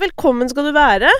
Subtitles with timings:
[0.00, 1.10] velkommen skal du være.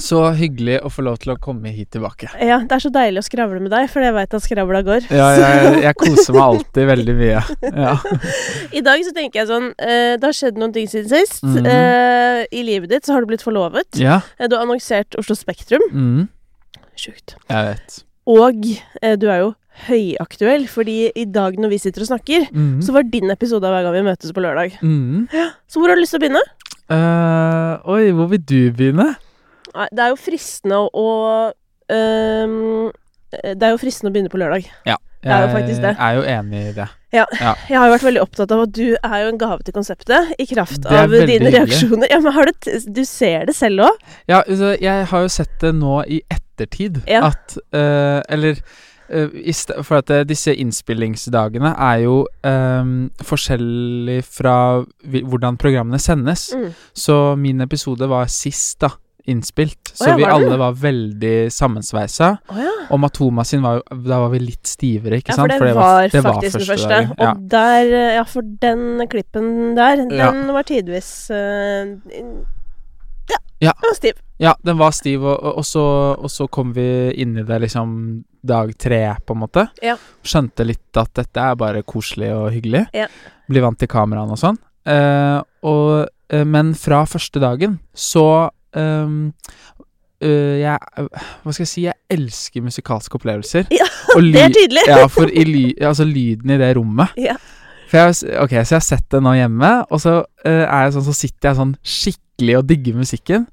[0.00, 2.30] Så hyggelig å få lov til å komme hit tilbake.
[2.40, 5.04] Ja, Det er så deilig å skravle med deg, for jeg veit at skravla går.
[5.12, 7.42] Ja, jeg, jeg koser meg alltid veldig mye.
[7.76, 7.92] Ja.
[8.78, 11.44] I dag så tenker jeg sånn eh, Det har skjedd noen ting siden sist.
[11.44, 11.66] Mm.
[11.68, 13.90] Eh, I livet ditt så har du blitt forlovet.
[14.00, 14.22] ja.
[14.38, 15.84] Eh, Du har annonsert Oslo Spektrum.
[15.92, 16.24] Mm,
[16.96, 17.36] Sjukt.
[17.52, 18.00] jeg vet.
[18.32, 18.64] Og
[19.18, 19.52] du er jo
[19.88, 22.80] høyaktuell, fordi i dag når vi sitter og snakker, Mm.
[22.84, 24.76] så var din episode av Hver gang vi møtes på lørdag.
[24.80, 25.28] Mm.
[25.66, 26.42] Så hvor har du lyst til å begynne?
[26.90, 29.14] Eh, oi, hvor vil du begynne?
[29.92, 32.00] Det er jo fristende å, å
[33.32, 34.66] Det er jo fristende å begynne på lørdag.
[34.88, 34.98] Ja.
[35.22, 35.92] Det er jo faktisk det.
[35.94, 36.88] Jeg er jo enig i det.
[37.12, 40.32] Jeg har jo vært veldig opptatt av at du er jo en gave til konseptet,
[40.42, 41.52] i kraft av dine hyggelig.
[41.54, 42.10] reaksjoner.
[42.10, 44.00] Ja, men har du, t du ser det selv òg?
[44.26, 47.28] Ja, altså, jeg har jo sett det nå i ettertid Ja.
[47.30, 48.58] at uh, Eller
[49.82, 52.16] For at eh, disse innspillingsdagene er jo
[52.48, 54.56] um, forskjellig fra
[55.02, 56.50] hvordan programmene sendes.
[56.56, 56.68] Mm.
[56.96, 58.94] Så min episode var sist, da.
[59.30, 59.92] Innspilt.
[59.94, 62.32] Så oh, ja, vi var alle var veldig sammensveisa.
[62.50, 62.72] Oh, ja.
[62.90, 65.54] Og Matoma sin var jo Da var vi litt stivere, ikke ja, sant?
[65.54, 66.88] for det, var, faktisk den første.
[66.90, 67.12] dagen.
[67.14, 67.28] Ja.
[67.30, 71.94] Og der eh, Ja, for den klippen der, den var tidvis uh,
[73.30, 73.76] Ja, Ja.
[73.78, 74.18] den var stiv.
[74.42, 75.86] Ja, den var stiv, og, og, og, så,
[76.18, 79.66] og så kom vi inn i det liksom dag tre, på en måte.
[79.84, 79.96] Ja.
[80.26, 82.86] Skjønte litt at dette er bare koselig og hyggelig.
[82.96, 83.08] Ja.
[83.50, 84.58] Bli vant til kameraene og sånn.
[84.88, 89.30] Eh, og, eh, men fra første dagen så um,
[90.24, 90.78] uh, jeg,
[91.44, 91.84] Hva skal jeg si?
[91.86, 93.68] Jeg elsker musikalske opplevelser.
[93.70, 94.86] Ja, Det er tydelig.
[94.88, 97.14] ja, for i ly, altså lyden i det rommet.
[97.16, 97.36] Ja.
[97.92, 101.06] Jeg, ok, Så jeg har sett det nå hjemme, og så uh, er jeg sånn,
[101.06, 103.46] så sitter jeg sånn skikkelig og digger musikken.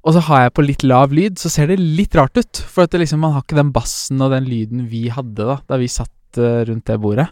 [0.00, 2.62] Og så har jeg på litt lav lyd, så ser det litt rart ut.
[2.72, 5.58] For at det liksom, man har ikke den bassen og den lyden vi hadde da
[5.68, 7.28] Da vi satt eh, rundt det bordet.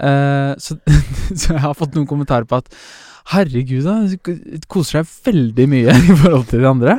[0.00, 0.78] Uh, så,
[1.40, 2.70] så jeg har fått noen kommentarer på at
[3.30, 3.98] Herregud, da.
[4.08, 6.94] Du koser deg veldig mye i forhold til de andre.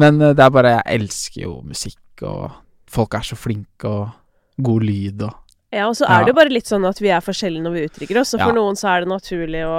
[0.00, 2.50] Men eh, det er bare Jeg elsker jo musikk, og
[2.92, 5.38] folk er så flinke, og god lyd og
[5.72, 6.24] Ja, og så er Ja.
[6.26, 8.34] det jo bare litt sånn at vi er forskjellige når vi uttrykker oss.
[8.34, 8.56] Og for Ja.
[8.58, 9.76] noen så er det naturlig å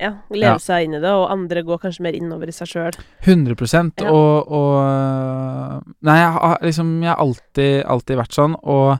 [0.00, 0.58] ja, leve Ja.
[0.58, 2.96] seg inn i det, og andre går kanskje mer innover i seg sjøl.
[3.24, 4.10] 100 Ja.
[4.10, 8.98] og, og Nei, jeg har liksom Jeg har alltid, alltid vært sånn, og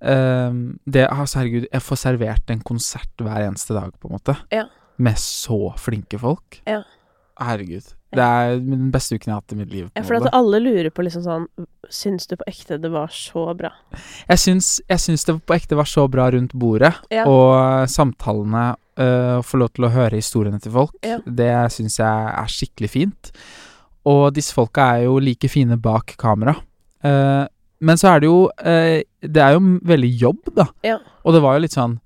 [0.00, 4.36] um, det altså, Herregud, jeg får servert en konsert hver eneste dag, på en måte.
[4.52, 4.66] Ja.
[4.98, 6.60] Med så flinke folk.
[6.66, 6.82] Ja.
[7.38, 7.92] Herregud.
[8.16, 9.90] Det er den beste uken jeg har hatt i mitt liv.
[9.96, 11.42] Ja, for at alle lurer på liksom sånn
[11.92, 13.68] Syns du på ekte det var så bra?
[14.30, 17.26] Jeg syns, jeg syns det på ekte var så bra rundt bordet, Ja.
[17.28, 21.18] og samtalene Å få lov til å høre historiene til folk, Ja.
[21.26, 23.30] det syns jeg er skikkelig fint.
[24.06, 26.54] Og disse folka er jo like fine bak kamera.
[27.04, 27.44] Eh,
[27.80, 30.66] men så er det jo eh, Det er jo veldig jobb, da.
[30.86, 30.96] Ja.
[31.24, 31.98] Og det var jo litt sånn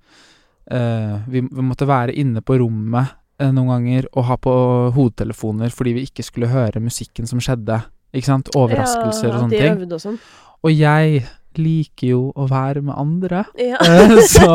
[0.71, 4.53] eh, vi, måtte være inne på rommet eh, noen ganger og ha på
[4.95, 7.79] hodetelefoner fordi vi ikke skulle høre musikken som skjedde.
[8.11, 8.51] Ikke sant?
[8.57, 9.85] Overraskelser ja, og sånne ting.
[9.87, 10.19] og sånn.
[10.65, 11.23] Og jeg
[11.59, 13.45] liker jo å være med andre.
[13.59, 13.79] Ja.
[13.79, 14.51] Eh, så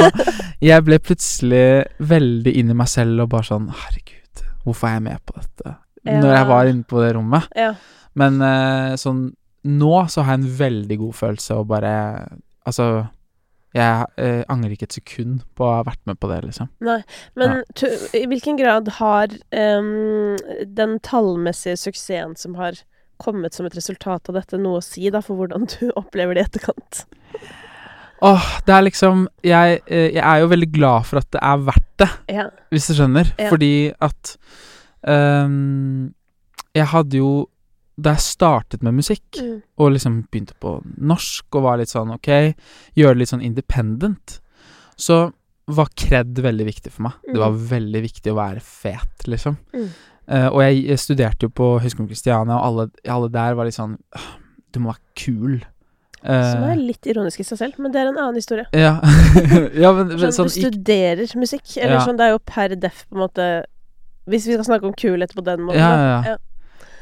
[0.64, 1.66] jeg ble plutselig
[1.98, 5.74] veldig inn i meg selv og bare sånn Herregud, hvorfor er jeg med på dette?
[6.06, 7.50] Når jeg var inne på det rommet.
[7.58, 7.74] ja.
[8.16, 9.28] Men eh, sånn
[9.66, 11.92] Nå så har jeg en veldig god følelse og bare
[12.68, 12.84] Altså
[13.76, 16.70] Jeg eh, angrer ikke et sekund på å ha vært med på det, liksom.
[16.86, 17.00] Nei.
[17.36, 17.84] Men tu,
[18.16, 20.38] i hvilken grad har um,
[20.78, 22.78] den tallmessige suksessen som har
[23.20, 26.46] kommet som et resultat av dette, noe å si da for hvordan du opplever det
[26.46, 27.02] i etterkant?
[28.22, 31.58] Åh, det er liksom jeg, eh, jeg er jo veldig glad for at det er
[31.66, 32.46] verdt det, Ja.
[32.72, 33.32] hvis du skjønner.
[33.38, 33.50] Ja.
[33.50, 34.36] Fordi at
[35.06, 36.14] um,
[36.74, 37.48] Jeg hadde jo
[37.98, 39.62] Da jeg startet med musikk, Mm.
[39.78, 42.54] og liksom begynte på norsk og var litt sånn ok,
[42.94, 44.40] gjøre det litt sånn independent,
[44.98, 45.32] så
[45.66, 47.12] var kred veldig viktig for meg.
[47.24, 49.56] Det var veldig viktig å være fet, liksom.
[49.72, 49.88] Mm.
[50.28, 53.74] Uh, og jeg, jeg studerte jo på Høgskolen Kristiania, og alle, alle der var litt
[53.78, 53.96] sånn
[54.72, 55.64] Du må være kul.
[56.26, 58.66] Eh, Som er litt ironisk i seg selv, men det er en annen historie.
[58.74, 58.96] ja.
[59.84, 62.04] ja, men, men Sånn, sånn du studerer musikk, eller Ja.
[62.06, 63.46] sånn, det er jo per def på en måte
[64.26, 66.36] Hvis vi skal snakke om kulhet på den måten, Ja, ja, ja.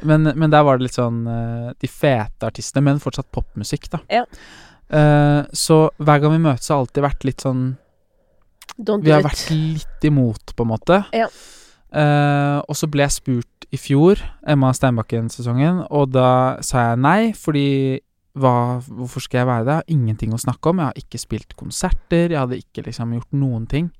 [0.04, 4.02] Men, men der var det litt sånn eh, De fete artistene, men fortsatt popmusikk, da.
[4.12, 4.26] Ja.
[4.92, 7.62] Uh, så hver gang vi møtes, har alltid vært litt sånn
[8.76, 10.98] Don't Vi har vært litt imot, på en måte.
[11.16, 11.30] Ja.
[11.94, 17.20] Uh, og så ble jeg spurt i fjor, Emma Steinbakken-sesongen, og da sa jeg nei,
[17.38, 17.66] fordi
[18.34, 20.80] hva, hvorfor skal jeg være har ingenting å snakke om.
[20.82, 22.32] Jeg har ikke spilt konserter.
[22.32, 23.90] Jeg hadde ikke liksom gjort noen ting.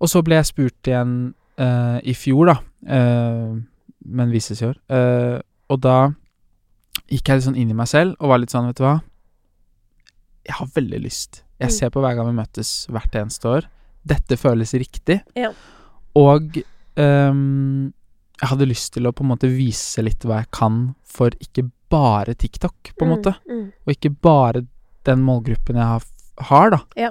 [0.00, 1.12] Og så ble jeg spurt igjen
[1.60, 3.60] uh, i fjor, da, Uh,
[4.08, 4.78] men vises i år.
[4.88, 5.36] Uh,
[5.68, 5.96] og da
[7.12, 8.94] gikk jeg litt sånn inn i meg selv og var litt sånn, vet du hva
[10.48, 11.42] Jeg har veldig lyst.
[11.60, 11.74] Jeg Mm.
[11.76, 13.66] ser på hver gang vi møtes hvert eneste år.
[14.06, 15.20] Dette føles riktig.
[15.36, 15.52] Ja.
[16.16, 16.56] Og
[16.96, 17.92] um,
[18.40, 21.68] jeg hadde lyst til å på en måte vise litt hva jeg kan for ikke
[21.90, 23.34] bare TikTok, på en måte.
[23.48, 23.66] Mm.
[23.86, 24.64] Og ikke bare
[25.08, 26.06] den målgruppen jeg har,
[26.50, 26.80] har da.
[26.96, 27.10] Ja.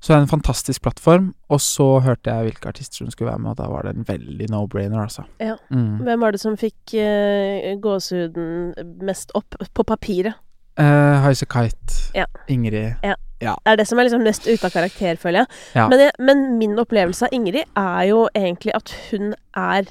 [0.00, 3.42] Så det er en fantastisk plattform, og så hørte jeg hvilke artister som skulle være
[3.42, 5.24] med, og da var det en veldig no-brainer, altså.
[5.42, 5.56] Ja.
[5.74, 6.04] Mm.
[6.06, 10.38] Hvem var det som fikk uh, gåsehuden mest opp på papiret?
[10.78, 12.28] Uh, Highasakite, Ja.
[12.46, 15.46] Ingrid Det er det som er liksom mest ute av karakter, føler jeg.
[15.74, 15.88] Ja.
[15.90, 16.12] Men, jeg.
[16.22, 19.90] men min opplevelse av Ingrid er jo egentlig at hun er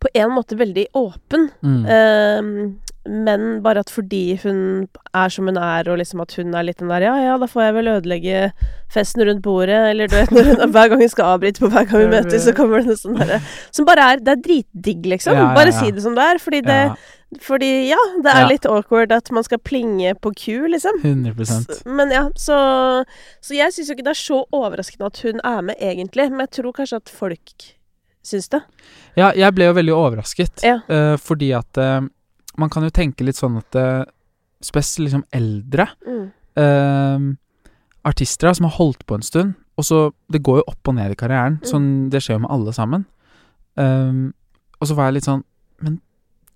[0.00, 1.48] på en måte veldig åpen.
[1.62, 1.86] mm.
[1.88, 6.62] Ehm, men bare at fordi hun er som hun er, og liksom at hun er
[6.68, 8.40] litt den der Ja, ja, da får jeg vel ødelegge
[8.92, 11.86] festen rundt bordet, eller du vet når hun, Hver gang hun skal avbryte på hver
[11.90, 13.40] gang vi møtes, så kommer det noe sånn derre
[13.74, 15.34] Som bare er Det er dritdigg, liksom.
[15.34, 16.38] Ja, ja, Bare si det som det er.
[16.42, 16.96] Fordi det ja,
[17.42, 18.48] Fordi, ja, det er Ja.
[18.48, 21.00] litt awkward at man skal plinge på ku, liksom.
[21.02, 23.04] 100 S- Men ja, så
[23.42, 26.30] Så jeg syns jo ikke det er så overraskende at hun er med, egentlig.
[26.30, 27.72] Men jeg tror kanskje at folk
[28.26, 28.60] syns det.
[29.16, 30.80] Ja, jeg ble jo veldig overrasket, Ja.
[30.88, 32.00] eh, fordi at eh,
[32.58, 34.04] man kan jo tenke litt sånn at uh,
[34.64, 36.30] Spesielt liksom eldre Mm.
[36.56, 37.24] eh,
[38.08, 39.98] artister da, som har holdt på en stund, og så
[40.32, 41.58] Det går jo opp og ned i karrieren.
[41.60, 41.66] Mm.
[41.68, 43.04] Sånn, det skjer jo med alle sammen.
[43.76, 44.32] Um,
[44.80, 45.42] og så var jeg litt sånn
[45.84, 45.98] Men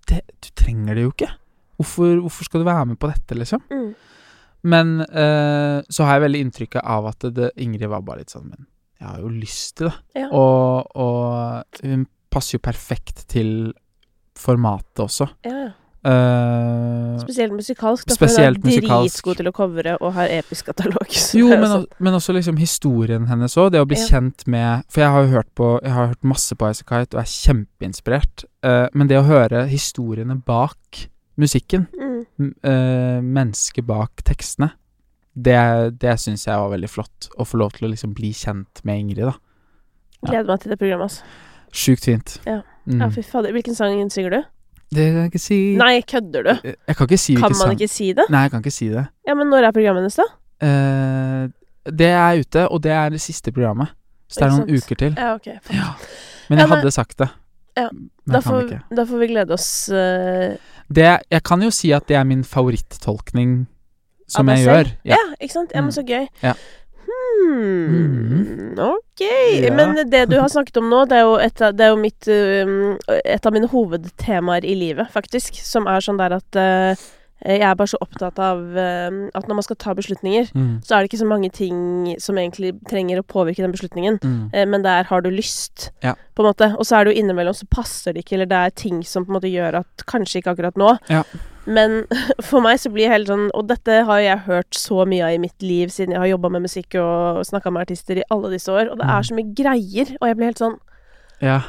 [0.09, 1.29] det, du trenger det jo ikke.
[1.77, 3.61] Hvorfor, hvorfor skal du være med på dette, liksom?
[3.69, 3.91] Mm.
[4.63, 8.49] Men eh, så har jeg veldig inntrykket av at det, Ingrid var bare litt sånn
[8.49, 8.65] Men
[8.99, 9.95] jeg har jo lyst til det.
[10.23, 10.27] Ja.
[10.33, 13.73] Og, og hun passer jo perfekt til
[14.37, 15.29] formatet også.
[15.45, 15.71] ja,
[16.03, 18.07] Eh, Spesielt musikalsk.
[18.09, 21.05] Da, Spesielt for hun er dritgod til å covre og har episk katalog.
[21.37, 23.71] jo, men, sånn- men også liksom historien hennes òg.
[23.71, 24.07] Det å bli Ja.
[24.07, 27.19] kjent med For jeg har jo hørt på Jeg har hørt masse på Ice og
[27.21, 28.45] er kjempeinspirert.
[28.63, 31.07] Uh, men det å høre historiene bak
[31.37, 32.53] musikken, mm.
[32.63, 34.73] eh, mennesket bak tekstene,
[35.33, 37.29] det, det syns jeg var veldig flott.
[37.39, 39.35] Å få lov til å liksom bli kjent med Ingrid, da.
[40.21, 40.29] Ja.
[40.29, 41.23] Gleder meg til det programmet, altså.
[41.71, 42.39] Sjukt fint.
[42.45, 42.61] Ja.
[42.85, 42.99] Mm.
[42.99, 43.53] Ja, fy fader.
[43.55, 44.41] Hvilken sang synger du?
[44.91, 46.53] Det kan jeg ikke si Nei, kødder du?
[46.87, 48.25] Jeg kan ikke si Kan man ikke si det?
[48.29, 49.05] Nei, jeg kan ikke si det.
[49.27, 50.25] Ja, men når er programmet neste?
[50.61, 51.45] Eh,
[51.91, 53.87] det er ute, og det er det siste programmet.
[54.29, 55.15] Så det er noen uker til.
[55.17, 55.47] Ja, ok.
[55.47, 55.93] Ja.
[56.49, 56.75] Men Ja, jeg nei.
[56.77, 57.29] hadde sagt det.
[57.77, 60.57] Ja, Men Da får, da får vi glede oss uh...
[60.91, 63.67] Det, jeg kan jo si at det er min favorittolkning
[64.27, 64.91] som jeg gjør.
[65.07, 65.17] Ja.
[65.39, 65.71] ikke sant?
[65.73, 65.95] Ja, men Mm.
[65.95, 66.27] så gøy.
[66.43, 66.53] Ja.
[67.11, 69.21] Hmm, ok.
[69.63, 69.73] Ja.
[69.75, 72.27] Men det du har snakket om nå, det er jo et det er jo mitt
[72.27, 75.59] um, Et av mine hovedtemaer i livet, faktisk.
[75.65, 77.09] Som er sånn der at eh,
[77.45, 80.81] jeg er bare så opptatt av um, at når man skal ta beslutninger, Mm.
[80.85, 84.19] så er det ikke så mange ting som egentlig trenger å påvirke den beslutningen.
[84.21, 84.49] Mm.
[84.53, 86.13] Eh, Men der har du lyst, Ja.
[86.35, 86.75] på en måte.
[86.77, 89.25] Og så er det jo innimellom så passer det ikke, eller det er ting som
[89.25, 90.97] på en måte gjør at kanskje ikke akkurat nå.
[91.09, 91.23] Ja.
[91.65, 92.05] Men
[92.41, 95.33] for meg så blir jeg helt sånn Og dette har jeg hørt så mye av
[95.35, 98.49] i mitt liv siden jeg har jobba med musikk og snakka med artister i alle
[98.49, 99.17] disse år, og det Mm.
[99.17, 100.77] er så mye greier, og jeg blir helt sånn
[101.41, 101.61] Ja.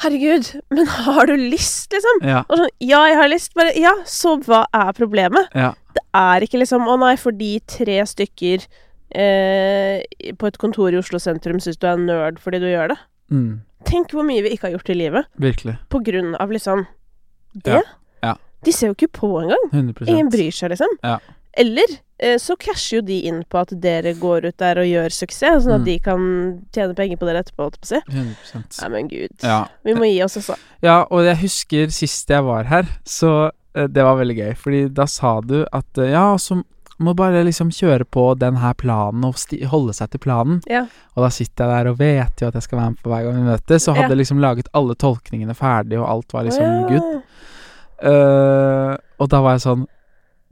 [0.00, 2.22] Herregud, men har du lyst, liksom?
[2.24, 2.42] Ja.
[2.48, 5.50] Og sånn, ja, jeg har lyst, bare Ja, så hva er problemet?
[5.54, 5.74] Ja.
[5.96, 8.64] Det er ikke liksom Å nei, fordi tre stykker
[9.12, 10.00] eh,
[10.38, 12.98] på et kontor i Oslo sentrum syns du er en nerd fordi du gjør det.
[13.34, 13.50] Mm.
[13.88, 15.76] Tenk hvor mye vi ikke har gjort i livet Virkelig.
[15.92, 16.86] på grunn av liksom
[17.64, 17.80] det.
[17.80, 17.84] Ja,
[18.24, 18.34] ja.
[18.64, 19.68] De ser jo ikke på engang.
[19.72, 20.92] 100 Ingen bryr seg, liksom.
[21.04, 21.18] Ja.
[21.58, 21.98] Eller
[22.42, 25.74] så casher jo de inn på at dere går ut der og gjør suksess, sånn
[25.78, 25.84] at Mm.
[25.86, 26.26] de kan
[26.74, 28.00] tjene penger på dere etterpå, holdt jeg på å si.
[28.52, 29.30] 100 Nei, men gud.
[29.42, 29.60] Ja.
[29.84, 30.56] Vi må gi oss, altså.
[30.82, 34.82] ja, og jeg husker sist jeg var her, så eh, det var veldig gøy, fordi
[34.92, 36.62] da sa du at eh, ja, så
[37.00, 39.34] må bare liksom kjøre på den her planen og
[39.72, 40.58] holde seg til planen.
[40.68, 40.82] Ja.
[41.16, 43.24] Og da sitter jeg der og vet jo at jeg skal være med på hver
[43.24, 44.18] gang vi møtes, og hadde Ja.
[44.20, 46.98] liksom laget alle tolkningene ferdig, og alt var liksom oh, ja.
[47.00, 47.22] good.
[48.04, 49.86] Uh, og da var jeg sånn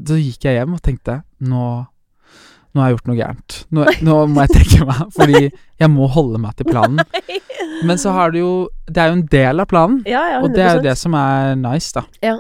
[0.07, 1.87] Så gikk jeg hjem og tenkte Nå
[2.77, 3.55] Nå har jeg gjort noe gærent.
[3.75, 5.39] Nå, nå må jeg trekke meg, fordi
[5.81, 7.01] jeg må holde meg til planen.
[7.89, 8.51] Men så har du jo
[8.87, 11.17] Det er jo en del av planen, Ja, ja, og det er jo det som
[11.19, 12.05] er nice, da.
[12.23, 12.37] Ja.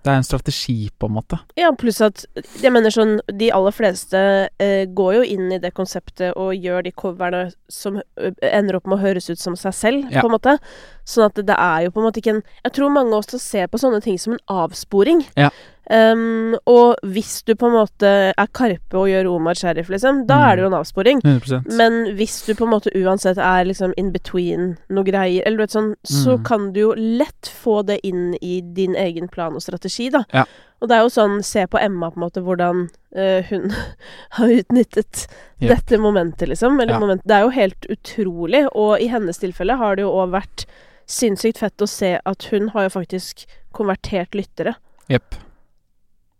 [0.00, 1.36] Det er en strategi, på en måte.
[1.60, 2.22] Ja, pluss at
[2.62, 4.20] jeg mener sånn De aller fleste
[4.56, 8.96] eh, går jo inn i det konseptet og gjør de coverne som ender opp med
[8.96, 10.22] å høres ut som seg selv, Ja.
[10.24, 10.56] på en måte.
[11.10, 13.66] Sånn at det er jo på en måte ikke en Jeg tror mange også ser
[13.66, 15.24] på sånne ting som en avsporing.
[15.36, 15.50] Ja.
[15.90, 20.36] Um, og hvis du på en måte er Karpe og gjør Omar Sheriff, liksom, da
[20.36, 20.44] Mm.
[20.46, 21.20] er det jo en avsporing.
[21.24, 21.66] 100%.
[21.76, 25.62] Men hvis du på en måte uansett er liksom in between noe greier, eller du
[25.64, 26.44] vet sånn, så Mm.
[26.44, 30.22] kan du jo lett få det inn i din egen plan og strategi, da.
[30.32, 30.44] Ja.
[30.80, 33.70] Og det er jo sånn, se på Emma på en måte, hvordan uh, hun
[34.38, 35.26] har utnyttet
[35.60, 35.68] Yep.
[35.74, 36.78] dette momentet, liksom.
[36.80, 36.98] Eller Ja.
[37.02, 40.64] moment, det er jo helt utrolig, og i hennes tilfelle har det jo òg vært
[41.06, 43.44] sinnssykt fett å se at hun har jo faktisk
[43.76, 44.72] konvertert lyttere.
[45.10, 45.34] Jepp.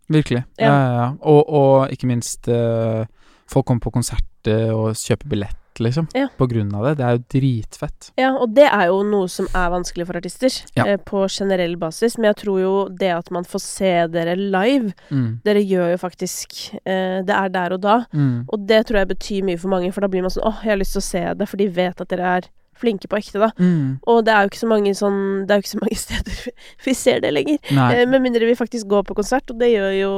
[0.09, 0.41] Virkelig.
[0.57, 0.71] Ja, Ja.
[0.73, 1.07] ja, ja.
[1.21, 3.05] Og, og ikke minst uh,
[3.51, 6.07] Folk kommer på konserter og kjøper billett, liksom.
[6.17, 6.27] Ja.
[6.37, 6.93] På grunn av det.
[7.01, 8.11] Det er jo dritfett.
[8.19, 10.85] Ja, og det er jo noe som er vanskelig for artister, Ja.
[10.85, 12.17] eh, på generell basis.
[12.17, 15.41] Men jeg tror jo det at man får se dere live Mm.
[15.43, 18.05] Dere gjør jo faktisk eh, Det er der og da.
[18.13, 18.45] Mm.
[18.51, 20.71] Og det tror jeg betyr mye for mange, for da blir man sånn åh, jeg
[20.75, 22.47] har lyst til å se det, for de vet at dere er
[22.81, 23.51] flinke på ekte, da.
[23.61, 23.99] Mm.
[24.09, 26.47] Og det er jo ikke så mange sånn Det er jo ikke så mange steder
[26.85, 27.59] vi ser det lenger.
[27.71, 30.13] Eh, med mindre vi faktisk går på konsert, og det gjør jo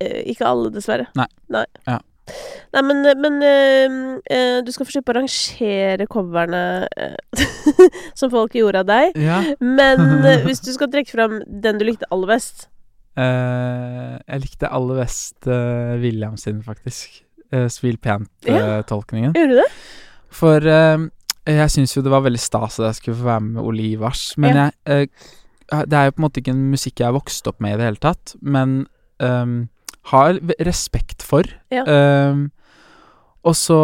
[0.00, 1.06] eh, ikke alle, dessverre.
[1.14, 1.64] Nei.
[1.86, 2.00] Ja.
[2.74, 3.96] Nei, men, men øh,
[4.32, 7.42] øh, du skal få slippe å rangere coverne øh,
[8.18, 9.18] som folk gjorde av deg.
[9.20, 9.42] Ja.
[9.60, 12.68] Men hvis du skal trekke fram den du likte aller best
[13.18, 17.20] uh, jeg likte aller best uh, William sin, faktisk.
[17.52, 19.34] Uh, Smil pent-tolkningen.
[19.36, 19.68] Gjorde du det?
[20.34, 20.66] For
[21.46, 24.32] jeg syns jo det var veldig stas at jeg skulle få være med Olivars.
[24.40, 24.70] Men Ja.
[24.86, 25.10] jeg
[25.70, 27.76] Det er jo på en måte ikke en musikk jeg har vokst opp med i
[27.78, 28.86] det hele tatt, men
[29.20, 29.68] ehm,
[30.12, 31.48] har respekt for.
[31.72, 31.84] Ja.
[31.86, 32.50] Um,
[33.44, 33.78] og så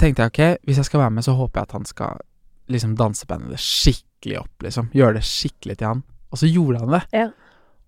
[0.00, 2.22] tenkte jeg ok, hvis jeg skal være med, så håper jeg at han skal
[2.70, 4.90] liksom danse bandet skikkelig opp, liksom.
[4.96, 6.02] Gjøre det skikkelig til han.
[6.30, 7.02] Og så gjorde han det.
[7.16, 7.28] Ja.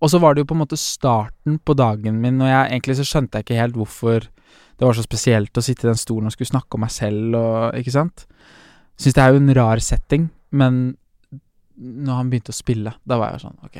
[0.03, 2.97] Og så var det jo på en måte starten på dagen min, og jeg, egentlig
[2.99, 4.27] så skjønte jeg ikke helt hvorfor
[4.73, 7.37] det var så spesielt å sitte i den stolen og skulle snakke om meg selv
[7.37, 8.25] og Ikke sant?
[8.99, 10.81] Syns det er jo en rar setting, men
[11.77, 13.79] når han begynte å spille, da var jeg sånn Ok,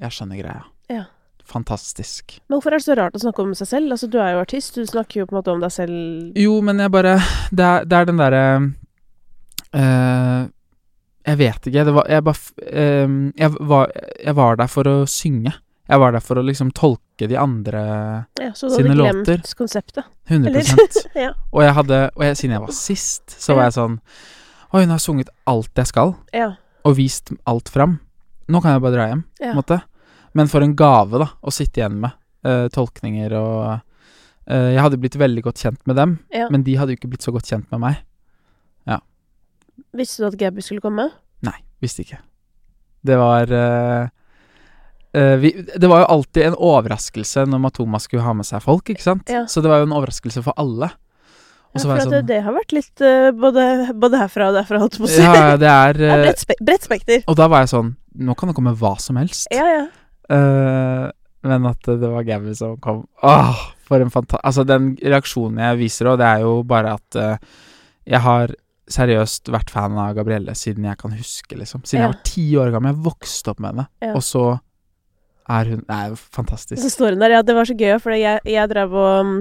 [0.00, 0.64] jeg skjønner greia.
[0.92, 1.04] Ja.
[1.44, 2.38] Fantastisk.
[2.48, 3.92] Men hvorfor er det så rart å snakke om seg selv?
[3.92, 6.56] Altså, du er jo artist, du snakker jo på en måte om deg selv Jo,
[6.64, 7.18] men jeg bare
[7.52, 8.44] Det er, det er den derre
[9.76, 10.46] uh,
[11.28, 11.84] Jeg vet ikke.
[11.98, 13.92] Var Jeg bare eh, jeg, var,
[14.24, 15.52] jeg var der for å synge.
[15.84, 17.82] Jeg var der for å liksom tolke de andre
[18.40, 19.42] ja, Så du Sine hadde glemt låter.
[19.56, 20.06] konseptet?
[20.32, 21.00] 100 Eller?
[21.26, 21.34] ja.
[21.52, 23.98] Og jeg hadde Og jeg, siden jeg var sist, så var jeg sånn
[24.74, 26.48] Oi, hun har sunget alt jeg skal, ja.
[26.82, 28.00] og vist alt fram.
[28.50, 29.76] Nå kan jeg bare dra hjem, på en måte.
[30.34, 32.16] Men for en gave, da, å sitte igjen med.
[32.44, 36.50] Uh, tolkninger og uh, Jeg hadde blitt veldig godt kjent med dem, ja.
[36.52, 38.02] men de hadde jo ikke blitt så godt kjent med meg.
[39.94, 41.08] Visste du at Gabby skulle komme?
[41.46, 42.20] Nei, visste ikke.
[43.04, 44.06] Det var uh,
[45.40, 49.02] vi, Det var jo alltid en overraskelse når Matoma skulle ha med seg folk, ikke
[49.02, 49.30] sant?
[49.30, 49.44] Ja.
[49.50, 50.92] Så det var jo en overraskelse for alle.
[51.74, 53.02] Og Ja, for at sånn det, det har vært litt
[53.38, 53.66] både,
[53.98, 55.22] både herfra og derfra, holdt jeg på å si.
[55.24, 57.26] Ja, ja, det er Det er bredt, spe bredt spekter.
[57.30, 59.48] Og da var jeg sånn Nå kan det komme hva som helst.
[59.54, 59.84] Ja, ja.
[60.30, 61.10] Eh,
[61.44, 64.38] men at det var Gabby som kom Åh, for en fanta...
[64.40, 67.58] Altså, den reaksjonen jeg viser òg, det er jo bare at uh,
[68.08, 68.54] jeg har
[68.88, 71.84] seriøst vært fan av Gabrielle siden jeg kan huske, liksom.
[71.84, 72.06] Siden Ja.
[72.08, 72.94] jeg var ti år gammel.
[72.94, 73.86] Jeg vokste opp med henne.
[74.00, 74.14] Ja.
[74.16, 74.46] Og så
[75.48, 76.88] er hun er jo Så fantastisk.
[76.96, 77.36] står hun der.
[77.36, 79.32] Ja, det var så gøy, for jeg, jeg drev og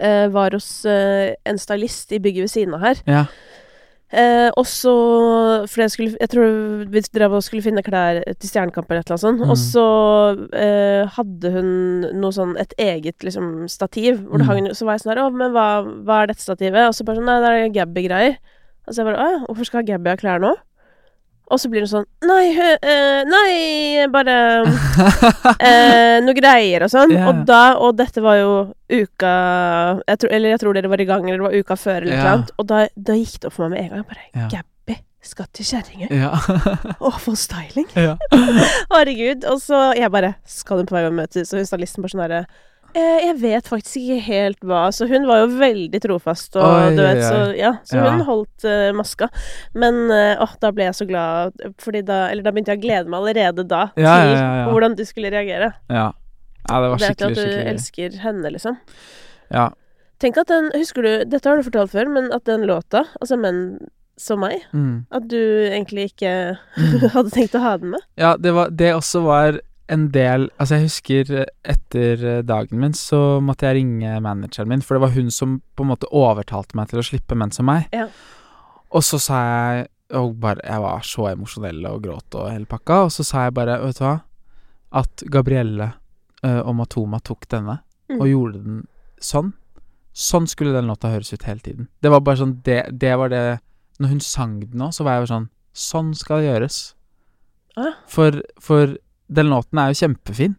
[0.00, 3.02] eh, var hos en stylist i bygget ved siden av her.
[3.06, 3.24] Ja.
[4.12, 4.92] Eh, og så
[5.64, 9.08] For jeg skulle Jeg tror vi drev og skulle finne klær til Stjernekamp eller et
[9.08, 9.40] eller annet sånt.
[9.40, 9.52] Mm.
[9.54, 9.84] Og så
[10.52, 11.70] eh, hadde hun
[12.20, 14.20] noe sånn Et eget liksom stativ.
[14.26, 14.50] Hvor det Mm.
[14.50, 15.68] hang Så var jeg sånn her Å, men hva,
[16.04, 16.88] hva er dette stativet?
[16.88, 18.36] Og så bare sånn Nei, det er Gabby-greier.
[18.86, 20.52] Og så jeg bare Å ja, hvorfor skal Gabby ha klær nå?
[21.52, 24.36] Og så blir hun sånn Nei, hø, eh, nei, bare
[25.68, 27.12] eh, noe greier og sånn.
[27.12, 27.28] Yeah.
[27.28, 28.52] Og da Og dette var jo
[28.92, 29.32] uka
[30.06, 32.16] jeg tro, Eller jeg tror dere var i gang, eller det var uka før, eller
[32.16, 32.52] noe noe annet.
[32.58, 34.06] Og da, da gikk det opp for meg med en gang.
[34.08, 34.50] Bare yeah.
[34.52, 36.08] Gabby skal til kjerringa.
[36.10, 36.32] ja.
[36.98, 37.88] Å, for styling!
[38.92, 39.46] Herregud.
[39.52, 41.52] Og så jeg bare Skal hun på vei og møtes?
[41.52, 42.44] Og hun stylisten bare sånn herre
[42.94, 47.02] jeg vet faktisk ikke helt hva Så hun var jo veldig trofast, og Oi, du
[47.02, 47.72] vet, oi, så ja.
[47.88, 48.10] Så Ja.
[48.10, 49.28] hun holdt uh, maska.
[49.74, 52.86] Men åh, uh, da ble jeg så glad, fordi da Eller da begynte jeg å
[52.86, 55.72] glede meg allerede da Ja, til ja, hvordan du skulle reagere.
[55.88, 56.10] ja.
[56.70, 58.76] Ja, det var Vet du skikkelig, at du skikkelig elsker henne, liksom.
[59.50, 59.64] Ja.
[60.22, 63.36] Tenk at den Husker du Dette har du fortalt før, men at den låta, altså
[63.36, 63.78] Menn
[64.16, 65.06] som meg, Mm.
[65.10, 65.36] at du
[65.72, 67.08] egentlig ikke Mm.
[67.16, 68.00] hadde tenkt å ha den med?
[68.16, 69.58] Ja, det, var, det også var
[69.88, 74.68] en del Altså, jeg husker eh, etter eh, dagen min så måtte jeg ringe manageren
[74.68, 77.50] min, for det var hun som på en måte overtalte meg til å slippe menn
[77.52, 77.88] som meg.
[77.92, 78.06] Ja.
[78.92, 83.04] Og så sa jeg og bare, Jeg var så emosjonell og gråt og hele pakka,
[83.06, 84.18] og så sa jeg bare, vet du hva,
[85.00, 85.86] at Gabrielle
[86.44, 87.78] uh, og Matoma tok denne
[88.12, 88.18] Mm.
[88.20, 88.80] og gjorde den
[89.22, 89.52] sånn.
[90.12, 91.86] Sånn skulle den låta høres ut hele tiden.
[92.02, 93.60] Det var bare sånn Det, det var det
[94.02, 96.76] Når hun sang den nå, så var jeg bare sånn Sånn skal det gjøres.
[97.80, 97.94] Ah.
[98.10, 98.98] For, for
[99.30, 100.56] den låten er jo kjempefin.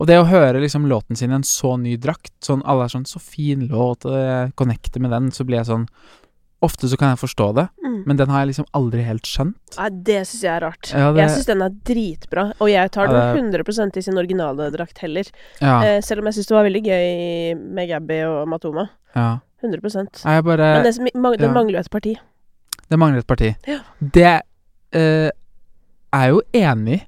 [0.00, 2.88] Og det å høre liksom låten sin i en så ny drakt Sånn alle er
[2.88, 5.86] sånn 'Så fin låt', og jeg connecter med den, så blir jeg sånn
[6.62, 8.02] Ofte så kan jeg forstå det, Mm.
[8.06, 9.54] men den har jeg liksom aldri helt skjønt.
[9.78, 10.92] Nei, det syns jeg er rart.
[10.92, 14.14] Ja, det- Jeg syns den er dritbra, og jeg tar Ja, den 100% i sin
[14.18, 15.24] originale drakt heller.
[15.60, 18.90] Ja, Eh, selv om jeg syns det var veldig gøy med Gabby og Matoma.
[19.16, 19.38] ja.
[19.62, 21.52] 100 Nei, bare Men det, ja.
[21.52, 22.16] mangler jo et parti.
[22.90, 23.56] Det mangler et parti.
[23.66, 23.78] Ja.
[24.02, 24.42] Det
[24.92, 25.30] eh,
[26.12, 27.06] er jeg jo enig i.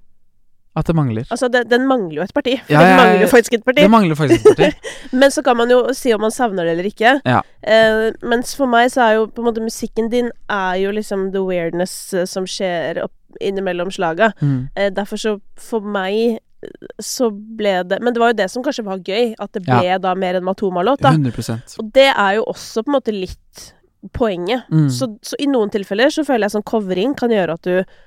[0.72, 1.26] At det mangler.
[1.30, 2.54] Altså, den, den mangler jo et parti.
[2.70, 3.82] Ja, den ja, mangler jo faktisk et parti.
[3.84, 4.92] Det mangler faktisk et parti.
[5.20, 7.18] Men så kan man jo si om man savner det eller ikke.
[7.28, 7.40] Ja.
[7.60, 11.28] Eh, mens for meg så er jo på en måte musikken din er jo liksom
[11.34, 13.12] the weirdness eh, som skjer opp
[13.44, 14.30] innimellom slaga.
[14.40, 14.70] Mm.
[14.74, 18.64] Eh, derfor så for meg eh, så ble det Men det var jo det som
[18.64, 21.12] kanskje var gøy, at det ble da mer en Matoma-låt, da.
[21.12, 23.68] 100% Og det er jo også på en måte litt
[24.16, 24.64] poenget.
[24.72, 24.88] mm.
[24.90, 28.00] Så, så i noen tilfeller så føler jeg sånn covering kan gjøre at du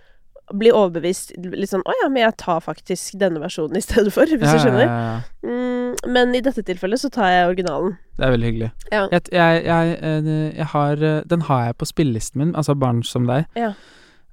[0.54, 4.30] blir overbevist litt sånn Å ja, men jeg tar faktisk denne versjonen i stedet for,
[4.30, 4.86] hvis ja, du skjønner.
[4.86, 5.50] Ja, ja.
[5.50, 7.98] Mm, men i dette tilfellet så tar jeg originalen.
[8.16, 8.72] Det er veldig hyggelig.
[8.92, 9.04] Ja.
[9.12, 13.02] Jeg, jeg, jeg, eh, jeg har eh, Den har jeg på spillelisten min, altså Barn
[13.04, 13.50] som deg.
[13.58, 13.74] Ja.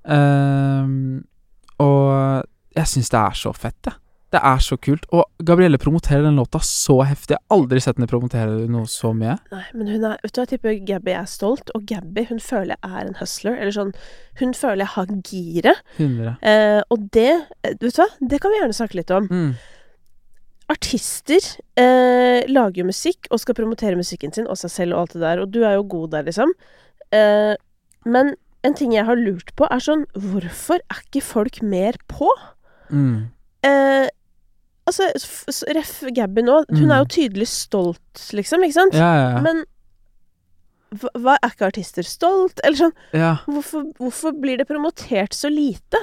[0.04, 1.24] Ehm,
[1.82, 2.44] og
[2.76, 3.98] jeg syns det er så fett, jeg.
[4.32, 5.04] Det er så kult.
[5.12, 7.34] Og Gabrielle promoterer den låta så heftig.
[7.34, 9.36] Jeg har aldri sett henne promotere noe så mye.
[9.52, 12.78] Nei, men hun er Vet du, jeg tipper Gabby er stolt, og Gabby hun føler
[12.78, 13.58] jeg er en hustler.
[13.58, 13.92] Eller sånn
[14.40, 15.82] Hun føler jeg har giret.
[15.98, 16.32] 100.
[16.48, 19.28] Eh, og det eh, Vet du hva, det kan vi gjerne snakke litt om.
[19.28, 19.52] Mm.
[20.72, 25.18] Artister eh, lager jo musikk og skal promotere musikken sin og seg selv og alt
[25.18, 26.54] det der, og du er jo god der, liksom.
[27.12, 27.52] Eh,
[28.08, 28.32] men
[28.64, 32.30] en ting jeg har lurt på, er sånn Hvorfor er ikke folk mer på?
[32.88, 33.28] Mm.
[33.66, 34.08] Eh,
[35.00, 36.90] altså, ref Gabby nå, hun Mm.
[36.92, 38.94] er jo tydelig stolt, liksom, ikke sant?
[38.94, 39.40] Ja, ja, ja.
[39.40, 39.64] Men
[41.16, 42.60] hva, er ikke artister stolt?
[42.64, 43.36] Eller sånn, ja.
[43.46, 45.96] hvorfor, hvorfor blir det promotert så lite?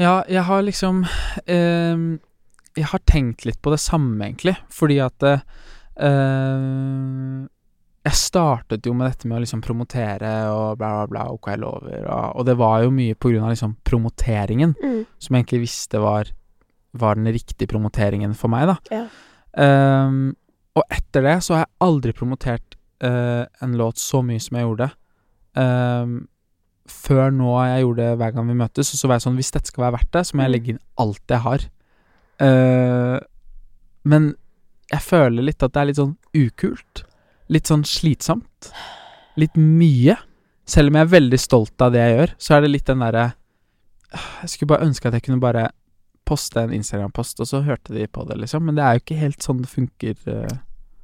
[0.00, 1.04] Ja, jeg har liksom
[1.46, 2.18] eh,
[2.74, 5.40] Jeg har tenkt litt på det samme, egentlig, fordi at eh,
[8.02, 11.60] Jeg startet jo med dette med å liksom promotere og bla, bla, bla, OK, jeg
[11.62, 15.04] lover, og, og det var jo mye på grunn av liksom promoteringen, Mm.
[15.22, 16.24] som jeg egentlig visste var,
[16.94, 18.76] var den riktige promoteringen for meg, da.
[18.92, 19.06] Ja.
[20.06, 20.34] Um,
[20.76, 24.66] og etter det så har jeg aldri promotert uh, en låt så mye som jeg
[24.66, 24.90] gjorde.
[25.56, 26.14] Um,
[26.88, 29.70] før nå jeg gjorde det hver gang vi møtes, så var jeg sånn Hvis dette
[29.70, 30.54] skal være verdt det, så må jeg Mm.
[30.56, 31.66] legge inn alt jeg har.
[32.42, 33.18] Uh,
[34.04, 34.32] men
[34.92, 37.04] jeg føler litt at det er litt sånn ukult.
[37.52, 38.72] Litt sånn slitsomt.
[39.40, 40.16] Litt mye.
[40.68, 43.00] Selv om jeg er veldig stolt av det jeg gjør, så er det litt den
[43.02, 43.32] derre
[44.12, 45.70] Jeg skulle bare ønske at jeg kunne bare
[46.32, 48.64] poste en Instagram-post, og så hørte de på det, liksom.
[48.68, 50.16] Men det er jo ikke helt sånn det funker.
[50.26, 50.60] Uh...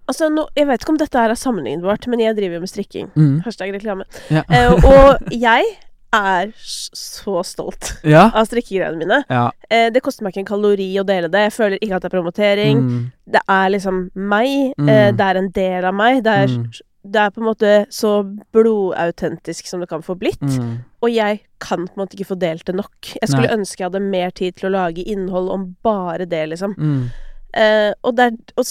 [0.09, 2.73] Altså, nå, jeg vet ikke om dette her er sammenlignbart, men jeg driver jo med
[2.73, 3.13] strikking.
[3.19, 3.37] Mm.
[3.45, 4.09] Hashtag reklame.
[4.33, 4.47] Ja.
[4.49, 5.69] uh, og jeg
[6.17, 8.31] er så stolt ja.
[8.33, 9.21] av strikkegreiene mine.
[9.29, 9.51] Ja.
[9.69, 11.45] Uh, det koster meg ikke en kalori å dele det.
[11.51, 12.81] Jeg føler ikke at det er promotering.
[12.87, 13.03] Mm.
[13.37, 14.73] Det er liksom meg.
[14.81, 14.93] Mm.
[15.19, 16.23] Det er en del av meg.
[16.25, 16.71] Det er, Mm.
[17.05, 18.11] Det er på en måte så
[18.53, 20.41] blodautentisk som det kan få blitt.
[20.43, 20.79] Mm.
[21.03, 23.13] Og jeg kan på en måte ikke få delt det nok.
[23.21, 23.57] Jeg skulle Nei.
[23.59, 26.75] ønske jeg hadde mer tid til å lage innhold om bare det, liksom.
[26.79, 27.09] Mm.
[27.57, 28.67] Uh, og, der, og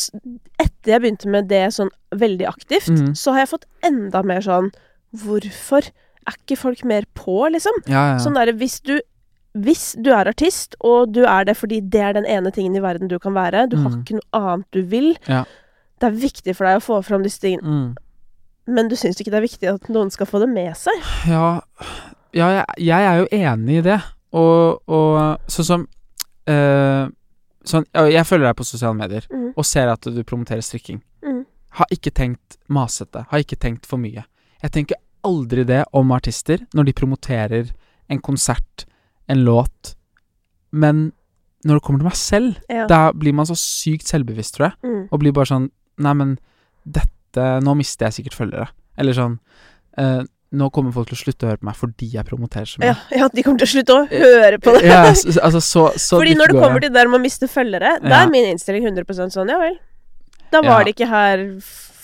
[0.61, 3.15] etter jeg begynte med det sånn veldig aktivt, Mm.
[3.17, 4.71] så har jeg fått enda mer sånn
[5.17, 5.87] Hvorfor
[6.27, 7.71] er ikke folk mer på, liksom?
[7.87, 8.17] Ja, ja.
[8.19, 8.99] Sånn derre hvis du
[9.57, 12.81] hvis du er artist, og du er det fordi det er den ene tingen i
[12.83, 14.03] verden du kan være, du har Mm.
[14.03, 15.45] ikke noe annet du vil Ja.
[15.99, 17.95] Det er viktig for deg å få fram disse tingene, Mm.
[18.67, 20.93] Men du syns ikke det er viktig at noen skal få det med seg?
[21.27, 21.61] Ja,
[22.35, 23.99] ja jeg, jeg er jo enig i det.
[24.37, 25.85] Og, og sånn som
[26.51, 27.07] øh,
[27.67, 29.53] sånn, Jeg følger deg på sosiale medier Mm.
[29.57, 31.01] og ser at du promoterer strikking.
[31.23, 31.45] Mm.
[31.79, 33.25] Har ikke tenkt masete.
[33.31, 34.23] Har ikke tenkt for mye.
[34.61, 37.71] Jeg tenker aldri det om artister når de promoterer
[38.09, 38.85] en konsert,
[39.27, 39.95] en låt.
[40.71, 41.11] Men
[41.65, 42.85] når det kommer til meg selv, Ja.
[42.87, 44.75] da blir man så sykt selvbevisst, tror jeg.
[44.83, 45.07] Mm.
[45.11, 46.37] Og blir bare sånn Nei, men
[46.85, 47.09] dette
[47.63, 48.67] Nå mister jeg sikkert følgere.
[48.97, 49.37] Eller sånn
[50.01, 50.23] eh,
[50.57, 52.93] Nå kommer folk til å slutte å høre på meg fordi jeg promoterer så mye.
[53.19, 54.85] ja, de kommer til å slutte å høre på deg.
[54.87, 55.01] Ja,
[55.43, 58.31] altså så, så Fordi når det kommer til til der man mister følgere, da er
[58.31, 59.75] min innstilling 100% sånn, ja vel.
[60.53, 60.69] Da Ja.
[60.71, 61.43] var det ikke her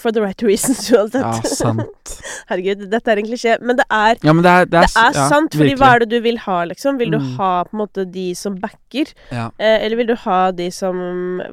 [0.03, 1.23] for the right reasons uansett.
[1.23, 2.13] Ja, sant.
[2.51, 4.99] Herregud, dette er en klisjé, men det er Ja, men det er, det er, Det
[5.05, 5.79] er ja, sant, fordi virkelig.
[5.81, 6.99] hva er det du vil ha, liksom?
[7.01, 7.29] Vil du Mm.
[7.39, 9.47] ha på en måte de som backer, Ja.
[9.57, 10.99] eh, eller vil du ha de som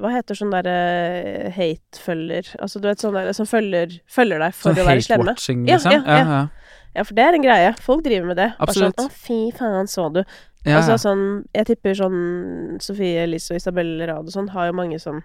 [0.01, 2.55] Hva heter sånn derre hate-følger?
[2.61, 5.35] Altså du vet sånn derre som følger, følger deg for Sånn å være slemme?
[5.67, 5.91] Ja, liksom?
[5.91, 6.23] ja, ja.
[6.35, 6.47] ja.
[6.93, 7.67] Ja, for det er en greie.
[7.79, 8.49] Folk driver med det.
[8.59, 8.97] Bare Absolutt.
[8.99, 10.19] Sånn, Å, fy faen, så du.
[10.65, 10.97] ja, Altså ja.
[10.99, 11.21] sånn
[11.55, 15.21] Jeg tipper sånn Sofie Elise og Isabel Rad og sånn har jo mange som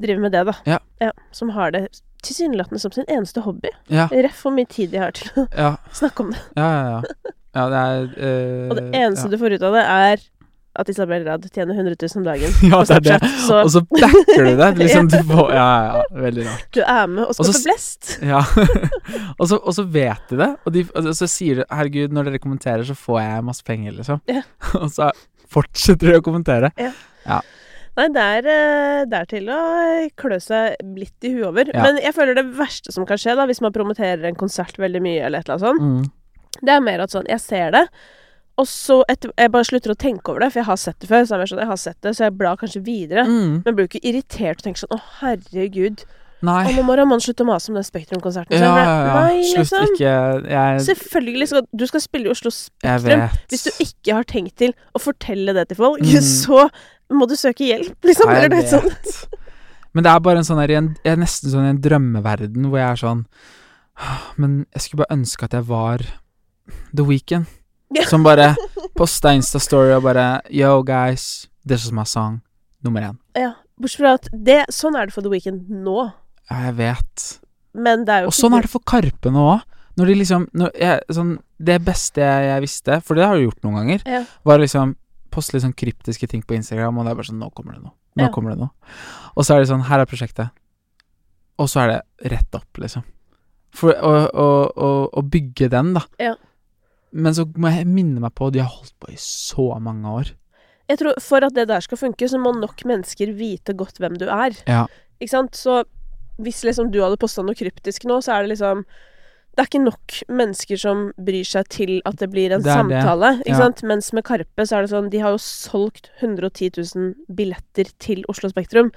[0.00, 0.54] driver med det, da.
[1.00, 1.10] Ja.
[1.32, 1.86] som har det
[2.26, 3.72] tilsynelatende som sin eneste hobby.
[3.92, 6.42] ja, Ref hvor mye tid de har til å ja, snakke om det.
[6.58, 7.36] ja, ja, ja.
[7.50, 10.20] Ja, det er uh, Og det eneste du får ut av det, er
[10.78, 13.30] at Isabel Rad tjener 100 000 om dagen Ja, på det er det.
[13.42, 14.68] Så Og så backer du det.
[14.82, 16.20] Liksom, du får, ja, ja, ja.
[16.22, 16.68] Veldig rart.
[16.76, 18.12] du er med og skal så få blest.
[18.22, 18.44] Ja.
[19.40, 22.30] og, så, og så vet de det, og, de, og så sier de 'herregud, når
[22.30, 24.22] dere kommenterer, så får jeg masse penger', liksom.
[24.30, 24.44] Ja.
[24.78, 25.10] og så
[25.50, 26.70] fortsetter de å kommentere.
[28.00, 29.58] Nei, det er, eh, det er til å
[30.16, 31.68] klø seg litt i huet over.
[31.74, 31.82] Ja.
[31.84, 35.02] Men jeg føler det verste som kan skje, da, hvis man promoterer en konsert veldig
[35.04, 36.56] mye, eller et eller annet sånt, Mm.
[36.64, 37.84] det er mer at sånn Jeg ser det,
[38.58, 41.08] Og så etter, Jeg bare slutter å tenke over det, for jeg har sett det
[41.08, 41.22] før.
[41.24, 43.24] Så er jeg sånn, jeg har sett det, så jeg blar kanskje videre.
[43.24, 43.62] Mm.
[43.64, 46.04] Men blir ikke irritert og tenker sånn Å, herregud.
[46.42, 46.62] Nei.
[46.70, 48.56] Og nå må Ramón slutte å mase om den Spektrum-konserten.
[48.56, 49.16] Ja, ja, ja.
[49.26, 49.90] Nei, Slutt liksom.
[49.92, 50.12] ikke
[50.48, 53.26] Jeg, Selvfølgelig skal du skal spille i Oslo Spektrum.
[53.52, 56.24] Hvis du ikke har tenkt til å fortelle det til folk, Mm.
[56.44, 56.64] så
[57.12, 58.30] må du søke hjelp, liksom.
[58.30, 59.38] Nei, Eller noe vet.
[59.92, 62.78] Men det er bare en sånn her, Jeg er nesten sånn i en drømmeverden hvor
[62.78, 63.24] jeg er sånn
[64.38, 66.04] Men jeg skulle bare ønske at jeg var
[66.94, 67.46] The Weeknd.
[67.92, 68.04] Ja.
[68.08, 68.54] Som bare
[68.98, 72.40] posta Insta-story og bare Yo, guys, this is my song.
[72.86, 73.18] Nummer én.
[73.36, 73.56] Ja.
[73.80, 76.10] Bortsett fra at det, sånn er det for The Weeknd nå.
[76.50, 77.26] Ja, jeg vet.
[77.74, 79.60] Men det er jo Og sånn er det for Karpe nå òg.
[79.98, 83.44] Når de liksom når jeg, sånn, Det beste jeg, jeg visste, for det har du
[83.46, 84.24] gjort noen ganger, Ja.
[84.44, 84.96] var liksom
[85.30, 87.82] poste litt sånn kryptiske ting på Instagram, og det er bare sånn Nå kommer det
[87.84, 87.92] noe.
[88.16, 88.28] Nå Ja.
[88.34, 88.70] kommer det noe.
[89.36, 90.50] Og så er det sånn Her er prosjektet.
[91.58, 91.88] Og så er
[92.22, 93.04] det rett opp, liksom.
[93.72, 96.02] For å, å, å, å bygge den, da.
[96.18, 96.34] Ja.
[97.12, 100.32] Men så må jeg minne meg på De har holdt på i så mange år.
[100.88, 104.16] Jeg tror For at det der skal funke, så må nok mennesker vite godt hvem
[104.18, 104.56] du er.
[104.66, 104.86] Ja.
[105.20, 105.52] Ikke sant?
[105.54, 105.84] Så
[106.42, 108.84] hvis liksom du hadde posta noe kryptisk nå, så er det liksom
[109.56, 113.32] Det er ikke nok mennesker som bryr seg til at det blir en Det samtale.
[113.42, 113.56] Ikke Ja.
[113.58, 113.82] sant?
[113.82, 118.22] Mens med Karpe så er det sånn De har jo solgt 110 000 billetter til
[118.28, 118.92] Oslo Spektrum.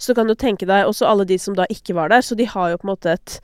[0.00, 2.22] Så kan du tenke deg også alle de som da ikke var der.
[2.22, 3.40] Så de har jo på en måte et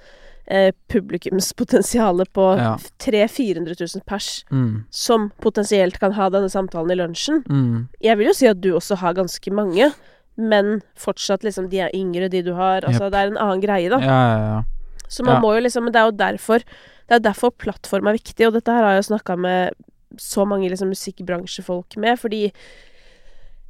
[0.48, 2.76] eh, publikumspotensial på Ja.
[2.98, 4.84] 300 000-400 000 pers Mm.
[4.90, 7.42] som potensielt kan ha denne samtalen i lunsjen.
[7.48, 7.88] Mm.
[8.00, 9.92] Jeg vil jo si at du også har ganske mange,
[10.36, 12.84] men fortsatt liksom de er yngre, de du har.
[12.84, 13.12] Altså yep.
[13.12, 14.00] det er en annen greie, da.
[14.04, 14.62] Ja, ja, ja.
[15.08, 16.64] Så man må jo liksom Men det er jo derfor
[17.06, 19.76] Det er derfor plattform er viktig, og dette her har jeg jo snakka med
[20.18, 22.48] så mange liksom musikkbransjefolk med, fordi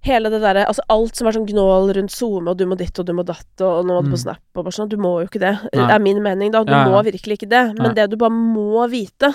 [0.06, 2.96] Hele det derre Altså alt som er sånn gnål rundt SoMe, og du må ditt
[3.02, 4.14] og du må datt, og nå må du Mm.
[4.14, 5.54] på Snap og bare sånn Du må jo ikke det.
[5.74, 5.86] Nei.
[5.86, 6.64] Det er min mening, da.
[6.64, 7.64] Du må virkelig ikke det.
[7.78, 9.34] Men det du bare må vite,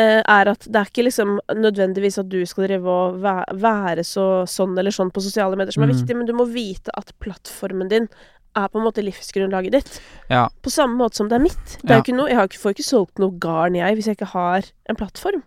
[0.00, 4.76] er at det er ikke liksom nødvendigvis at du skal drive og være så sånn
[4.78, 5.94] eller sånn på sosiale medier som er Mm.
[6.00, 8.08] viktig, men du må vite at plattformen din
[8.56, 10.00] er på en måte livsgrunnlaget ditt.
[10.30, 10.48] Ja.
[10.62, 11.78] På samme måte som det er mitt.
[11.82, 12.14] Det er Ja.
[12.16, 15.42] noe, jeg får ikke solgt noe garn, jeg, hvis jeg ikke har en plattform.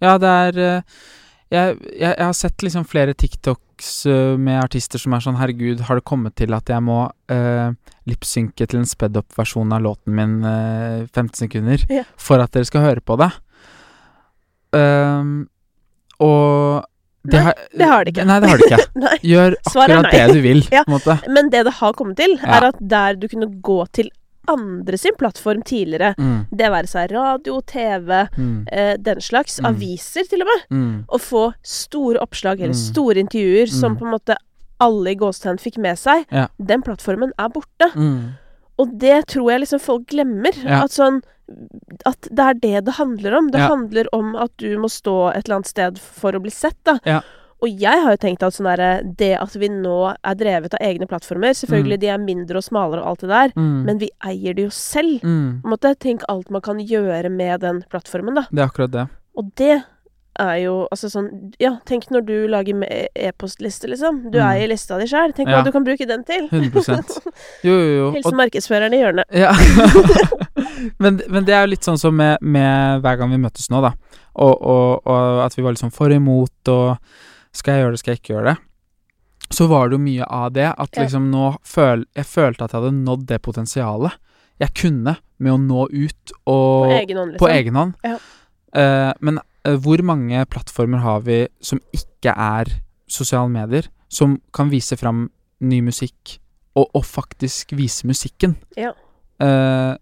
[0.00, 0.82] Ja, det er eh,
[1.48, 5.80] jeg, jeg, jeg har sett liksom flere TikToks eh, med artister som er sånn Herregud,
[5.88, 7.70] har det kommet til at jeg må uh,
[8.08, 12.04] lipsynke til en sped up-versjon av låten min uh, 15 sekunder Ja.
[12.20, 13.30] for at dere skal høre på det?
[14.76, 15.48] Um,
[16.20, 16.84] og
[17.28, 18.24] Nei, har, det har det ikke.
[18.28, 19.16] Nei, det har det ikke.
[19.32, 20.84] Gjør akkurat det du vil, Ja.
[21.28, 24.08] Men det det har kommet til, er at der du kunne gå til
[24.48, 29.66] andre sin plattform tidligere, Mm, det være seg radio, TV, mm, eh, den slags, Mm.
[29.74, 32.94] aviser til og med, mm, få store oppslag eller Mm.
[32.94, 34.36] store intervjuer som på en måte
[34.80, 36.46] alle i gåstegn fikk med seg, Ja.
[36.58, 37.92] den plattformen er borte.
[38.78, 40.54] Og det tror jeg liksom folk glemmer.
[40.64, 40.84] Ja.
[40.84, 41.22] At sånn
[42.04, 43.46] At det er det det handler om.
[43.50, 43.68] Det Ja.
[43.68, 46.98] handler om at du må stå et eller annet sted for å bli sett, da.
[47.60, 51.08] Og jeg har jo tenkt at sånn Det at vi nå er drevet av egne
[51.10, 53.84] plattformer Selvfølgelig, de er mindre og smalere og alt det der, Mm.
[53.84, 55.20] men vi eier det jo selv.
[55.22, 55.62] mm.
[55.64, 58.46] Måte, Tenk alt man kan gjøre med den plattformen, da.
[58.52, 59.08] Det er akkurat det.
[59.36, 59.82] Og det
[60.38, 62.78] er jo altså sånn Ja, tenk når du lager
[63.16, 64.30] e-postliste, liksom.
[64.30, 64.46] Du Mm.
[64.52, 65.32] eier lista di sjøl.
[65.34, 65.58] Tenk Ja.
[65.58, 66.48] hva du kan bruke den til.
[66.48, 67.18] 100%
[67.64, 68.12] Jo, jo, jo.
[68.12, 69.24] Hilsen markedsføreren i hjørnet.
[69.32, 69.50] Ja.
[71.02, 73.80] men, men det er jo litt sånn som med, med hver gang vi møtes nå,
[73.82, 73.92] da.
[74.38, 76.98] Og, og, og at vi var liksom for imot, og
[77.56, 78.56] skal jeg gjøre det, skal jeg ikke gjøre det.
[79.54, 82.82] Så var det jo mye av det at liksom nå føl, Jeg følte at jeg
[82.82, 84.18] hadde nådd det potensialet
[84.58, 87.42] jeg kunne med å nå ut og På egen hånd, liksom.
[87.42, 87.94] på egen hånd.
[88.06, 88.16] Ja.
[88.74, 92.72] Uh, men uh, hvor mange plattformer har vi som ikke er
[93.08, 95.28] sosiale medier, som kan vise fram
[95.62, 96.38] ny musikk,
[96.74, 98.56] og, og faktisk vise musikken?
[98.78, 98.92] Ja.
[99.38, 99.94] Uh,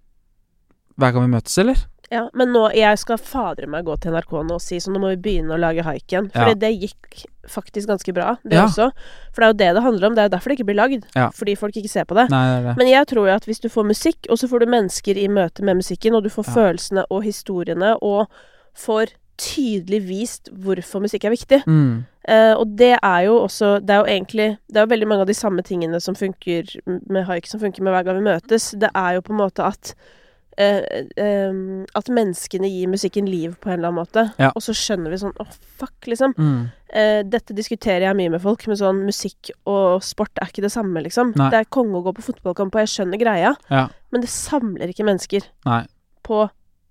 [0.97, 1.85] hver gang vi møtes, eller?
[2.11, 5.01] Ja, men nå, jeg skal fader meg gå til NRK nå og si så nå
[5.03, 6.29] må vi begynne å lage haiken.
[6.33, 6.55] For Ja.
[6.55, 8.67] det gikk faktisk ganske bra, det Ja.
[8.67, 8.91] også.
[9.33, 10.15] For det er jo det det handler om.
[10.15, 11.05] Det er jo derfor det ikke blir lagd.
[11.17, 11.31] Ja.
[11.31, 12.31] Fordi folk ikke ser på det.
[12.31, 12.77] Nei, det det.
[12.77, 15.27] Men jeg tror jo at hvis du får musikk, og så får du mennesker i
[15.29, 18.29] møte med musikken, og du får følelsene og historiene, og
[18.75, 21.65] får tydelig vist hvorfor musikk er viktig.
[21.67, 25.07] Mm, Eh, og det er jo også Det er jo egentlig Det er jo veldig
[25.07, 26.65] mange av de samme tingene som funker
[27.09, 28.77] med haik, som funker med hver gang vi møtes.
[28.77, 29.95] Det er jo på en måte at
[30.57, 34.23] At menneskene gir musikken liv på en eller annen måte.
[34.41, 34.53] Ja.
[34.57, 36.33] Og så skjønner vi sånn Å, fuck, liksom.
[36.37, 36.65] mm,
[36.97, 40.71] Eh, dette diskuterer jeg mye med folk, men sånn musikk og sport er ikke det
[40.73, 41.33] samme, liksom.
[41.37, 41.49] Nei.
[41.53, 43.89] Det er konge å gå på fotballkamp, og jeg skjønner greia, ja.
[44.15, 45.83] men det samler ikke mennesker Nei.
[46.27, 46.45] på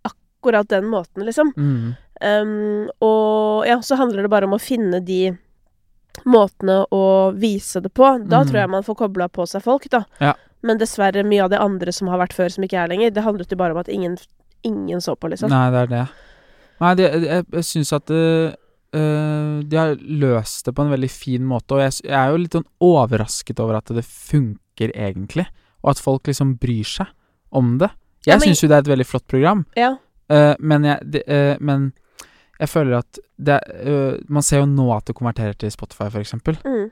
[0.06, 1.54] akkurat den måten, liksom.
[1.56, 5.34] Mm, Um, og ja, så handler det bare om å finne de
[6.25, 8.08] måtene å vise det på.
[8.28, 8.47] Da Mm.
[8.49, 10.04] tror jeg man får kobla på seg folk, da.
[10.19, 10.34] Ja.
[10.63, 13.23] Men dessverre, mye av det andre som har vært før, som ikke er lenger, det
[13.23, 14.17] handlet jo bare om at ingen,
[14.63, 15.49] ingen så på, liksom.
[15.49, 16.08] nei, det er det.
[16.82, 21.43] Nei, det, jeg, jeg syns at eh, de har løst det på en veldig fin
[21.45, 25.45] måte, og jeg, jeg er jo litt sånn overrasket over at det funker egentlig,
[25.84, 27.08] og at folk liksom bryr seg
[27.56, 27.91] om det.
[28.25, 29.93] Jeg ja, syns jo det er et veldig flott program, Ja.
[30.32, 31.91] uh, men, jeg, de, uh, men
[32.59, 36.57] jeg føler at det, eh, Man ser jo nå at det konverterer til Spotify, eksempel.
[36.65, 36.91] Mm.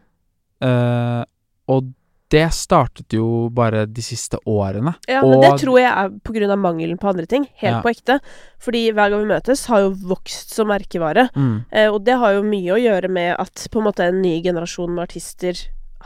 [0.64, 1.24] Uh,
[1.68, 1.94] og
[2.34, 4.96] det startet jo bare de siste årene.
[5.10, 7.46] Ja, men det tror jeg er av mangelen på andre ting.
[7.62, 7.82] Helt Ja.
[7.82, 8.20] på ekte.
[8.60, 11.30] Fordi Hver gang vi møtes har jo vokst som merkevare.
[11.36, 11.66] Mm.
[11.72, 14.42] Eh, og det har jo mye å gjøre med at på en måte en ny
[14.42, 15.54] generasjon med artister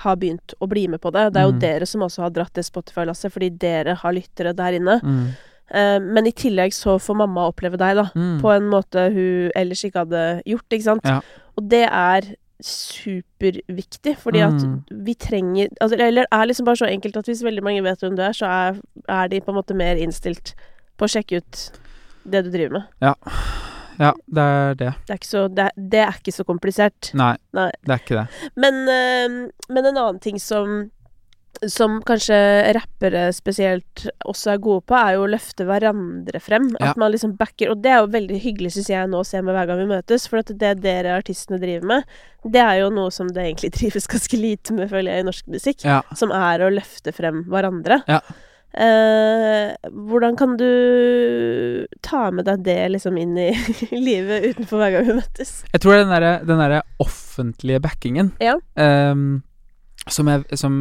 [0.04, 1.34] har begynt å bli med på det.
[1.34, 1.60] Det er jo Mm.
[1.60, 5.02] dere som også har dratt det Spotify-lasset, fordi dere har lyttere der inne.
[5.02, 5.34] Mm.
[5.74, 8.08] Eh, men i tillegg så får mamma oppleve deg, da.
[8.16, 8.40] Mm.
[8.42, 11.06] På en måte hun ellers ikke hadde gjort, ikke sant.
[11.08, 11.20] Ja.
[11.58, 12.30] Og det er
[12.64, 14.84] superviktig, fordi at Mm.
[15.06, 18.00] vi trenger altså, Eller det er liksom bare så enkelt at hvis veldig mange vet
[18.02, 20.56] hvem du er, så er, er de på en måte mer innstilt
[20.98, 21.72] på å sjekke ut
[22.26, 22.84] det du driver med.
[24.00, 24.94] Ja, det er det.
[25.08, 27.12] Det er ikke så, det er, det er ikke så komplisert.
[27.18, 27.70] Nei, Nei.
[27.86, 28.52] det er ikke det.
[28.56, 30.92] Men, uh, men en annen ting som
[31.66, 32.38] som kanskje
[32.78, 36.70] rappere spesielt også er gode på, er jo å løfte hverandre frem.
[36.78, 36.92] Ja.
[36.92, 39.42] At man liksom backer Og det er jo veldig hyggelig, syns jeg, nå å se
[39.42, 40.28] med hver gang vi møtes.
[40.30, 42.18] For at det dere artistene driver med,
[42.48, 45.48] det er jo noe som det egentlig trives ganske lite med, føler jeg, i norsk
[45.56, 45.88] musikk.
[45.88, 46.02] Ja.
[46.20, 48.02] Som er å løfte frem hverandre.
[48.12, 48.22] Ja.
[48.78, 50.68] Eh, hvordan kan du
[52.06, 53.48] ta med deg det liksom inn i
[54.10, 55.54] livet utenfor hver gang vi møtes?
[55.72, 58.58] Jeg tror den derre den derre offentlige backingen Ja.
[58.78, 59.16] eh,
[60.14, 60.78] som, jeg, som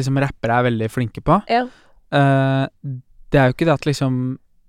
[0.00, 1.64] liksom rappere er veldig flinke på Ja.
[2.14, 2.66] Uh,
[3.32, 4.18] Det er jo ikke det at liksom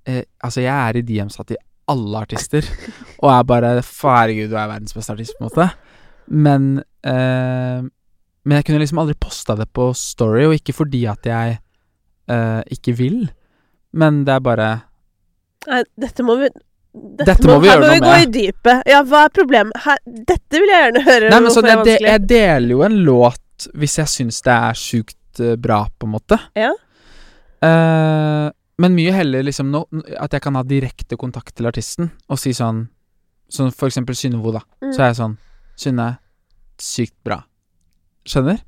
[0.10, 2.66] uh, Altså, jeg er i DMs til alle artister,
[3.24, 5.70] og er bare Herregud, du er verdens beste artist, på en måte.
[6.28, 6.66] Men
[7.08, 7.86] uh,
[8.44, 11.60] Men jeg kunne liksom aldri posta det på Story, og ikke fordi at jeg
[12.76, 13.22] ikke vil,
[13.96, 14.66] men det er bare
[15.70, 18.26] Nei, dette må vi dette Dette må vi her gjøre må vi noe gå med.
[18.26, 18.82] i dypet.
[18.90, 19.80] Ja, hva er problemet?
[19.86, 21.30] Her, dette vil jeg gjerne høre.
[21.32, 23.42] Nei, men er jeg, de, jeg deler jo en låt
[23.74, 26.39] hvis jeg syns det er sjukt eh, bra, på en måte.
[26.58, 26.74] Ja.
[27.63, 29.82] Uh, men mye heller liksom nå,
[30.22, 32.84] at jeg kan ha direkte kontakt til artisten og si sånn
[33.50, 34.62] Som for eksempel Synnevo, da.
[34.84, 34.91] Mm.
[34.93, 35.36] Så er jeg sånn
[35.78, 36.08] Synne,
[36.82, 37.39] sykt bra.
[38.28, 38.60] Skjønner?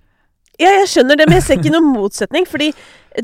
[0.59, 2.45] Ja, jeg skjønner det, men jeg ser ikke noen motsetning.
[2.49, 2.67] Fordi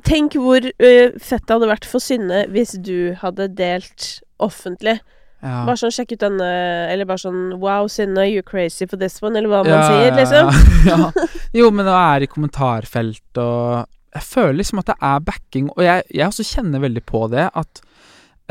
[0.08, 4.08] tenk hvor uh, fett det hadde vært for Synne hvis du hadde delt
[4.41, 4.97] offentlig.
[5.43, 5.65] Ja.
[5.67, 6.45] Bare sånn sjekk ut denne
[6.89, 10.50] Eller bare sånn Wow, Synne, you're crazy for this one, eller hva man sier, liksom.
[10.88, 11.10] ja.
[11.60, 15.84] Jo, men det er i kommentarfelt og Jeg føler liksom at det er backing, og
[15.86, 17.82] jeg, jeg også kjenner veldig på det at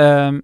[0.02, 0.42] ehm,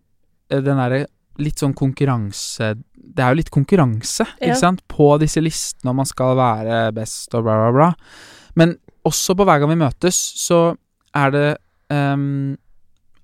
[0.50, 1.04] den derre
[1.40, 4.48] litt sånn konkurranse Det er jo litt konkurranse, Ja.
[4.50, 7.90] ikke sant, på disse listene om man skal være best og bla, bla, bla.
[8.58, 8.74] Men
[9.06, 10.74] også på hver gang vi møtes, så
[11.16, 11.46] er det
[11.92, 12.56] ehm,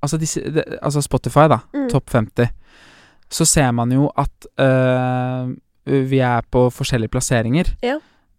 [0.05, 1.57] Altså, disse, det, altså Spotify, da.
[1.75, 1.87] Mm.
[1.91, 2.51] Topp 50.
[3.31, 5.49] Så ser man jo at eh,
[5.87, 7.73] vi er på forskjellige plasseringer.
[7.83, 7.97] Ja.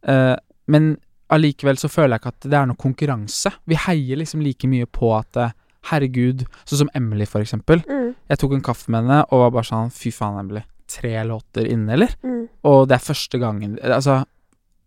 [0.07, 0.35] Uh,
[0.67, 0.97] men
[1.31, 3.51] allikevel så føler jeg ikke at det er noe konkurranse.
[3.67, 5.51] Vi heier liksom like mye på at eh,
[5.91, 7.81] herregud Sånn som Emily, for eksempel.
[7.87, 10.63] Mm, Jeg tok en kaffe med henne og var bare sånn Fy faen, Emily.
[10.87, 12.13] Tre låter inne, eller?
[12.23, 14.21] mm, Og det er første gangen Altså,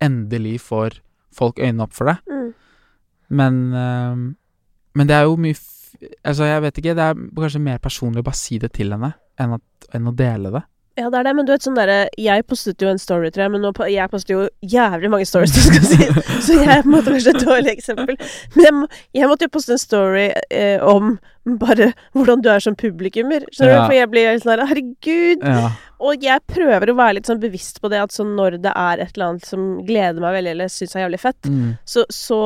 [0.01, 1.01] endelig får
[1.37, 2.17] folk øynene opp for det.
[2.29, 2.53] mm.
[3.31, 4.17] Men uh,
[4.97, 5.57] Men det er jo mye
[6.25, 6.95] Altså, jeg vet ikke.
[6.97, 10.17] Det er kanskje mer personlig å bare si det til henne enn, at, enn å
[10.17, 10.67] dele det.
[10.99, 13.45] Ja, det er det, men du vet sånn derre Jeg postet jo en story, tror
[13.47, 16.09] jeg, men nå, jeg poster jo jævlig mange stories, du skal si.
[16.45, 18.19] Så jeg er på en måte kanskje et dårlig eksempel.
[18.57, 21.15] Men jeg, må, jeg måtte jo poste en story eh, om
[21.63, 23.47] bare hvordan du er som publikummer.
[23.55, 23.79] Skjønner Ja.
[23.81, 23.87] du?
[23.87, 25.47] For jeg blir sånn der Herregud.
[25.47, 25.71] Ja.
[26.11, 29.01] Og jeg prøver å være litt sånn bevisst på det, at sånn når det er
[29.07, 31.75] et eller annet som gleder meg veldig, eller syns er jævlig fett, Mm.
[31.89, 32.43] så, så,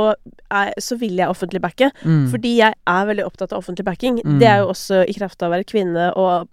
[0.53, 1.91] er, så vil jeg offentlig backe.
[2.05, 2.29] Mm.
[2.31, 4.21] Fordi jeg er veldig opptatt av offentlig backing.
[4.23, 4.39] Mm.
[4.43, 6.47] Det er jo også i kraft av å være kvinne og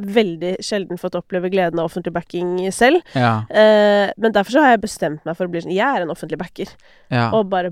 [0.00, 3.02] veldig sjelden fått oppleve gleden av offentlig backing selv.
[3.14, 3.42] Ja.
[3.50, 6.12] Eh, men derfor så har jeg bestemt meg for å bli sånn Jeg er en
[6.14, 6.68] offentlig backer.
[7.10, 7.30] ja.
[7.36, 7.70] Og bare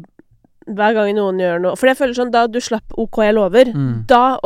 [0.68, 3.64] hver gang noen gjør noe For jeg føler sånn da du slapp OK, jeg lover,
[3.72, 4.06] Mm.
[4.06, 4.38] da,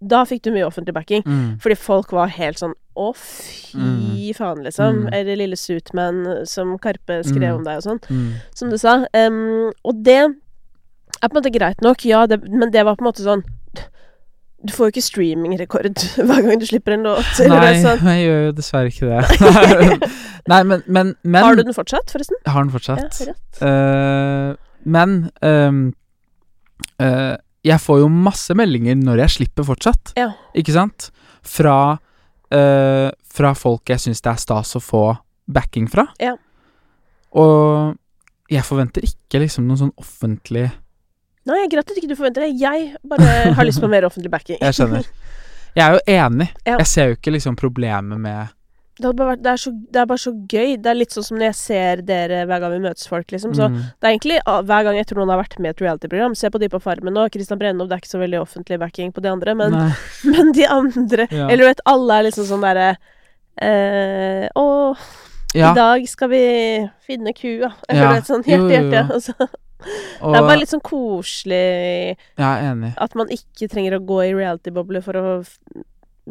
[0.00, 1.22] da fikk du mye offentlig backing.
[1.26, 1.58] Mm.
[1.58, 5.00] Fordi folk var helt sånn Å, fy faen, liksom.
[5.08, 5.12] Mm.
[5.12, 7.56] Eller lille Suitman som Karpe skrev Mm.
[7.58, 8.34] om deg og sånn Mm.
[8.54, 9.04] som du sa.
[9.12, 10.30] Um, og det
[11.20, 13.42] er på en måte greit nok, ja, det, men det var på en måte sånn
[14.64, 17.40] Du får jo ikke streamingrekord hver gang du slipper en låt.
[17.50, 18.04] Nei, sånn.
[18.08, 19.18] jeg gjør jo dessverre ikke det.
[20.52, 22.38] Nei, men, men, men Har du den fortsatt, forresten?
[22.44, 23.20] Jeg har den Ja, fortsatt.
[23.28, 23.60] rått.
[23.64, 24.54] Eh,
[24.94, 25.82] men um,
[27.00, 30.12] uh, jeg får jo masse meldinger når jeg slipper fortsatt.
[30.20, 30.30] Ja.
[30.56, 31.08] Ikke sant?
[31.44, 31.76] Fra,
[32.52, 35.04] uh, fra folk jeg syns det er stas å få
[35.48, 36.06] backing fra.
[36.20, 36.34] Ja.
[37.40, 37.96] Og
[38.52, 40.68] jeg forventer ikke liksom noen sånn offentlig
[41.44, 42.54] Nei, greit at ikke du forventer det.
[42.60, 44.58] Jeg bare har lyst på mer offentlig backing.
[44.64, 45.08] Jeg skjønner.
[45.74, 46.46] Jeg er jo enig.
[46.64, 46.76] Ja.
[46.78, 48.52] Jeg ser jo ikke liksom problemet med
[48.94, 50.76] Det, vært, det, er så, det er bare så gøy.
[50.78, 53.56] Det er litt sånn som når jeg ser dere hver gang vi møtes folk, liksom.
[53.58, 55.74] Så mm, det er egentlig ah, hver gang jeg tror noen har vært med i
[55.74, 56.36] et reality-program.
[56.38, 57.26] Se på de på Farmen nå.
[57.34, 59.74] Christian Brennov, det er ikke så veldig offentlig backing på de andre, men,
[60.32, 61.48] men de andre Ja.
[61.48, 62.88] Eller du vet, alle er liksom sånn derre
[63.58, 64.64] eh, Å,
[65.58, 66.44] Ja, i dag skal vi
[67.06, 67.74] finne kua.
[67.88, 68.14] Eller Ja.
[68.14, 68.78] vet, sånn hjerte, jo, jo.
[68.78, 69.04] hjerte.
[69.18, 69.50] Og så,
[70.20, 75.02] og det er bare litt sånn koselig at man ikke trenger å gå i reality-boble
[75.04, 75.24] for å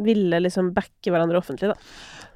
[0.03, 1.75] ville liksom backe hverandre offentlig, da.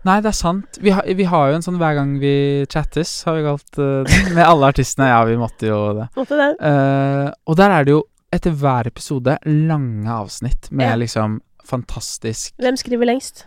[0.05, 0.77] Nei, det er sant.
[0.79, 4.19] Vi, har- vi har jo en sånn hver gang vi chattes, har vi kalt det.
[4.35, 5.07] Med alle artistene.
[5.09, 6.05] Ja, vi måtte jo det.
[6.15, 6.51] Måtte det.
[6.61, 10.95] Uh, og der er det jo etter hver episode lange avsnitt med Ja.
[11.01, 13.45] liksom fantastisk Hvem skriver lengst?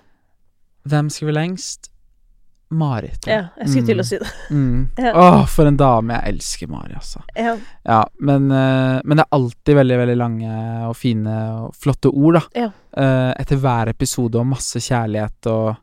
[0.88, 1.89] Hvem skriver lengst?
[2.70, 3.26] Marit.
[3.26, 4.00] Ja, jeg skulle til Mm.
[4.00, 4.28] å si det.
[4.50, 4.88] Mm.
[4.98, 5.12] Ja.
[5.18, 6.12] Åh, for en dame.
[6.14, 7.22] Jeg elsker Mari, altså.
[7.36, 7.56] Ja.
[7.84, 10.52] Ja, men, eh, men det er alltid veldig, veldig lange
[10.88, 12.42] og fine og flotte ord, da.
[12.54, 12.70] Ja.
[12.96, 15.76] Eh, etter hver episode og masse kjærlighet og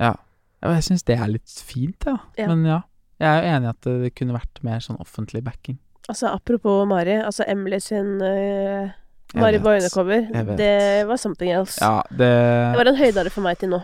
[0.00, 0.14] Ja.
[0.62, 2.16] Jeg syns det er litt fint, ja.
[2.38, 2.46] Ja.
[2.48, 2.80] Men ja.
[3.18, 5.78] Jeg er jo enig i at det, kunne vært mer sånn offentlig backing.
[6.08, 7.16] Altså, apropos Mari.
[7.22, 8.90] Altså, Emily sin uh,
[9.34, 9.58] Mari.
[9.62, 10.26] Boine-cover.
[10.56, 11.78] Det var something else.
[11.80, 13.82] Ja, det Det var en høydare for meg til nå.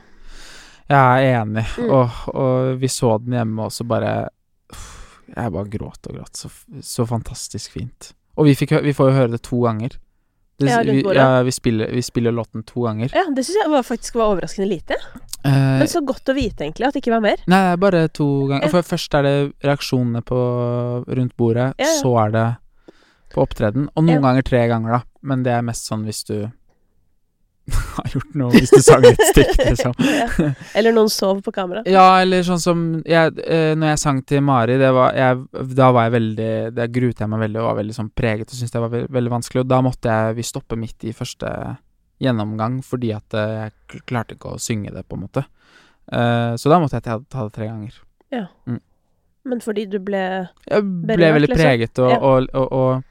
[0.89, 1.91] Jeg er enig, Mm.
[1.93, 4.29] og, og vi så den hjemme, og så bare
[5.29, 6.37] Jeg bare gråt og gråt.
[6.37, 6.49] Så,
[6.81, 8.13] så fantastisk fint.
[8.39, 9.99] Og vi, fikk, vi får jo høre det to ganger.
[10.59, 13.13] Det, Ja, vi, ja, vi, spiller, vi spiller låten to ganger.
[13.15, 14.97] Ja, det syns jeg var, faktisk var overraskende lite.
[15.45, 17.37] Eh, Men så godt å vite, egentlig, at det ikke var mer.
[17.47, 18.69] nei, bare to ganger.
[18.73, 19.35] For først er det
[19.69, 20.39] reaksjonene på
[21.07, 22.47] rundt bordet, Ja, så er det
[23.35, 23.87] på opptreden.
[23.95, 25.03] Og noen ganger tre ganger, da.
[25.23, 26.49] Men det er mest sånn hvis du
[27.99, 29.95] har gjort noe, hvis du sang et stykke, liksom.
[30.05, 30.51] ja.
[30.79, 31.83] Eller noen sov på kamera.
[31.89, 35.43] Ja, eller sånn som jeg, eh, Når jeg sang til Mari, det var, jeg,
[35.77, 38.57] da var jeg veldig Da gruet jeg meg veldig og var veldig sånn preget og
[38.59, 39.65] syntes det var veldig, veldig vanskelig.
[39.65, 41.53] Og da måtte jeg, vi stoppe midt i første
[42.23, 45.45] gjennomgang fordi at eh, jeg klarte ikke å synge det, på en måte.
[46.13, 47.99] Eh, så da måtte jeg ta, ta det tre ganger.
[48.33, 48.47] Ja
[49.49, 51.63] Men fordi du ble Jeg ble veldig liksom.
[51.63, 52.19] preget og, Ja.
[52.21, 53.08] og, og, og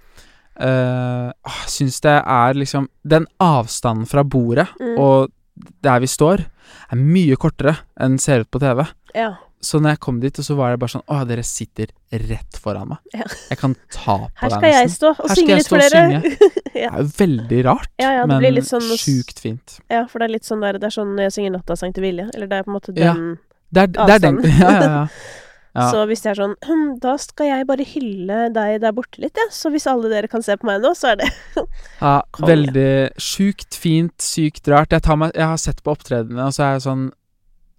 [0.66, 5.34] ah, syns det er liksom Den avstanden fra bordet mm, og
[5.82, 6.44] der vi står,
[6.92, 8.84] er mye kortere enn ser ut på TV.
[9.18, 9.36] Ja.
[9.64, 11.90] Så når jeg kom dit, og så var det bare sånn Å, dere sitter
[12.30, 13.00] rett foran meg.
[13.16, 13.26] Ja.
[13.50, 16.22] Jeg kan ta på Her skal jeg stå og synge litt for dere.
[16.84, 16.92] ja.
[16.92, 19.80] Det er jo veldig rart, Ja, ja, men sånn sjukt fint.
[19.90, 22.06] ja, for det er litt sånn der Det er sånn når jeg synger 'Nattasang til
[22.06, 22.30] Vilje'.
[22.36, 23.26] Eller det er på en måte den
[23.74, 25.04] Det er, det er den Ja, ja, ja.
[25.78, 25.88] ja.
[25.94, 29.38] Så hvis jeg er sånn «Hm, Da skal jeg bare hylle deg der borte litt,
[29.38, 29.54] jeg.
[29.54, 31.30] Så hvis alle dere kan se på meg nå, så er det
[32.02, 32.90] ja veldig
[33.22, 34.96] sjukt fint, sykt rart.
[34.96, 37.08] Jeg, tar meg, jeg har sett på opptredenene, og så er jeg sånn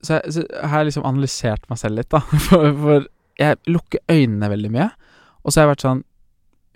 [0.07, 2.23] Så jeg, så har jeg liksom analysert meg selv litt, da.
[2.47, 3.09] For, for
[3.39, 4.91] jeg lukker øynene veldig mye.
[5.43, 6.05] Og så har jeg vært sånn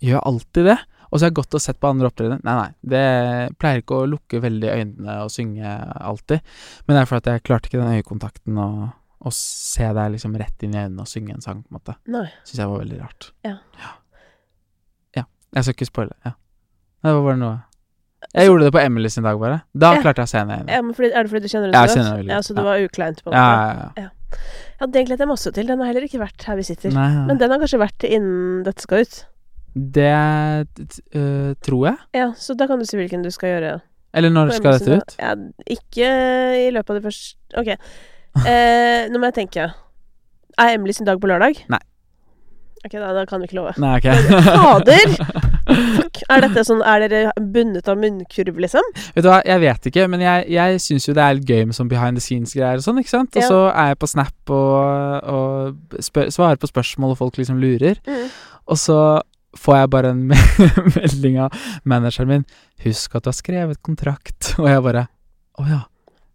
[0.02, 0.78] Gjør jeg alltid det?
[1.12, 2.40] Og så har jeg gått og sett på andre opptredener.
[2.42, 2.70] Nei, nei.
[2.88, 6.40] Det pleier ikke å lukke veldig øynene og synge alltid.
[6.87, 8.78] Men det er fordi jeg klarte ikke den øyekontakten og,
[9.22, 11.94] og se deg liksom rett inn i øynene og synge en sang, på en måte.
[12.11, 12.24] Nei.
[12.44, 13.28] Syns jeg var veldig rart.
[13.46, 13.56] Ja.
[13.78, 13.90] ja.
[15.16, 15.24] Ja.
[15.54, 16.16] Jeg skal ikke spoile.
[16.26, 16.32] Ja.
[17.02, 17.61] Det var bare noe
[18.35, 19.62] Jeg gjorde det på Emily sin dag, bare.
[19.74, 20.00] Da Ja.
[20.02, 20.68] klarte jeg å se henne igjen.
[20.70, 22.18] Ja, men fordi, er det fordi du kjenner henne så kjenner godt?
[22.22, 23.92] veldig Ja, så det var ukleint, på en Ja, måte?
[23.96, 24.11] ja, ja.
[24.80, 25.66] Ja, den gledet jeg meg også til.
[25.66, 26.90] Den har heller ikke vært her vi sitter.
[26.94, 27.26] Nei, nei.
[27.26, 29.18] Men den har kanskje vært innen dette skal ut.
[29.74, 30.12] Det
[31.14, 31.98] øh, tror jeg.
[32.14, 33.74] Ja, så da kan du si hvilken du skal gjøre.
[34.14, 35.14] Eller når skal dette ut?
[35.18, 35.35] Ja,
[35.72, 36.08] ikke
[36.66, 37.70] i løpet av det første Ok.
[38.49, 39.66] Eh, nå må jeg tenke.
[40.59, 41.59] Er Emily sin dag på lørdag?
[41.73, 41.81] Nei.
[42.83, 43.73] Ok, da, da kan vi ikke love.
[43.79, 44.09] Nei, ok.
[44.42, 45.12] Fader!
[45.62, 46.18] Fuck.
[46.27, 48.88] Er dette sånn Er dere bundet av munnkurv, liksom?
[49.14, 51.68] Vet du hva, jeg vet ikke, men jeg, jeg syns jo det er litt gøy
[51.68, 53.38] med sånn behind the scenes-greier og sånn, ikke sant?
[53.38, 57.62] Og så er jeg på Snap og, og spør, svarer på spørsmål, og folk liksom
[57.62, 58.03] lurer.
[58.09, 58.27] Mm.
[58.75, 58.99] Og så
[59.62, 60.27] får jeg bare en
[60.97, 62.45] melding av manageren min
[62.83, 65.07] 'Husk at du har skrevet kontrakt.' Og jeg bare
[65.61, 65.83] Å ja.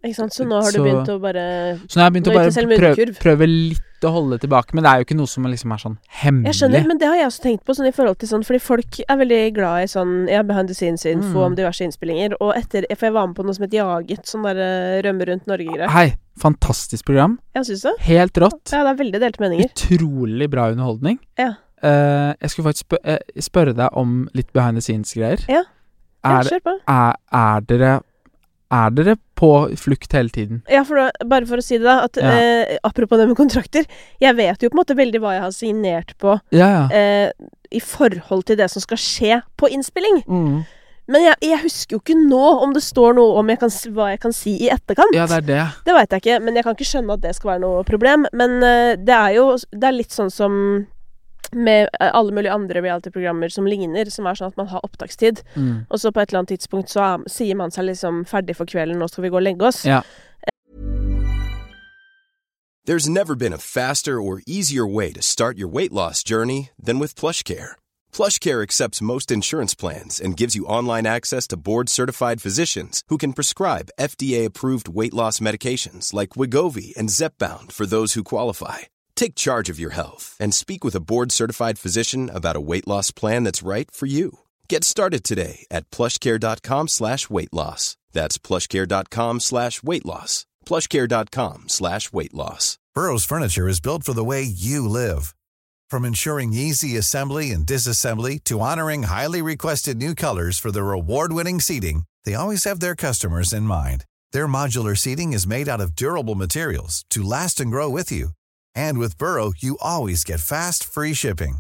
[0.08, 0.34] Ikke sant?
[0.34, 1.44] Så nå har du Så- begynt å bare
[1.88, 4.90] Så nå har jeg begynt å bare prøve, prøve litt å holde tilbake, men det
[4.92, 6.52] er jo ikke noe som liksom er sånn hemmelig.
[6.54, 8.60] Jeg skjønner, men det har jeg også tenkt på, sånn i forhold til sånn Fordi
[8.62, 11.46] folk er veldig glad i sånn Ja, behind the scenes-info Mm.
[11.46, 12.36] om diverse innspillinger.
[12.40, 15.46] Og etter For jeg var med på noe som het Jaget, sånn der rømme rundt
[15.48, 15.90] Norge-greier.
[15.90, 17.40] Hei, fantastisk program.
[17.56, 17.96] Jeg syns det.
[18.06, 18.72] Helt rått.
[18.72, 19.70] Ja, det er veldig delte meninger.
[19.74, 21.20] Utrolig bra underholdning.
[21.38, 21.56] Ja.
[21.84, 25.44] Uh, jeg skulle faktisk spør eh, spørre deg om litt behind the scenes-greier.
[25.50, 25.64] Ja.
[26.26, 28.02] Ja, Er, er, er dere
[28.74, 29.50] Er dere på
[29.80, 30.62] flukt hele tiden?
[30.68, 32.02] Ja, for da, bare for å si det, da.
[32.04, 32.32] At, Ja.
[32.36, 33.86] eh, apropos det med kontrakter.
[34.20, 36.88] Jeg vet jo på en måte veldig hva jeg har signert på Ja, ja.
[36.92, 37.32] eh,
[37.72, 40.24] i forhold til det som skal skje på innspilling.
[40.28, 40.66] Mm.
[41.08, 44.10] Men jeg, jeg husker jo ikke nå om det står noe om jeg kan, hva
[44.12, 45.16] jeg kan si i etterkant.
[45.16, 45.62] Ja, det er det.
[45.88, 48.26] Det veit jeg ikke, men jeg kan ikke skjønne at det skal være noe problem.
[48.36, 50.86] Men eh, det er jo Det er litt sånn som
[51.56, 55.44] med eh, alle mulige andre reality-programmer som ligner, som er sånn at man har opptakstid.
[55.56, 55.86] Mm.
[55.90, 58.70] Og så på et eller annet tidspunkt så er, sier man seg liksom ferdig for
[58.70, 59.86] kvelden, nå skal vi gå og legge oss.
[59.88, 60.04] Ja.
[62.88, 67.00] There's never been a faster or easier way to start your weight loss journey than
[67.00, 67.76] with PlushCare.
[68.14, 73.34] PlushCare accepts most insurance plans and gives you online access to board-certified physicians who can
[73.34, 78.88] prescribe FDA-approved weight loss medications like Wigovi and Zepbound for those who qualify.
[79.18, 83.12] Take charge of your health and speak with a board-certified physician about a weight loss
[83.12, 84.40] plan that's right for you.
[84.70, 87.98] Get started today at plushcare.com slash weight loss.
[88.14, 90.46] That's plushcare.com slash weight loss.
[90.66, 92.78] plushcare.com slash weight loss.
[92.94, 95.34] Burrow's furniture is built for the way you live.
[95.90, 101.60] From ensuring easy assembly and disassembly to honoring highly requested new colors for their award-winning
[101.60, 104.06] seating, they always have their customers in mind.
[104.32, 108.37] Their modular seating is made out of durable materials to last and grow with you.
[108.78, 111.60] And with Burrow, you always get fast, free shipping.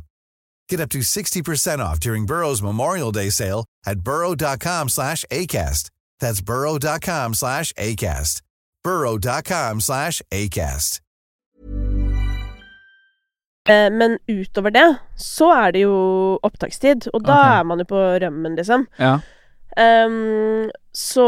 [0.70, 5.90] Get up to 60% off during Burrow's Memorial Day sale at burrow.com slash ACAST.
[6.20, 8.42] That's burrow.com slash ACAST.
[8.84, 11.00] burrow.com slash ACAST.
[13.70, 15.96] Eh, men utover det så er det jo
[16.44, 17.58] opptakstid, og da Ok.
[17.60, 18.86] er man jo på rømmen, liksom.
[19.00, 19.18] Ja.
[19.78, 21.24] Ehm, så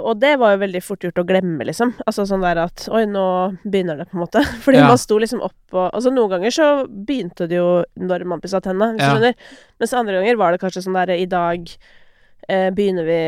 [0.00, 1.90] Og det var jo veldig fort gjort å glemme, liksom.
[2.08, 3.24] Altså sånn der at Oi, nå
[3.64, 4.40] begynner det, på en måte.
[4.64, 4.86] Fordi Ja.
[4.88, 8.60] man sto liksom opp og Altså noen ganger så begynte det jo når man pussa
[8.64, 9.10] tenna, hvis Ja.
[9.12, 9.34] du skjønner.
[9.82, 11.68] Mens andre ganger var det kanskje sånn derre I dag
[12.48, 13.20] eh, begynner vi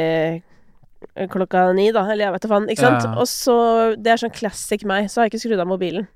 [1.17, 2.07] eh, klokka ni, da.
[2.09, 2.69] Eller jeg vet da faen.
[2.73, 3.05] Ikke sant?
[3.05, 3.13] Ja.
[3.21, 3.57] Og så
[4.01, 5.11] Det er sånn classic meg.
[5.11, 6.09] Så har jeg ikke skrudd av mobilen.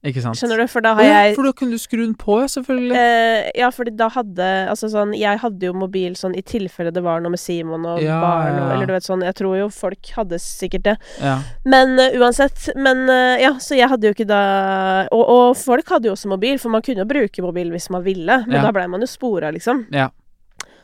[0.00, 0.38] Ikke sant?
[0.40, 0.64] Skjønner du?
[0.72, 2.94] For da har ja, jeg for da kunne du skru den på, ja, selvfølgelig.
[2.96, 7.02] Eh, ja, fordi da hadde Altså sånn Jeg hadde jo mobil sånn i tilfelle det
[7.04, 8.70] var noe med Simon og Ja, barn og ja, ja.
[8.78, 10.96] Eller du vet sånn Jeg tror jo folk hadde sikkert det.
[11.20, 11.34] Ja.
[11.68, 12.70] Men uh, uansett.
[12.80, 14.40] Men uh, ja, så jeg hadde jo ikke da
[15.12, 18.04] og, og folk hadde jo også mobil, for man kunne jo bruke mobil hvis man
[18.06, 18.64] ville, men Ja.
[18.64, 19.84] da blei man jo spora, liksom.
[19.92, 20.08] Ja.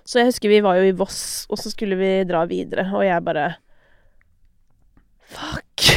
[0.07, 3.05] Så jeg husker vi var jo i Voss, og så skulle vi dra videre, og
[3.07, 3.47] jeg bare
[5.27, 5.89] Fuck.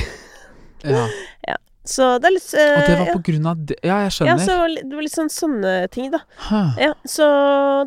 [0.88, 1.08] ja.
[1.90, 4.36] Så det er litt Og det eh, var på grunn av det Ja, jeg ja,
[4.38, 6.20] så det var litt sånn sånne ting, da.
[6.50, 6.76] Huh.
[6.78, 7.26] Ja, så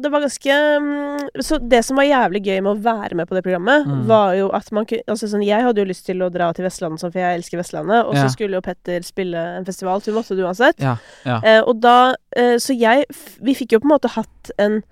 [0.03, 3.37] det var ganske um, Så det som var jævlig gøy med å være med på
[3.39, 4.07] det programmet, Mm.
[4.11, 6.67] var jo at man kunne Altså sånn, jeg hadde jo lyst til å dra til
[6.67, 8.25] Vestlandet, sånn, for jeg elsker Vestlandet, og Ja.
[8.27, 10.79] så skulle jo Petter spille en festival, så måtte det uansett.
[10.83, 11.39] Ja, ja.
[11.45, 13.07] Eh, og da uh, Så jeg
[13.41, 14.83] Vi fikk jo på en måte hatt en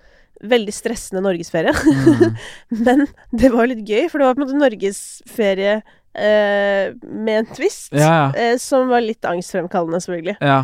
[0.41, 2.37] veldig stressende norgesferie, Mm.
[2.85, 5.81] men det var jo litt gøy, for det var på en måte norgesferie
[6.15, 8.27] eh, med en twist, Ja, ja.
[8.35, 10.37] eh, som var litt angstfremkallende, selvfølgelig.
[10.41, 10.63] ja.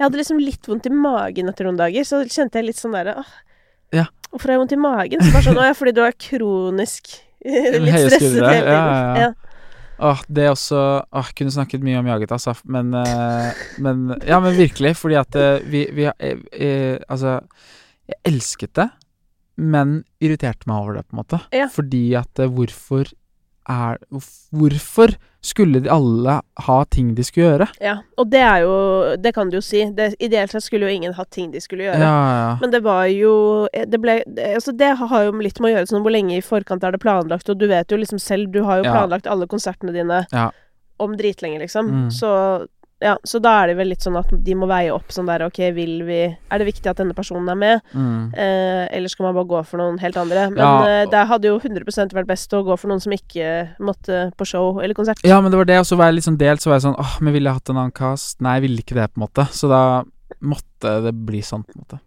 [0.00, 2.94] Jeg hadde liksom litt vondt i magen etter noen dager, så kjente jeg litt sånn
[2.96, 3.28] derre åh,
[3.94, 4.06] Ja.
[4.32, 5.20] Hvorfor har jeg vondt i magen?
[5.22, 7.10] Så bare sånn, å ja, fordi du er kronisk
[7.44, 8.66] litt Høye stresset hele tiden.
[8.66, 9.32] ja, ja, ja.
[10.02, 10.80] Åh, det er også
[11.12, 12.56] Åh, kunne snakket mye om jaget, altså.
[12.64, 14.96] Men, eh, men Ja, men virkelig.
[14.98, 17.36] Fordi at eh, vi, vi eh, eh, Altså,
[18.10, 18.88] jeg elsket det,
[19.62, 21.38] men irriterte meg over det, på en måte.
[21.54, 21.68] Ja.
[21.70, 23.12] Fordi at eh, hvorfor
[23.68, 23.98] er
[24.52, 27.66] Hvorfor skulle de alle ha ting de skulle gjøre?
[27.82, 27.96] ja.
[28.18, 29.84] Og det er jo Det kan du jo si.
[29.90, 31.98] Det, ideelt sett skulle jo ingen hatt ting de skulle gjøre.
[31.98, 32.58] ja.
[32.60, 34.22] Men det var jo eh, Det ble
[34.54, 37.00] Altså, det har jo litt med å gjøre sånn hvor lenge i forkant er det
[37.02, 38.92] planlagt, og du vet jo liksom selv Du har jo Ja.
[38.92, 40.50] planlagt alle konsertene dine Ja.
[41.00, 41.90] om dritlenge, liksom.
[41.90, 42.10] Mm.
[42.10, 42.66] Så
[43.02, 45.42] ja, så da er det vel litt sånn at de må veie opp sånn der
[45.48, 47.80] OK, vil vi Er det viktig at denne personen er med?
[47.92, 48.30] Mm.
[48.32, 50.46] Eh, eller skal man bare gå for noen helt andre?
[50.54, 50.86] Men Ja.
[50.86, 54.46] eh, det hadde jo 100% vært best å gå for noen som ikke måtte på
[54.46, 55.18] show eller konsert.
[55.26, 56.86] Ja, men det var det, og så var jeg litt sånn delt, så var jeg
[56.88, 58.40] sånn Åh, men ville jeg hatt en annen cast?
[58.40, 59.48] Nei, jeg ville ikke det, på en måte.
[59.52, 59.82] Så da
[60.40, 62.00] måtte det bli sånn, på en måte.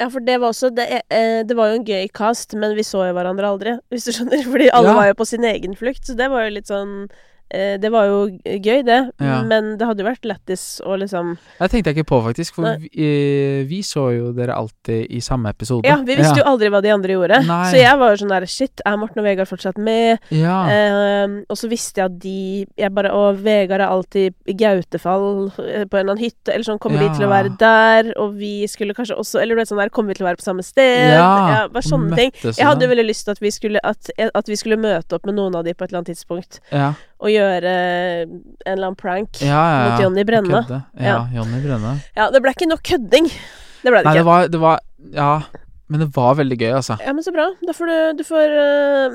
[0.00, 2.82] Ja, for det var også Det, eh, det var jo en gøy cast, men vi
[2.82, 4.42] så jo hverandre aldri, hvis du skjønner.
[4.52, 4.94] Fordi alle Ja.
[4.94, 7.08] var jo på sin egen flukt, så det var jo litt sånn
[7.52, 9.42] Det var jo gøy, det, Ja.
[9.44, 12.78] men det hadde jo vært lættis å liksom Det tenkte jeg ikke på, faktisk, for
[12.80, 15.84] vi, eh, vi så jo dere alltid i samme episode.
[15.86, 17.70] Ja, vi visste jo aldri hva de andre gjorde, Nei.
[17.70, 20.18] så jeg var jo sånn der Shit, er Morten og Vegard fortsatt med?
[20.30, 20.56] Ja.
[20.72, 25.50] Eh, og så visste jeg at de jeg bare, Og Vegard er alltid i Gautefall
[25.58, 28.12] eh, på en eller annen hytte, eller sånn Kommer de til å være der?
[28.22, 30.40] Og vi skulle kanskje også Eller du vet sånn der Kommer vi til å være
[30.40, 31.12] på samme sted?
[31.12, 32.32] Ja, bare sånne ting.
[32.42, 32.94] Jeg hadde jo sånn.
[32.96, 35.64] veldig lyst til at vi skulle at, at vi skulle møte opp med noen av
[35.66, 36.92] de på et eller annet tidspunkt Ja,
[37.22, 38.32] og gjøre en
[38.66, 39.82] eller annen prank ja, ja.
[39.86, 40.62] mot Johnny Brenne.
[40.66, 40.80] Kødde.
[40.98, 41.92] Ja, Johnny Brenne.
[42.18, 43.28] Ja, det ble ikke nok kødding.
[43.82, 44.30] Det ble det Nei, det ikke.
[44.30, 45.30] var, det var Ja,
[45.92, 46.96] men det var veldig gøy, altså.
[47.04, 47.44] Ja, men så bra.
[47.68, 48.54] Da får du, du får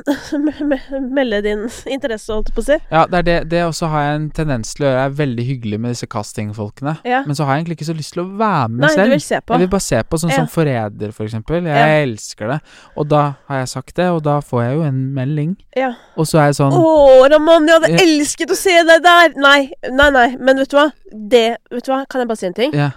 [0.69, 2.77] me- melde din interesse, holdt jeg på å si.
[2.93, 4.99] Ja, det er det, det også har jeg en tendens til å gjøre.
[5.01, 6.93] Jeg er veldig hyggelig med disse castingfolkene.
[7.07, 7.23] Ja.
[7.27, 9.23] Men så har jeg egentlig ikke så lyst til å være med Nei, du vil
[9.25, 9.55] se på.
[9.57, 10.39] Jeg vil bare se på sånn Ja.
[10.43, 11.63] som Forræder, for eksempel.
[11.65, 12.01] Jeg Ja.
[12.05, 12.59] elsker det.
[12.95, 15.55] Og da har jeg sagt det, og da får jeg jo en melding.
[15.75, 15.93] Ja.
[16.17, 18.05] Og så er jeg sånn Å, Ramón, jeg hadde Ja.
[18.05, 19.33] elsket å se deg der!
[19.37, 20.27] Nei, nei, nei.
[20.37, 20.91] Men vet du hva?
[21.11, 22.71] Det Vet du hva, kan jeg bare si en ting?
[22.73, 22.91] Ja.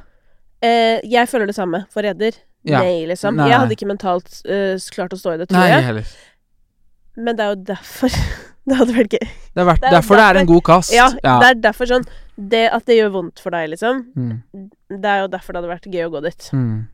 [0.63, 2.33] Eh, jeg føler det samme for Redder.
[2.65, 2.81] Ja.
[2.83, 3.37] Nei, liksom.
[3.37, 3.49] Nei.
[3.49, 5.85] Jeg hadde ikke mentalt uh, klart å stå i det, tror Nei, jeg.
[5.87, 6.11] heller.
[7.17, 8.09] Men det er jo derfor
[8.71, 9.29] det hadde vært gøy.
[9.57, 10.93] Det er er derfor det er en god kast.
[10.95, 12.05] Ja, det er derfor sånn
[12.37, 14.69] Det at det gjør vondt for deg, liksom, Mm.
[14.89, 16.51] det er jo derfor det hadde vært gøy å gå dit.
[16.53, 16.87] Mm.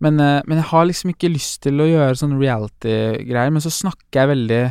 [0.00, 3.70] Men, eh, men jeg har liksom ikke lyst til å gjøre sånn reality-greier, men så
[3.70, 4.62] snakker jeg veldig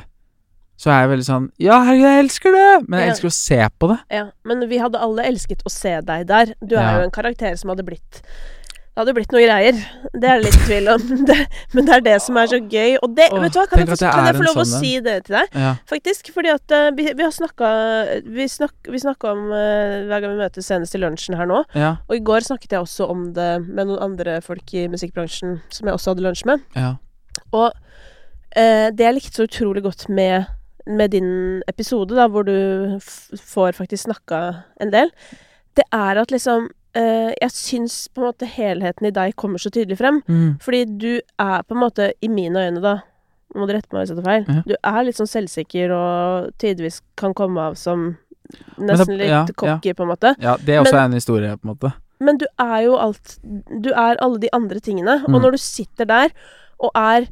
[0.75, 2.87] Så er jeg veldig sånn Ja, herregud, jeg elsker det!
[2.89, 3.13] Men jeg Ja.
[3.13, 3.99] elsker å se på det.
[4.11, 6.53] Ja, men vi hadde alle elsket å se deg der.
[6.65, 6.97] Du er Ja.
[6.97, 8.21] jo en karakter som hadde blitt
[8.93, 9.77] Det hadde blitt noe greier.
[10.13, 11.05] Det er det litt tvil om.
[11.29, 11.35] Det,
[11.73, 12.99] men det er det som er så gøy.
[12.99, 14.83] Og det, Åh, vet du hva, kan jeg, jeg kan jeg få lov å sånn
[14.83, 15.55] si det til deg?
[15.63, 15.71] Ja.
[15.89, 16.29] Faktisk.
[16.35, 17.69] Fordi at uh, vi, vi har snakka
[18.35, 21.63] Vi, snakk, vi snakka om uh, hver gang vi møtes senest i lunsjen her nå.
[21.73, 21.95] Ja.
[22.05, 25.89] Og i går snakket jeg også om det med noen andre folk i musikkbransjen som
[25.89, 26.61] jeg også hadde lunsj med.
[26.77, 26.93] ja.
[27.49, 30.45] Og uh, det jeg likte så utrolig godt med,
[30.85, 31.33] med din
[31.71, 34.43] episode, da, hvor du får faktisk snakka
[34.85, 35.09] en del,
[35.73, 39.97] det er at liksom Jeg syns på en måte helheten i deg kommer så tydelig
[39.97, 40.21] frem.
[40.29, 40.59] Mm.
[40.61, 42.99] Fordi du er på en måte, i mine øyne, da
[43.53, 44.45] Nå må du rette meg hvis jeg tar feil.
[44.49, 44.61] Ja.
[44.65, 48.17] Du er litt sånn selvsikker og tidvis kan komme av som
[48.57, 50.31] det- nesten litt ja, cocky, på en måte.
[50.41, 51.93] ja, det er også Men- en historie, på en måte.
[52.19, 53.37] Men du er jo alt
[53.81, 55.19] Du er alle de andre tingene.
[55.27, 55.35] Mm.
[55.35, 56.29] Og når du sitter der
[56.79, 57.27] og er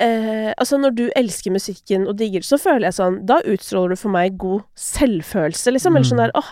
[0.00, 3.96] eh, Altså, når du elsker musikken og digger, så føler jeg sånn Da utstråler du
[3.96, 5.94] for meg god selvfølelse, liksom.
[5.94, 6.26] Eller sånn Mm.
[6.26, 6.50] der åh,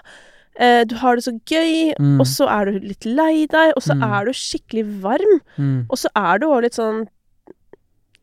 [0.58, 2.20] eh, du har det så gøy, Mm.
[2.20, 4.02] og så er du litt lei deg, og så Mm.
[4.12, 5.86] er du skikkelig varm, Mm.
[5.90, 7.06] og så er du òg litt sånn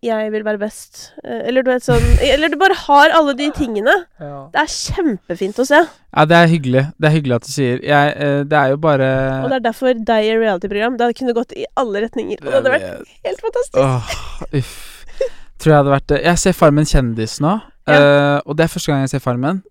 [0.01, 1.11] jeg vil være best.
[1.25, 3.91] Eh, Eller du vet sånn Eller du bare har alle de tingene.
[4.17, 5.75] Det er kjempefint å se.
[6.15, 6.83] Ja, det er hyggelig.
[6.97, 7.81] Det er hyggelig at du sier.
[7.83, 9.09] Jeg, eh, det er jo bare
[9.43, 10.95] Og det er derfor deg i reality-program.
[10.97, 12.39] Det kunne gått i alle retninger.
[12.39, 13.75] Og det hadde vært helt fantastisk.
[13.83, 14.95] Åh, uff.
[15.59, 16.23] Tror jeg hadde vært det.
[16.23, 17.93] Jeg ser Farmen kjendis nå, Ja.
[17.93, 19.63] eh, og det er første gang jeg ser Farmen.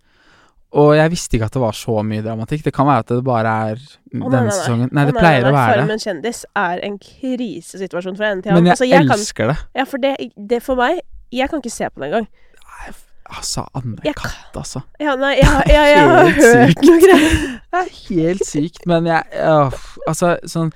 [0.77, 2.61] Og jeg visste ikke at det var så mye dramatikk.
[2.67, 4.57] Det kan være at det bare er nei, denne nei, nei.
[4.59, 4.91] sesongen.
[4.93, 5.85] Nei, det pleier å være det.
[5.87, 9.57] Farmen kjendis er en krisesituasjon fra ende til Men jeg, Altså, jeg kan, elsker det.
[9.81, 10.13] ja, for det,
[10.53, 11.01] det for meg
[11.33, 12.29] Jeg kan ikke se på det engang.
[13.29, 14.81] Altså, Anne Katt, altså.
[15.01, 17.35] Ja, nei, jeg, har- jeg, jeg har hørt noe greier.
[17.69, 19.75] Det er helt sykt, men jeg øh,
[20.09, 20.71] Altså, sånn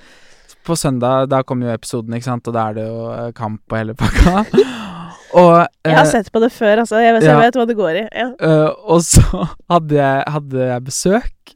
[0.64, 3.72] På søndag, da kommer jo episoden, ikke sant, og da er det jo eh, kamp
[3.72, 4.45] og hele pakka.
[5.32, 7.00] Og Jeg har eh, sett på det før, altså.
[7.00, 7.34] Jeg vet, ja.
[7.34, 8.04] jeg vet hva det går i.
[8.10, 8.28] Ja.
[8.36, 9.24] Uh, og så
[9.72, 11.54] hadde jeg, hadde jeg besøk,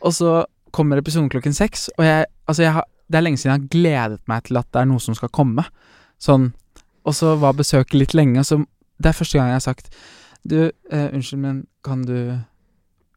[0.00, 0.32] og så
[0.74, 3.72] kommer episoden klokken seks, og jeg Altså, jeg har, det er lenge siden jeg har
[3.72, 5.66] gledet meg til at det er noe som skal komme.
[6.16, 6.46] Sånn
[7.04, 8.56] Og så var besøket litt lenge, og så
[8.96, 9.90] Det er første gang jeg har sagt
[10.48, 12.38] Du, uh, unnskyld, men kan du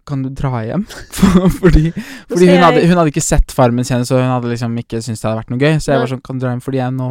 [0.03, 0.83] kan du dra hjem?
[1.61, 1.93] fordi
[2.27, 5.21] fordi hun, hadde, hun hadde ikke sett Farmen kjendis, og hun hadde liksom ikke syntes
[5.21, 5.77] det hadde vært noe gøy.
[5.79, 6.63] Så jeg var sånn, kan du dra hjem?
[6.65, 7.09] Fordi jeg, nå,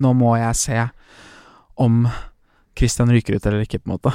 [0.00, 0.86] nå må jeg se
[1.80, 2.04] om
[2.78, 4.12] Christian ryker ut eller ikke, på en måte.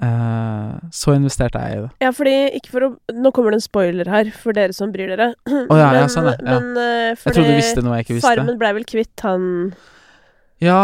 [0.00, 1.88] Uh, så investerte jeg i det.
[2.00, 2.88] ja, fordi ikke for å
[3.20, 5.34] Nå kommer det en spoiler her, for dere som bryr dere.
[5.50, 6.38] Å ja, ja, sånn, ja.
[6.46, 8.30] Men eh, Jeg trodde du visste noe jeg ikke visste.
[8.30, 9.42] Farmen blei vel kvitt han
[10.64, 10.78] Ja.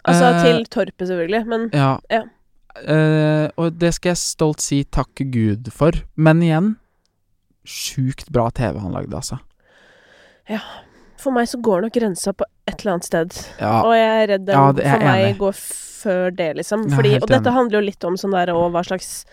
[0.00, 1.90] Altså eh, til Torpet, selvfølgelig, men Ja.
[2.12, 2.24] Ja.
[3.60, 5.98] Og det skal jeg stolt si takk Gud for.
[6.16, 6.70] Men igjen
[7.68, 9.36] Sjukt bra TV han lagde, altså.
[10.50, 10.64] Ja.
[11.20, 13.38] for meg så går nok grensa på et eller annet sted.
[13.60, 13.76] Ja.
[13.82, 15.38] Og jeg er redd den Ja, det for meg enig.
[15.40, 15.56] går
[16.02, 16.84] før det, liksom.
[16.90, 19.24] Fordi, og dette handler jo litt om sånn der og hva slags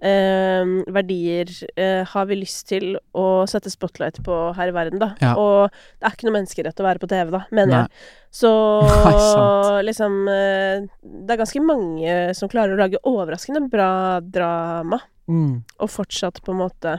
[0.00, 0.64] eh,
[0.94, 5.08] verdier eh, har vi lyst til å sette spotlight på her i verden, da.
[5.24, 5.32] Ja.
[5.40, 7.80] Og det er ikke noe menneskerett å være på TV, da, mener Nei.
[7.82, 8.12] jeg.
[8.38, 8.52] Så
[9.08, 15.58] Nei, liksom eh, Det er ganske mange som klarer å lage overraskende bra drama, Mm.
[15.76, 16.94] og fortsatt på en måte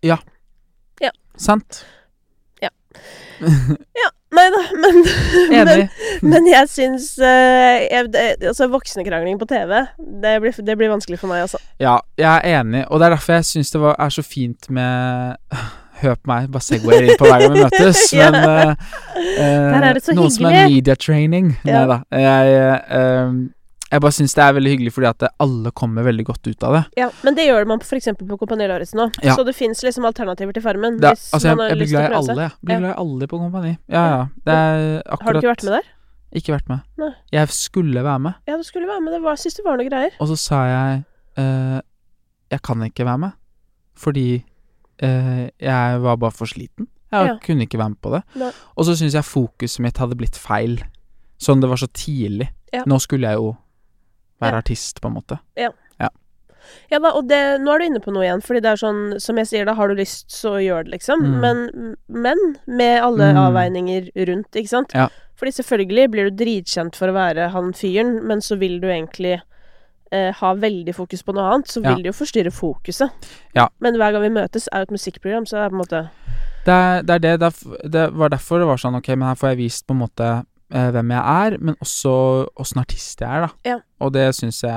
[0.00, 0.16] Ja
[1.36, 1.82] Sant?
[4.30, 5.00] Nei da, men
[5.66, 5.88] men,
[6.22, 7.88] men jeg syns eh,
[8.46, 9.72] Altså, voksenkrangling på TV,
[10.22, 11.58] det blir, det blir vanskelig for meg, altså.
[11.82, 14.70] Ja, jeg er enig, og det er derfor jeg syns det var, er så fint
[14.70, 15.34] med
[16.00, 17.98] Hør på meg, bare segwayer inn på hver gang vi møtes.
[18.16, 18.30] Ja.
[18.32, 20.76] Men eh, uh, Der er det så noen som er hyggelig.
[20.78, 21.50] media training.
[21.66, 21.74] Ja.
[21.74, 21.98] Nei da.
[22.22, 23.34] Jeg, eh,
[23.90, 26.74] jeg bare syns det er veldig hyggelig fordi at alle kommer veldig godt ut av
[26.76, 26.82] det.
[27.00, 28.08] Ja, Men det gjør man f.eks.
[28.18, 29.16] på Kompani Lauritzen òg.
[29.26, 29.34] Ja.
[29.34, 31.00] Så det fins liksom alternativer til Farmen.
[31.00, 32.30] det hvis altså, jeg, man har jeg blir lyst til å prøve seg.
[32.36, 32.48] alle.
[32.50, 33.72] Jeg blir glad i alle på Kompani.
[33.90, 34.20] Ja, ja.
[34.46, 35.88] Det er akkurat Har du ikke vært med der?
[36.40, 36.84] Ikke vært med.
[37.02, 37.10] Nei.
[37.34, 39.12] Jeg skulle være med, Ja, du skulle være med.
[39.16, 40.12] Det var, syns det var noe greier.
[40.20, 41.02] og så sa jeg
[41.42, 41.80] uh,
[42.54, 43.32] Jeg kan ikke være med
[44.00, 44.28] fordi
[45.02, 46.86] uh, jeg var bare for sliten.
[47.10, 47.34] Jeg Ja.
[47.42, 48.22] kunne ikke være med på det.
[48.38, 48.52] Nei.
[48.78, 50.78] Og så syns jeg fokuset mitt hadde blitt feil.
[51.42, 52.46] Sånn det var så tidlig.
[52.72, 52.84] Ja.
[52.86, 53.56] Nå skulle jeg jo
[54.40, 54.58] være Ja.
[54.64, 55.38] artist, på en måte.
[56.90, 58.98] Ja da, og det, nå er du inne på noe igjen, fordi det er sånn,
[59.22, 61.22] som jeg sier, da har du lyst, så gjør det, liksom.
[61.24, 61.40] Mm.
[61.40, 63.38] Men, men med alle Mm.
[63.46, 64.92] avveininger rundt, ikke sant.
[64.94, 65.08] Ja.
[65.40, 69.40] Fordi selvfølgelig blir du dritkjent for å være han fyren, men så vil du egentlig
[70.12, 71.94] eh, ha veldig fokus på noe annet, så Ja.
[71.94, 73.10] vil det jo forstyrre fokuset.
[73.54, 73.68] Ja.
[73.80, 76.10] Men hver gang vi møtes, er jo et musikkprogram, så er det på en måte
[76.66, 77.24] Det er det.
[77.24, 79.94] Er det, det, var derfor det var sånn Ok, men her får jeg vist på
[79.94, 82.12] en måte hvem jeg er, men også
[82.56, 83.50] åssen artist jeg er, da.
[83.66, 83.78] Ja.
[84.00, 84.70] Og det syns jeg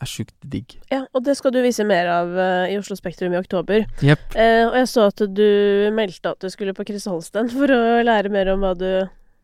[0.00, 0.78] er sjukt digg.
[0.90, 3.82] Ja, og det skal du vise mer av uh, i Oslo Spektrum i oktober.
[4.02, 4.22] Yep.
[4.34, 7.80] Uh, og jeg så at du meldte at du skulle på Chris Holsten for å
[8.06, 8.86] lære mer om hva du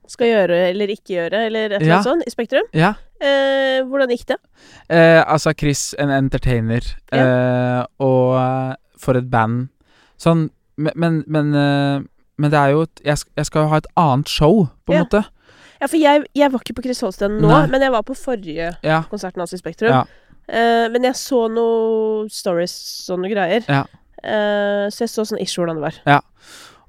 [0.08, 1.94] skal gjøre eller ikke gjøre, eller et eller Ja.
[1.98, 2.66] annet sånt, i Spektrum.
[2.78, 2.94] Ja.
[3.20, 4.36] Uh, hvordan gikk det?
[4.92, 9.68] Eh, altså, Chris, en entertainer, eh, og eh, for et band.
[10.20, 12.00] Sånn, men Men, men, eh,
[12.38, 14.92] men det er jo et, jeg, sk- jeg skal jo ha et annet show, på
[14.92, 15.04] en Ja.
[15.04, 15.24] måte.
[15.80, 17.66] Ja, for jeg, jeg var ikke på Chris Holsten nå, Nei.
[17.72, 19.02] men jeg var på forrige Ja.
[19.10, 19.92] konserten hans i Spektrum.
[19.92, 20.04] Ja.
[20.46, 22.74] Uh, men jeg så noe stories
[23.10, 23.64] noe greier.
[23.66, 23.82] Ja.
[24.22, 26.22] Uh, så jeg så sånn ish hvordan det var.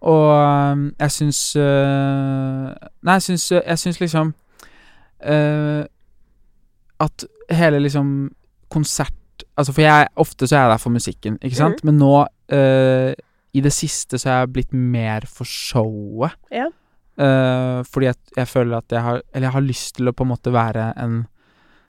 [0.07, 2.69] Og um, jeg syns uh,
[3.01, 4.29] Nei, jeg syns, jeg syns liksom
[7.01, 8.11] At hele liksom
[8.69, 11.81] konsert Altså, for jeg ofte så er jeg der for musikken, ikke sant?
[11.85, 12.11] Men nå
[12.53, 16.37] I det siste så er jeg blitt mer for showet.
[16.53, 16.69] Ja.
[17.17, 20.21] Øh, fordi jeg, jeg føler at jeg har Eller jeg har lyst til å på
[20.21, 21.23] en måte være en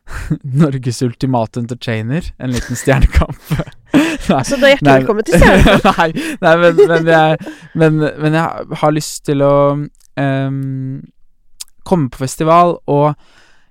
[0.62, 2.30] Norges ultimate entertainer.
[2.38, 3.50] En liten stjernekamp.
[4.28, 4.42] Nei.
[4.44, 5.84] Så da hjertelig velkommen til Stjernekamp.
[5.98, 6.08] nei,
[6.44, 10.58] nei men, men, jeg, men, men jeg har lyst til å um,
[11.88, 13.12] komme på festival, og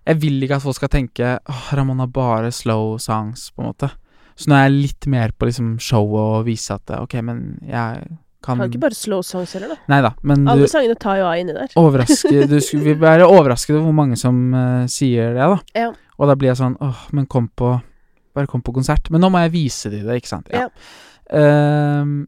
[0.07, 3.69] jeg vil ikke at folk skal tenke oh, Ramón har bare slow songs, på en
[3.69, 3.91] måte.
[4.37, 8.05] Så nå er jeg litt mer på liksom showet og vise at Ok, men jeg
[8.47, 9.77] kan Kan ikke bare slow songs heller, da.
[9.91, 11.75] Nei da, men du Alle sangene tar jo av inni der.
[11.79, 15.59] overraske Du skulle vil være overrasket over hvor mange som eh, sier det, da.
[15.75, 15.91] Ja.
[16.17, 17.75] Og da blir jeg sånn åh, men kom på
[18.37, 19.07] Bare kom på konsert.
[19.09, 20.49] Men nå må jeg vise de det, ikke sant.
[20.53, 20.67] Ja.
[21.33, 22.27] Ehm,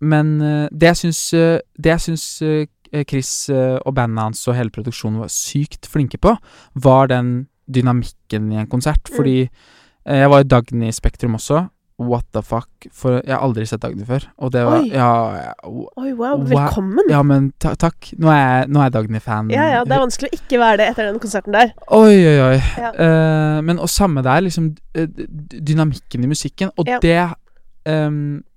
[0.00, 4.40] men eh, det jeg syns eh, Det jeg syns eh, Chris eh, og bandet hans
[4.48, 6.32] og hele produksjonen var sykt flinke på,
[6.74, 9.04] var den dynamikken i en konsert.
[9.06, 9.16] Mm.
[9.16, 11.68] Fordi eh, jeg var i Dagny i Spektrum også.
[12.00, 12.68] What the fuck?
[12.96, 14.24] For jeg har aldri sett Dagny før.
[14.40, 14.88] Og det var Oi.
[14.88, 16.40] Ja, ja, Oi, wow.
[16.48, 17.10] Velkommen.
[17.12, 18.14] ja men ta takk.
[18.16, 19.50] Nå er nå er jeg Dagny-fan.
[19.52, 21.74] Ja, ja, det er vanskelig å ikke være det etter den konserten der.
[21.92, 22.56] Oi, oi, oi.
[22.80, 22.92] Ja.
[22.96, 25.06] Uh, men og samme der, liksom eh,
[25.60, 26.72] dynamikken i musikken.
[26.80, 26.98] Og Ja.
[27.04, 27.18] det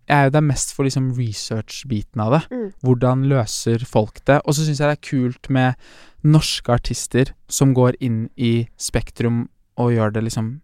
[0.04, 2.42] Jeg er jo det mest for liksom research-biten av det.
[2.52, 2.66] Mm.
[2.84, 4.42] Hvordan løser folk det?
[4.46, 5.76] Og så syns jeg det er kult med
[6.24, 9.48] norske artister som går inn i Spektrum
[9.80, 10.62] og gjør det liksom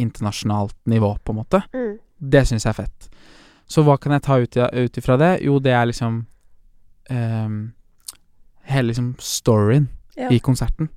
[0.00, 1.62] internasjonalt nivå, på en måte.
[1.74, 1.98] Mm.
[2.20, 3.08] Det syns jeg er fett.
[3.70, 4.56] Så hva kan jeg ta ut,
[4.98, 5.42] ifra det?
[5.44, 6.26] Jo, det er liksom
[7.10, 7.72] um,
[8.70, 10.28] Hele liksom storyen Ja.
[10.30, 10.88] i konserten.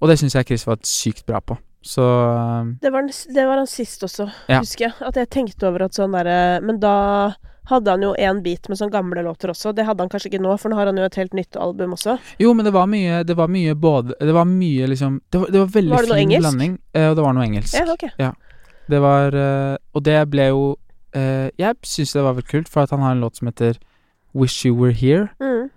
[0.00, 1.56] Og det syns jeg Chris var sykt bra på.
[1.82, 4.60] Så ehm, Det var, den- det var han sist også, Ja.
[4.60, 4.92] husker jeg.
[5.00, 7.34] At jeg tenkte over at sånn derre Men da
[7.68, 9.74] hadde han jo en bit med sånne gamle låter også.
[9.74, 11.92] Det hadde han kanskje ikke nå, for nå har han jo et helt nytt album
[11.92, 12.18] også.
[12.38, 15.46] Jo, men det var mye Det var mye både Det var mye liksom Det var,
[15.50, 16.40] det var veldig Var det fin engelsk?
[16.48, 16.78] blanding.
[16.94, 17.74] eh, og det var noe engelsk.
[17.74, 18.10] Ja, ok.
[18.88, 20.76] Det var eh, Og det ble jo
[21.14, 23.78] eh, Jeg syns det var veldig kult, for at han har en låt som heter
[24.34, 25.28] Wish You Were Here.
[25.40, 25.70] Mm.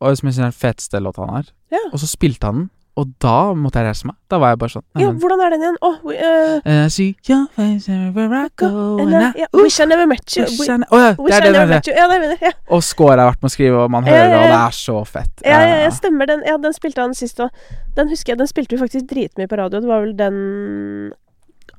[0.00, 1.52] Og som jeg syns er den feteste låta han har.
[1.72, 1.78] Ja.
[1.92, 4.14] Og så spilte han den, og da måtte jeg reise meg.
[4.32, 5.74] Da var jeg bare sånn Ja, «Neimen, hvordan er den igjen?
[5.84, 8.70] Oh, we- eh, And I see your face everywhere I go
[9.02, 10.44] and I- yeah, Wish I Never Met You.
[10.46, 11.86] wish I Å ja, Wish det er det Never Met.
[11.90, 11.96] You.
[11.98, 12.54] Ja, det mener jeg.
[12.54, 12.74] Ja.
[12.76, 14.96] Og score har vært med å skrive, og man hører det, og det er så
[15.04, 15.44] fett.
[15.44, 16.42] Ja, ja, ja, stemmer den.
[16.46, 17.50] Ja, den spilte han sist òg.
[17.98, 19.80] Den husker jeg, den spilte vi faktisk dritmye på radio.
[19.80, 21.12] Det var vel den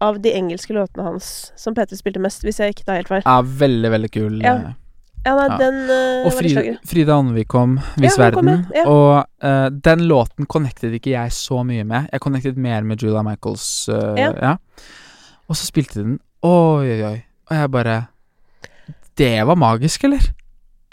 [0.01, 3.23] av de engelske låtene hans som Peter spilte mest, hvis jeg ikke tar helt feil.
[3.25, 4.41] Ja, veldig, veldig kul.
[4.43, 4.53] Ja.
[4.55, 4.75] eh,
[5.25, 5.57] Ja, nei, Ja.
[5.57, 6.61] den uh, Og Frida.
[6.87, 8.67] Frida Åndevik kom, Viss Ja, kom, verden.
[8.73, 8.83] ja.
[8.83, 8.85] Ja.
[8.87, 12.07] Og uh, den låten connected ikke jeg så mye med.
[12.13, 13.89] Jeg connected mer med Julia Michaels.
[13.89, 14.55] Uh.
[15.49, 16.19] Og så spilte den.
[16.43, 17.17] Oi, oi, oi.
[17.49, 18.07] Og jeg bare
[19.17, 20.21] Det var magisk, eller?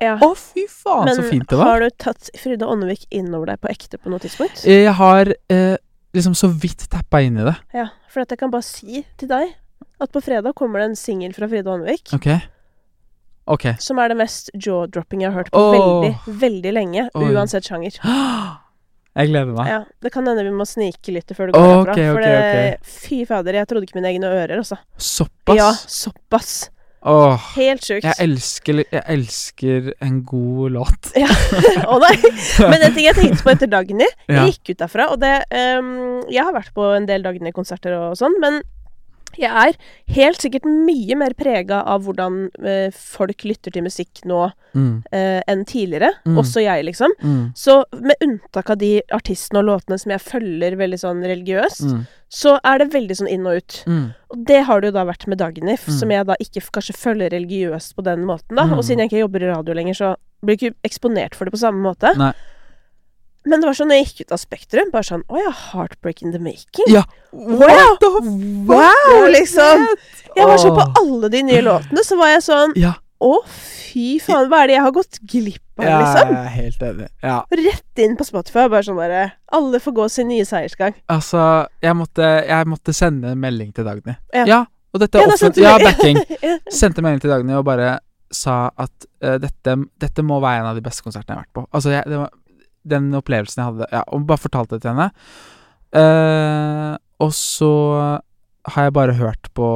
[0.00, 0.16] Ja.
[0.18, 1.64] Å, fy faen, Men så fint det var.
[1.64, 4.64] Men har du tatt Frida Åndevik innover deg på ekte på noe tidspunkt?
[4.66, 5.76] Jeg har eh,
[6.14, 7.54] liksom så vidt tappa inn i det.
[7.76, 9.54] Ja, for at jeg kan bare si til deg
[10.02, 12.10] at på fredag kommer det en singel fra Frida Håndvik.
[12.16, 12.28] Ok.
[13.44, 13.74] Okay.
[13.76, 15.74] som er det mest jaw-dropping jeg har hørt på oh.
[15.74, 17.02] veldig, veldig lenge.
[17.12, 17.26] Oh.
[17.28, 17.98] Uansett sjanger.
[19.14, 19.68] Jeg gleder meg.
[19.70, 22.14] Ja, Det kan hende vi må snike litt før det går Ok, herfra.
[22.16, 24.80] For ok, det, fy fader, jeg trodde ikke mine egne ører, altså.
[24.98, 25.54] Såpass?
[25.54, 26.54] Ja, såpass.
[27.04, 27.48] Åh.
[27.58, 28.06] Helt sjukt.
[28.06, 31.10] Jeg elsker, jeg elsker en god låt.
[31.92, 32.14] Å nei!
[32.64, 34.44] Men en ting jeg tenkte på etter Dagny Ja.
[34.44, 38.16] Jeg gikk ut derfra, og det um, Jeg har vært på en del Dagny-konserter og
[38.18, 38.62] sånn, men
[39.38, 39.74] jeg er
[40.14, 45.04] helt sikkert mye mer prega av hvordan eh, folk lytter til musikk nå Mm.
[45.12, 46.08] eh, enn tidligere.
[46.26, 46.34] Mm.
[46.40, 47.12] Også jeg, liksom.
[47.22, 47.52] Mm.
[47.54, 52.00] Så med unntak av de artistene og låtene som jeg følger veldig sånn religiøst, Mm.
[52.28, 53.84] så er det veldig sånn inn og ut.
[53.86, 54.14] Mm.
[54.34, 55.98] Og det har det jo da vært med Dagnif, Mm.
[56.00, 58.64] som jeg da ikke kanskje følger religiøst på den måten, da.
[58.74, 61.52] Og siden jeg ikke jobber i radio lenger, så blir jeg ikke eksponert for det
[61.54, 62.16] på samme måte.
[62.18, 62.32] Nei.
[63.44, 66.22] Men det var sånn når jeg gikk ut av Spektrum, bare sånn Å ja, Heartbreak
[66.24, 66.88] in the Making.
[66.88, 67.02] Ja.
[67.32, 67.98] Wow!
[68.68, 69.86] Wow, liksom!
[70.34, 72.94] Jeg var sånn på alle de nye låtene, så var jeg sånn Ja.
[73.24, 76.32] Å, fy faen, hva er det jeg har gått glipp av, Ja, liksom?
[76.34, 77.06] jeg er helt enig.
[77.24, 77.36] Ja.
[77.60, 79.22] Rett inn på Spotify, bare sånn derre
[79.54, 80.96] Alle får gå sin nye seiersgang.
[81.12, 81.44] Altså,
[81.84, 84.16] jeg måtte, jeg måtte sende en melding til Dagny.
[84.34, 84.44] Ja.
[84.50, 84.60] Ja,
[84.92, 85.64] og dette er offentlig.
[85.64, 86.20] Ja, backing.
[86.80, 87.96] Sendte melding til Dagny og bare
[88.34, 91.54] sa at uh, dette, dette må være en av de beste konsertene jeg har vært
[91.54, 91.66] på.
[91.70, 92.32] Altså, jeg, det var
[92.88, 95.10] den opplevelsen jeg hadde Ja, og bare fortalte det til henne.
[95.94, 97.72] Uh, og så
[98.72, 99.66] har jeg bare hørt på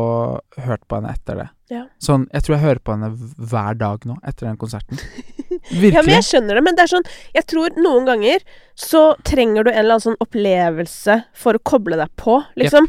[0.65, 1.49] Hørt på henne etter det.
[1.69, 1.83] Ja.
[2.01, 3.11] Sånn, Jeg tror jeg hører på henne
[3.51, 5.01] hver dag nå etter den konserten.
[5.73, 8.43] Ja, men jeg skjønner det, men det er sånn Jeg tror noen ganger
[8.79, 12.87] så trenger du en eller annen sånn opplevelse for å koble deg på, liksom.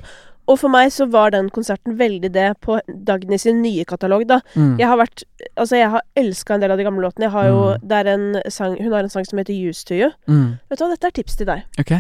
[0.50, 4.40] Og for meg så var den konserten veldig det på Dagny sin nye katalog, da.
[4.56, 4.78] Mm.
[4.82, 5.24] Jeg har vært
[5.56, 7.28] Altså, jeg har elska en del av de gamle låtene.
[7.28, 7.88] Jeg har jo Mm.
[7.90, 10.12] Det er en sang Hun har en sang som heter Used to You.
[10.28, 10.58] Mm.
[10.70, 11.64] Vet du hva, dette er tips til deg.
[11.80, 11.92] Ok.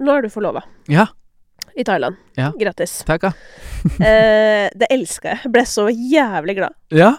[0.00, 0.62] Nå er du forlova.
[0.88, 1.06] Ja.
[1.76, 2.16] I Thailand.
[2.36, 2.50] Ja.
[2.58, 3.04] Grattis.
[3.06, 3.32] Takk, ja.
[4.00, 5.52] Eh, det elska jeg.
[5.52, 6.74] Ble så jævlig glad.
[6.90, 7.14] Ja,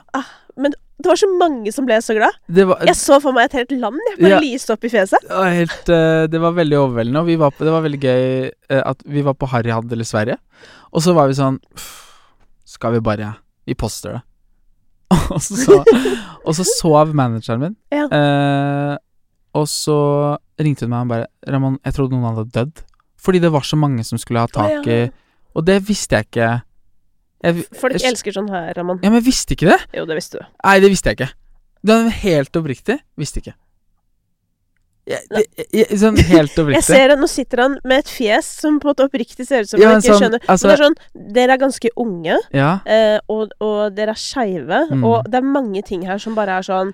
[1.01, 2.35] Det var så mange som ble så glad.
[2.47, 3.99] det var Jeg så for meg et helt land.
[4.09, 4.39] Jeg bare Ja.
[4.43, 5.21] lyste opp i fjeset.
[5.27, 8.01] Det var helt eh, Det var veldig overveldende, og vi var på, det var veldig
[8.01, 10.37] gøy eh, at vi var på Harryhandel i Sverige.
[10.93, 11.59] Og så var vi sånn
[12.65, 13.33] Skal vi bare
[13.67, 14.21] Vi poster det.
[15.35, 15.83] og, så, så,
[16.45, 17.75] og så sov manageren min.
[17.91, 18.05] Ja.
[18.07, 18.97] Eh,
[19.59, 22.83] og så ringte hun meg og bare 'Ramon, jeg trodde noen hadde dødd'.
[23.19, 25.11] Fordi det var så mange som skulle ha tak i
[25.55, 26.61] Og det visste jeg ikke.
[27.43, 29.79] Jeg, Folk jeg, elsker sånn her, Raman Ja, men jeg visste ikke det.
[29.97, 30.45] Jo, det visste du.
[30.63, 31.31] Nei, det visste jeg ikke.
[31.81, 32.99] Det var helt oppriktig.
[33.17, 33.55] Visste ikke.
[35.09, 36.77] Jeg, jeg, jeg, sånn helt oppriktig.
[36.77, 39.65] Jeg ser at Nå sitter han med et fjes som på en måte oppriktig ser
[39.65, 40.43] ut som Ja, han ikke sånn, skjønner.
[40.45, 40.97] altså- det er sånn
[41.39, 42.69] Dere er ganske unge, Ja.
[42.85, 45.03] eh, og, og dere er skeive, Mm.
[45.03, 46.93] og det er mange ting her som bare er sånn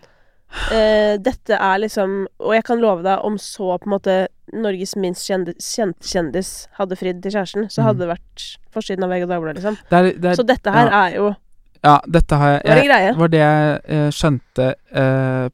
[0.72, 4.96] eh, Dette er liksom Og jeg kan love deg, om så på en måte Norges
[4.96, 7.86] minst kjendis, kjent kjendis hadde fridd til kjæresten, så Mm.
[7.88, 9.78] hadde det vært forsiden av VG og Dagbladet, liksom.
[9.90, 11.02] Det er, det er, Så dette her ja.
[11.08, 11.36] er jo
[11.84, 13.12] ja, dette har jeg, Det var jeg greie.
[13.20, 15.50] var det jeg jeg skjønte uh,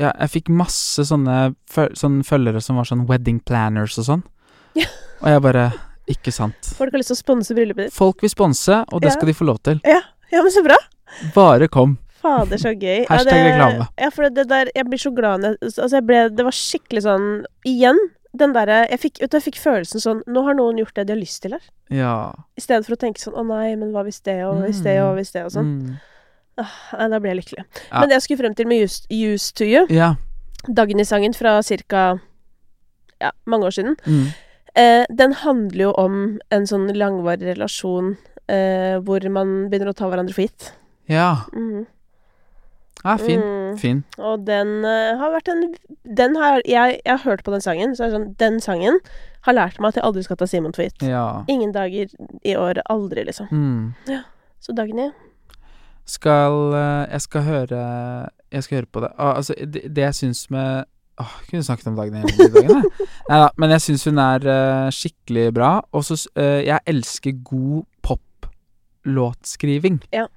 [0.00, 1.36] ja, Jeg fikk masse sånne,
[1.70, 4.22] føl sånne følgere som var sånn wedding planners og sånn.
[4.74, 4.88] Ja.
[5.22, 5.66] Og jeg bare
[6.08, 6.72] Ikke sant.
[6.76, 7.94] Folk har lyst til å sponse bryllupet ditt.
[7.94, 9.16] Folk vil sponse, og det Ja.
[9.18, 9.80] skal de få lov til.
[9.84, 10.00] Ja,
[10.32, 10.76] ja men så bra!
[11.34, 11.98] Bare kom.
[12.28, 13.06] Fader, så gøy.
[13.08, 13.88] Hashtag reklame.
[13.98, 17.02] Ja, for det der Jeg blir så glad når Altså, jeg ble Det var skikkelig
[17.06, 17.26] sånn
[17.66, 17.98] Igjen,
[18.38, 21.06] den derre Jeg fikk, vet du, jeg fikk følelsen sånn Nå har noen gjort det
[21.08, 21.64] de har lyst til her.
[21.90, 22.12] Ja.
[22.56, 24.98] I stedet for å tenke sånn Å nei, men hva hvis det, og hvis det,
[25.02, 25.72] og hvis det, og sånn.
[25.88, 25.98] Mm.
[26.58, 27.64] Ah, nei, da ble jeg lykkelig.
[27.88, 28.00] Ja.
[28.00, 30.14] Men det jeg skulle frem til med Used, used to You, Ja.
[30.66, 32.18] Dagny-sangen fra ca.
[33.20, 34.26] Ja, mange år siden, Mm.
[34.74, 38.16] eh, den handler jo om en sånn langvarig relasjon
[38.48, 40.72] eh, hvor man begynner å ta hverandre for gitt.
[41.08, 41.44] Ja.
[41.52, 41.86] Mhm.
[43.04, 43.40] Ja, fin.
[43.40, 43.78] Mm.
[43.78, 44.04] Fin.
[44.18, 45.60] Og den uh, har vært en
[46.18, 48.98] Den har jeg, jeg har hørt på den sangen, så er det sånn Den sangen
[49.46, 51.02] har lært meg at jeg aldri skal ta Simon for gitt.
[51.06, 51.44] Ja.
[51.48, 52.10] Ingen dager
[52.44, 52.82] i året.
[52.90, 53.48] Aldri, liksom.
[53.52, 54.18] Mm.
[54.60, 55.10] Så Dagny
[56.08, 57.82] Skal eh, Jeg skal høre
[58.50, 59.10] Jeg skal høre på det.
[59.16, 60.88] Ah, altså, det, det jeg syns med
[61.18, 63.06] Åh, jeg kunne snakket om Dagny hele dagen, jeg.
[63.30, 65.70] Neida, men jeg syns hun er uh, skikkelig bra.
[65.90, 69.98] Og så eh, Jeg elsker god poplåtskriving.
[70.14, 70.28] Ja.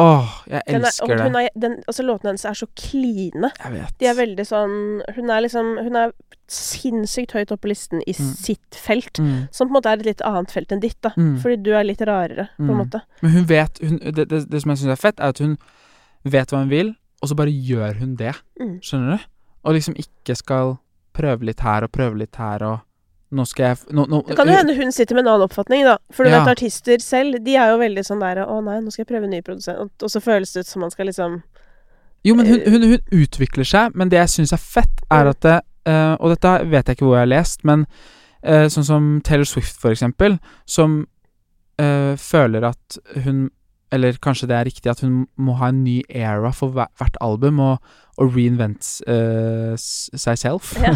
[0.00, 1.26] Åh, jeg den er, elsker det.
[1.36, 3.50] er, den, altså Låtene hennes er så kline.
[3.60, 3.98] Jeg vet.
[4.00, 4.76] De er veldig sånn
[5.18, 6.12] Hun er liksom Hun er
[6.52, 8.32] sinnssykt høyt oppe på listen i Mm.
[8.36, 9.18] sitt felt.
[9.20, 9.48] mm.
[9.52, 11.10] Som på en måte er et litt annet felt enn ditt, da.
[11.16, 11.38] Mm.
[11.40, 12.80] Fordi du er litt rarere, på en Mm.
[12.86, 13.02] måte.
[13.22, 15.56] Men hun vet hun, det, det, det som jeg syns er fett, er at hun
[16.24, 18.34] vet hva hun vil, og så bare gjør hun det.
[18.60, 18.80] Mm.
[18.80, 19.24] Skjønner du?
[19.64, 20.78] Og liksom ikke skal
[21.14, 22.80] prøve litt her og prøve litt her og
[23.32, 25.84] Nå skal jeg nå, nå, Det kan jo hende hun sitter med en annen oppfatning,
[25.88, 25.96] da.
[26.12, 26.42] For du Ja.
[26.44, 29.24] vet artister selv, de er jo veldig sånn der Å nei, nå skal jeg prøve
[29.24, 29.78] en ny produsent.
[29.80, 31.42] Og, og så føles det ut som man skal liksom
[32.24, 35.24] Jo, men hun, Eh, hun, hun utvikler seg, men det jeg syns er fett, er
[35.24, 35.30] Mm.
[35.30, 37.86] at det, uh, Og dette vet jeg ikke hvor jeg har lest, men
[38.46, 41.06] uh, sånn som Taylor Swift, for eksempel, som
[41.80, 43.50] uh, føler at hun
[43.92, 47.60] Eller kanskje det er riktig at hun må ha en ny era for hvert album,
[47.60, 50.72] og, og reinvent uh, seg selv.
[50.80, 50.94] Ja.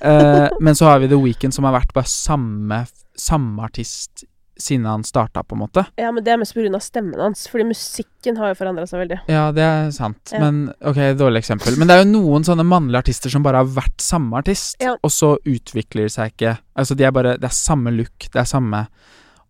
[0.00, 2.82] uh, men så har vi The Weeknd, som har vært bare samme,
[3.18, 4.24] samme artist
[4.58, 5.84] siden han starta, på en måte.
[5.96, 7.46] Ja, men det er mest av stemmen hans.
[7.50, 9.20] Fordi musikken har jo forandra seg veldig.
[9.30, 10.32] Ja, det er sant.
[10.34, 10.40] Ja.
[10.42, 11.78] Men ok, dårlig eksempel.
[11.78, 14.96] Men det er jo noen sånne mannlige artister som bare har vært samme artist, Ja.
[15.00, 18.38] og så utvikler de seg ikke Altså, de er bare Det er samme look, det
[18.38, 18.86] er samme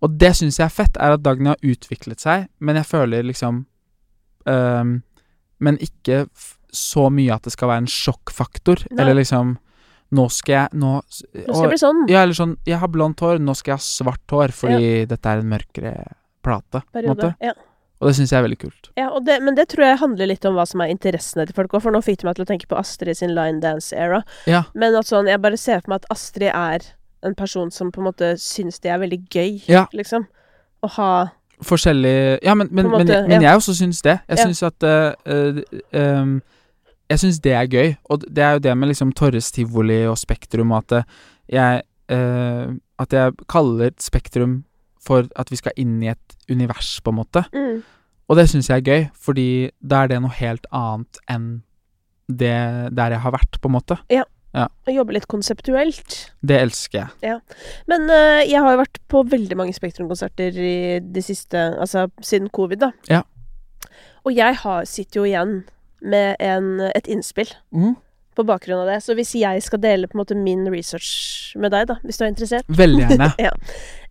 [0.04, 3.26] Og det syns jeg er fett, er at Dagny har utviklet seg, men jeg føler
[3.26, 3.64] liksom
[4.46, 4.92] um,
[5.58, 6.26] Men ikke
[6.70, 9.00] så mye at det skal være en sjokkfaktor, Nei.
[9.00, 9.56] eller liksom
[10.14, 12.04] Nå skal jeg Nå, Nå skal jeg bli sånn.
[12.08, 15.32] Ja, eller sånn Jeg har blondt hår, nå skal jeg ha svart hår, fordi dette
[15.32, 15.94] er en mørkere
[16.44, 17.16] plate, Periode.
[17.16, 17.34] måte.
[17.44, 17.56] Ja.
[17.98, 18.90] Og det syns jeg er veldig kult.
[18.96, 21.56] Ja, og det, men det tror jeg handler litt om hva som er interessene til
[21.56, 24.22] folk òg, for nå fikk det meg til å tenke på Astrid sin line dance-era.
[24.46, 24.62] Ja.
[24.78, 26.86] Men at sånn, jeg bare ser for meg at Astrid er
[27.26, 29.86] en person som på en måte syns det er veldig gøy, Ja.
[29.92, 30.26] liksom.
[30.82, 31.10] Å ha
[31.64, 33.50] forskjellig Ja, men, men, måte, men, men ja.
[33.50, 34.20] jeg også syns det.
[34.28, 34.44] Jeg Ja.
[34.44, 36.42] syns at uh, uh, um,
[37.10, 37.96] Jeg syns det er gøy.
[38.10, 41.02] Og det er jo det med liksom Torres tivoli og Spektrum at eh,
[41.48, 44.64] jeg uh, At jeg kaller Spektrum
[45.00, 47.44] for at vi skal inn i et univers, på en måte.
[47.54, 47.82] Mm.
[48.28, 51.62] Og det syns jeg er gøy, fordi da er det noe helt annet enn
[52.28, 53.96] det der jeg har vært, på en måte.
[54.56, 56.18] Og jobbe litt konseptuelt.
[56.40, 57.40] Det elsker jeg.
[57.90, 62.48] Men uh, jeg har jo vært på veldig mange Spektrum-konserter i de siste Altså siden
[62.48, 62.92] covid, da.
[63.10, 63.22] Ja.
[64.24, 65.62] Og jeg har, sitter jo igjen
[66.00, 67.50] med en, et innspill
[68.38, 68.98] på bakgrunn av det.
[69.04, 72.24] Så hvis jeg skal dele på en måte min research med deg, da, hvis du
[72.24, 73.30] er interessert Veldig gjerne.
[73.42, 73.52] ja.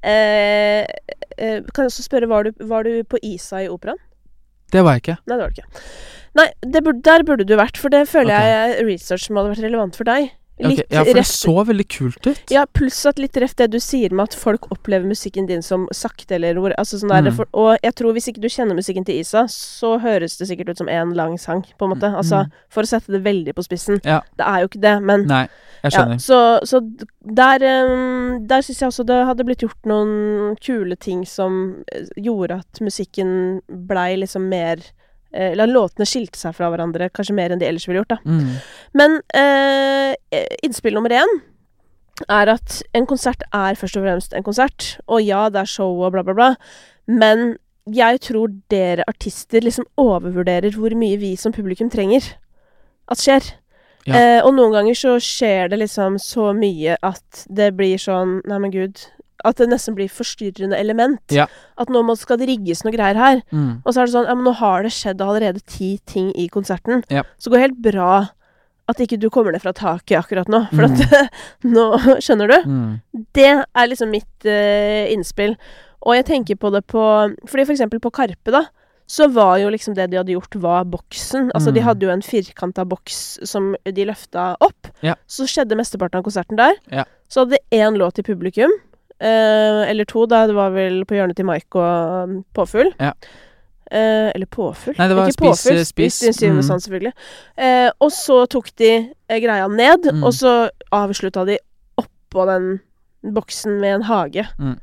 [0.03, 0.83] uh,
[1.39, 4.01] uh, Kan jeg også spørre, var du, var du på Isa i operaen?
[4.73, 5.17] Det var jeg ikke.
[5.27, 5.83] Nei, det var det ikke.
[6.37, 8.43] Nei, det bur der burde du vært, for det føler Ok.
[8.45, 10.31] jeg er research som hadde vært relevant for deg.
[10.59, 12.39] Ok, okay, ja, for det så veldig kult ut.
[12.49, 15.83] Ja, pluss at litt ref det du sier med at folk opplever musikken din som
[15.93, 17.31] sakte, eller hvor altså sånn Mm.
[17.35, 20.69] for, Og jeg tror hvis ikke du kjenner musikken til Isa, så høres det sikkert
[20.69, 22.09] ut som én lang sang, på en måte.
[22.09, 22.51] Altså, Mm.
[22.69, 24.01] for å sette det veldig på spissen.
[24.03, 24.21] Ja.
[24.35, 25.47] Det er jo ikke det, men Nei,
[25.83, 26.17] jeg ja, skjønner.
[26.19, 26.81] så, så
[27.21, 32.05] der um, Der syns jeg også det hadde blitt gjort noen kule ting som eh,
[32.17, 34.77] gjorde at musikken blei liksom mer
[35.51, 38.19] Eller låtene skilte seg fra hverandre kanskje mer enn de ellers ville gjort, da.
[38.25, 38.57] Mm.
[38.97, 41.37] Men eh, innspill nummer én
[42.33, 44.95] er at en konsert er først og fremst en konsert.
[45.05, 46.49] Og ja, det er show og bla, bla, bla.
[47.07, 47.55] Men
[47.87, 52.25] jeg tror dere artister liksom overvurderer hvor mye vi som publikum trenger
[53.07, 53.53] at skjer.
[54.07, 54.15] Ja.
[54.15, 58.59] Eh, og noen ganger så skjer det liksom så mye at det blir sånn Nei,
[58.63, 59.03] men gud.
[59.47, 61.21] At det nesten blir forstyrrende element.
[61.31, 61.45] Ja.
[61.79, 63.41] At nå skal det rigges noe greier her.
[63.51, 63.81] Mm.
[63.85, 66.47] Og så er det sånn Ja, men nå har det skjedd allerede ti ting i
[66.51, 67.03] konserten.
[67.09, 67.23] Ja.
[67.39, 68.11] Så det går helt bra
[68.89, 70.61] at ikke du kommer ned fra taket akkurat nå.
[70.71, 70.95] For Mm.
[70.95, 71.33] at
[71.75, 71.85] Nå
[72.23, 72.57] Skjønner du?
[72.69, 73.25] Mm.
[73.35, 75.57] Det er liksom mitt uh, innspill.
[76.07, 77.01] Og jeg tenker på det på
[77.49, 78.65] Fordi for eksempel på Karpe, da.
[79.07, 81.49] Så var jo liksom det de hadde gjort, var boksen.
[81.55, 81.85] Altså de Mm.
[81.87, 84.87] hadde jo en firkanta boks som de løfta opp.
[85.01, 85.15] Ja.
[85.27, 86.75] Så skjedde mesteparten av konserten der.
[86.91, 87.05] Ja.
[87.31, 88.71] Så hadde de én låt til publikum.
[89.19, 90.45] Eh, eller to, da.
[90.47, 92.93] Det var vel På hjørnet til Mike og um, Påfugl.
[92.99, 93.11] Ja.
[93.91, 94.97] Eh, eller Påfugl.
[94.97, 95.85] Nei, det var Ikke Spis, Påfugl.
[95.85, 96.15] Spis.
[96.19, 96.61] Spis Mm.
[96.61, 97.13] sånn, selvfølgelig.
[97.57, 98.91] Eh, og så tok de
[99.29, 100.23] eh, greia ned, Mm.
[100.23, 101.57] og så avslutta de
[101.97, 102.79] oppå den
[103.33, 104.45] boksen med en hage.
[104.59, 104.79] Mm.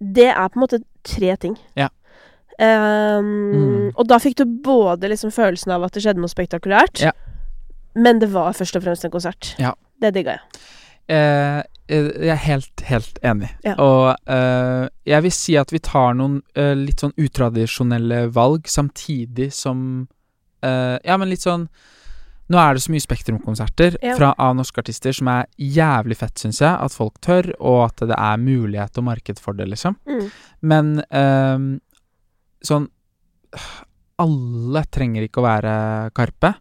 [0.00, 1.56] Det er på en måte tre ting.
[1.76, 1.88] Ja.
[2.58, 3.92] Ehm, Mm.
[3.96, 7.12] Og da fikk du både liksom følelsen av at det skjedde noe spektakulært, Ja.
[7.94, 9.54] men det var først og fremst en konsert.
[9.58, 9.72] Ja.
[10.00, 10.40] Det digga jeg.
[11.08, 11.62] Eh,
[11.92, 13.48] jeg er helt, helt enig.
[13.66, 13.74] Ja.
[13.82, 19.50] Og uh, jeg vil si at vi tar noen uh, litt sånn utradisjonelle valg samtidig
[19.56, 19.82] som
[20.64, 21.68] uh, Ja, men litt sånn
[22.52, 24.16] Nå er det så mye Spektrum-konserter Ja.
[24.18, 26.72] fra av norske artister som er jævlig fett, syns jeg.
[26.74, 29.96] At folk tør, og at det er mulighet og marked for det, liksom.
[30.04, 30.26] Mm.
[30.60, 30.90] Men
[32.66, 32.90] sånn
[34.20, 35.72] Alle trenger ikke å være
[36.18, 36.52] Karpe.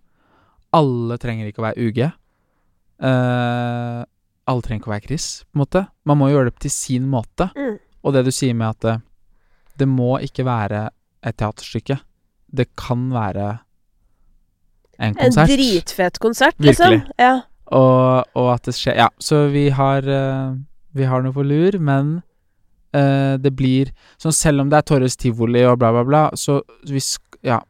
[0.80, 2.00] Alle trenger ikke å være UG.
[3.02, 4.02] Eh,
[4.50, 5.84] alle trenger ikke å være Chris, på en måte.
[6.10, 7.50] Man må gjøre det til sin måte.
[7.58, 7.78] Mm.
[8.02, 8.96] Og det du sier med at det,
[9.82, 10.88] det må ikke være
[11.26, 12.00] et teaterstykke.
[12.52, 13.52] Det kan være
[15.02, 15.46] en konsert.
[15.46, 16.98] En dritfet konsert, liksom.
[16.98, 17.16] Virkelig.
[17.22, 17.36] Ja.
[17.72, 20.58] Og, og at det skjer Ja, så vi har eh,
[20.92, 22.18] Vi har noe på lur, men
[22.92, 26.60] uh, det blir Sånn selv om det er Torres tivoli og bla, bla, bla, så
[26.84, 27.00] vi
[27.48, 27.62] Ja.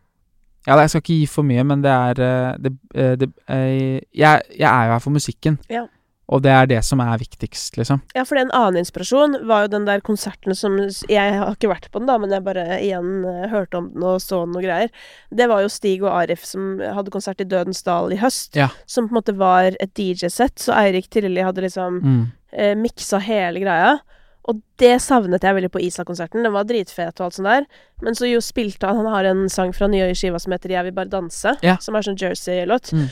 [0.67, 4.01] Ja, jeg skal ikke gi for mye, men det er eh, det, eh, det eh,
[4.13, 5.57] jeg, jeg er jo her for musikken.
[5.73, 5.87] Ja.
[6.29, 8.01] Og det er det som er viktigst, liksom.
[8.15, 10.77] Ja, for en annen inspirasjon var jo den der konserten som
[11.09, 14.03] Jeg har ikke vært på den, da, men jeg bare igjen eh, hørte om den
[14.03, 14.89] og så og greier.
[15.33, 18.55] Det var jo Stig og Arif som hadde konsert i Dødens Dal i høst.
[18.55, 18.69] Ja.
[18.87, 22.31] Som på en måte var et DJ-sett, så Eirik Tirili hadde liksom Mm.
[22.53, 23.99] eh, miksa hele greia.
[24.47, 26.41] Og det savnet jeg veldig på Isa-konserten.
[26.43, 27.65] Den var dritfet og alt sånt der.
[28.01, 30.83] Men så jo spilte han Han har en sang fra nye skiva som heter 'Jeg
[30.85, 31.75] vil bare danse', Ja.
[31.77, 32.91] som er sånn Jersey-låt.
[32.93, 33.09] Mm.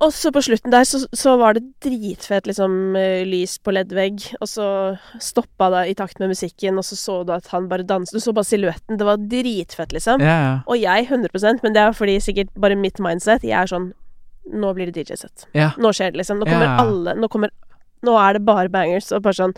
[0.00, 4.22] Og så på slutten der så, så var det dritfett liksom eh, lys på leddvegg,
[4.40, 4.66] og så
[5.20, 8.16] stoppa det i takt med musikken, og så så du at han bare danset.
[8.16, 8.96] Du så bare silhuetten.
[9.00, 10.24] Det var dritfett, liksom.
[10.24, 10.62] Yeah.
[10.66, 13.44] Og jeg 100 men det er fordi sikkert bare mitt mindset.
[13.44, 13.92] Jeg er sånn
[14.50, 15.44] Nå blir det DJ-sett.
[15.54, 15.76] Yeah.
[15.78, 16.40] Nå skjer det, liksom.
[16.40, 16.80] Nå kommer yeah.
[16.80, 17.52] alle Nå kommer
[18.02, 19.52] Nå er det bare bangers, og bare sånn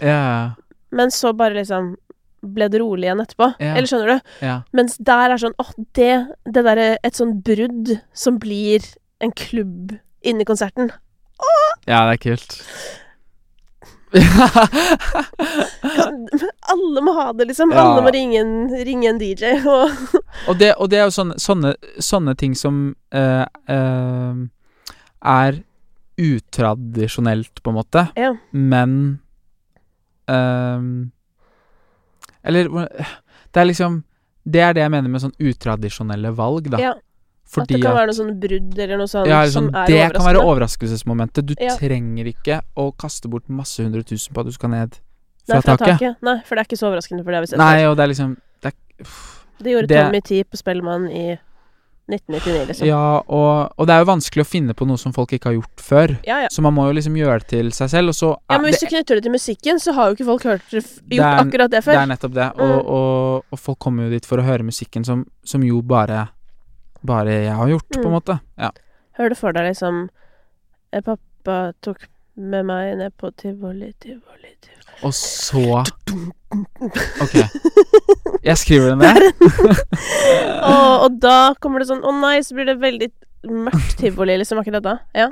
[0.92, 1.94] Men så bare liksom
[2.42, 3.52] ble det rolig igjen etterpå.
[3.62, 4.48] Eller skjønner du?
[4.74, 8.82] Mens der er sånn åh, det Det derre Et sånn brudd som blir
[9.22, 9.94] en klubb
[10.24, 10.90] inni konserten.
[11.86, 12.58] ja det er kult.
[16.72, 17.72] Alle må ha det, liksom.
[17.72, 17.80] Ja.
[17.82, 18.54] Alle må ringe en,
[18.84, 19.44] ringe en DJ.
[19.64, 19.90] Og
[20.48, 22.74] Og det, og det er jo sånne, sånne, sånne ting som
[23.14, 24.34] uh, uh,
[25.32, 25.60] er
[26.22, 28.34] utradisjonelt, på en måte, Ja.
[28.52, 29.20] men
[30.30, 30.80] uh,
[32.44, 34.02] Eller Det er liksom
[34.44, 36.78] Det er det jeg mener med sånn utradisjonelle valg, da.
[36.82, 36.92] Ja,
[37.52, 39.86] Fordi at det kan være noe sånn brudd eller noe sånt ja, som er overraskende.
[39.92, 41.46] det kan være overraskelsesmomentet.
[41.46, 41.76] Du Ja.
[41.76, 44.98] trenger ikke å kaste bort masse hundre tusen på at du skal ned
[45.48, 46.16] Nei, fra taket.
[46.22, 48.04] Nei, for det er ikke så overraskende, for det har vi sett Nei, og det
[48.04, 49.06] er liksom det er,
[49.62, 51.38] Det gjorde det- Tommy Tee på Spellemann i
[52.10, 52.86] 1999, liksom.
[52.88, 55.54] Ja, og, og det er jo vanskelig å finne på noe som folk ikke har
[55.54, 56.16] gjort før.
[56.26, 56.40] ja.
[56.42, 56.48] ja.
[56.50, 58.80] Så man må jo liksom gjøre det til seg selv, og så Ja, men hvis
[58.80, 61.40] det, du knytter det til musikken, så har jo ikke folk hørt gjort Det er-
[61.44, 61.92] akkurat det før.
[61.94, 62.48] det er nettopp det.
[62.58, 62.86] Og, Mm.
[62.88, 66.28] og, og folk kommer jo dit for å høre musikken som, som jo bare
[67.06, 68.12] Bare jeg har gjort, på en Mm.
[68.16, 68.38] måte.
[68.58, 68.70] Ja.
[69.18, 70.08] Hør du for deg, liksom
[70.92, 75.82] eh, Pappa tok med meg ned på tivoli, tivoli, tivoli Og så
[77.24, 77.34] Ok.
[78.44, 79.20] Jeg skriver det ned.
[80.70, 83.10] og, og da kommer det sånn Å nei, så blir det veldig
[83.42, 84.60] mørkt tivoli, liksom.
[84.62, 84.96] Akkurat da.
[85.18, 85.28] Ja.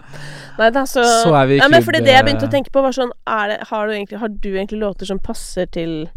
[0.59, 2.73] Nei da, så Så er vi i Nei, men fordi det jeg begynte å tenke
[2.75, 6.09] på, var sånn det, har, du egentlig, har du egentlig låter som passer til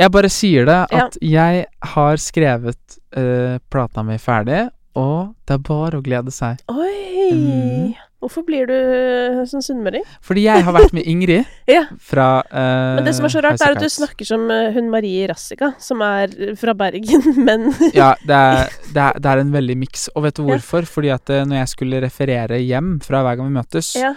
[0.00, 1.06] Jeg bare sier det Ja.
[1.06, 6.62] at jeg har skrevet uh, plata mi ferdig, og det er bare å glede seg.
[6.72, 7.30] Oi!
[7.30, 7.90] Mm.
[8.20, 10.02] Hvorfor blir du eh, sånn sunnmøring?
[10.20, 11.86] Fordi jeg har vært med Ingrid Ja.
[12.04, 14.42] fra uh, Men det som er så rart, er at du snakker som
[14.74, 19.40] hun Marie Rassika, som er fra Bergen, men Ja, det er, det, er, det er
[19.46, 20.10] en veldig miks.
[20.12, 20.84] Og vet du hvorfor?
[20.90, 24.12] Fordi at når jeg skulle referere hjem fra hver gang vi møtes, Ja.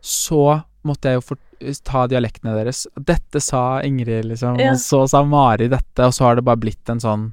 [0.00, 1.36] så måtte jeg jo få
[1.86, 2.86] ta dialektene deres.
[2.98, 4.72] Dette sa Ingrid, liksom, Ja.
[4.72, 7.32] og så sa Mari dette, og så har det bare blitt en sånn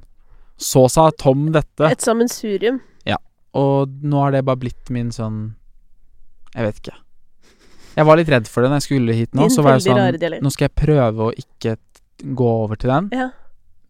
[0.60, 2.80] Så sa Tom dette, et sammensurium.
[3.06, 3.16] Ja.
[3.54, 5.54] og nå har det bare blitt min sånn
[6.54, 6.96] Jeg vet ikke.
[7.96, 9.42] Jeg var litt redd for det når jeg skulle hit nå.
[9.42, 10.42] Din Så var jeg sånn.
[10.42, 11.76] Nå skal jeg prøve å ikke
[12.34, 13.30] gå over til den, Ja,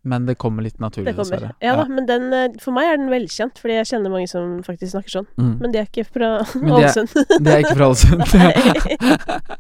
[0.03, 1.25] men det kommer litt naturlig, kommer.
[1.41, 1.51] dessverre.
[1.61, 4.63] Ja da, men den eh, For meg er den velkjent, fordi jeg kjenner mange som
[4.65, 5.27] faktisk snakker sånn.
[5.37, 5.51] Mm.
[5.61, 6.31] Men de er ikke fra
[6.79, 7.13] Ålesund.
[7.45, 8.25] Det er ikke fra Ålesund.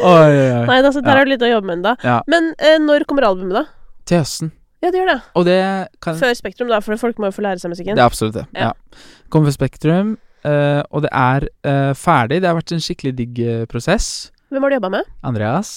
[0.00, 0.64] oi, oi.
[0.70, 1.18] Nei altså, der Ja.
[1.18, 1.92] har du litt å jobbe med ennå.
[2.04, 2.16] Ja.
[2.30, 3.64] Men eh, når kommer albumet, da?
[4.08, 4.52] Til høsten.
[4.80, 5.20] Ja, det gjør det.
[5.50, 5.58] Det
[6.00, 7.98] kan Før Spektrum, da, for folk må jo få lære seg musikken.
[7.98, 8.46] Det er absolutt det.
[8.56, 8.70] Ja.
[8.70, 9.04] Ja.
[9.28, 10.14] Kommer for Spektrum,
[10.48, 12.40] eh, og det er eh, ferdig.
[12.40, 14.30] Det har vært en skikkelig digg prosess.
[14.50, 15.10] Hvem har du jobba med?
[15.22, 15.74] Andreas.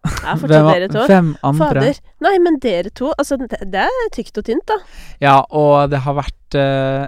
[0.00, 1.02] Ja, Hvem, fortsatt dere to.
[1.10, 1.66] hvem andre?
[1.80, 1.98] Fader.
[2.24, 4.78] Nei, men dere to, altså det, det er tykt og tynt, da.
[5.20, 7.04] Ja, og det har vært uh,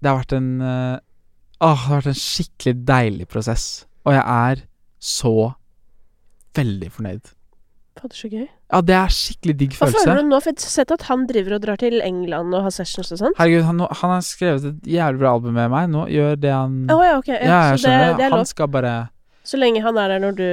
[0.00, 0.98] Det har vært en uh,
[1.60, 3.64] Åh, det har vært en skikkelig deilig prosess.
[4.08, 4.62] Og jeg er
[5.00, 5.34] så
[6.56, 7.32] veldig fornøyd.
[8.00, 8.46] Fader, så gøy.
[8.70, 10.04] Ja, det er skikkelig digg Hva følelse.
[10.06, 10.38] føler du nå?
[10.40, 13.20] For jeg har sett at han driver og drar til England og har sessions og
[13.20, 13.36] sånn.
[13.40, 15.88] Herregud, han, han har skrevet et jævlig bra album med meg.
[15.92, 17.40] Nå gjør det han oh, ja, okay.
[17.40, 18.94] Ja, Ja, jeg skjønner det, det han skal bare
[19.50, 20.44] Så lenge han er der når du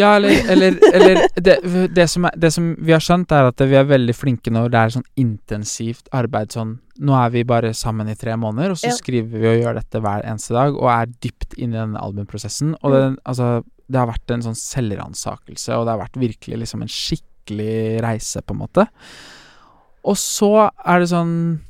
[0.00, 1.54] Ja, eller, eller, eller det,
[1.94, 4.72] det, som er, det som vi har skjønt, er at vi er veldig flinke når
[4.72, 8.76] det er sånn intensivt arbeid sånn Nå er vi bare sammen i tre måneder, og
[8.80, 8.96] så Ja.
[8.98, 12.74] skriver vi og gjør dette hver eneste dag, og er dypt inne i denne albumprosessen.
[12.82, 12.96] Og Mm.
[13.14, 13.46] det, altså,
[13.88, 18.42] det har vært en sånn selvransakelse, og det har vært virkelig liksom en skikkelig reise,
[18.44, 18.86] på en måte.
[20.04, 21.60] Og så er det sånn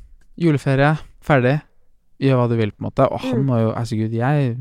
[0.41, 1.61] Juleferie, ferdig.
[2.21, 3.07] Gjør hva du vil, på en måte.
[3.11, 3.45] Og han Mm.
[3.47, 4.57] må jo Altså, gud, jeg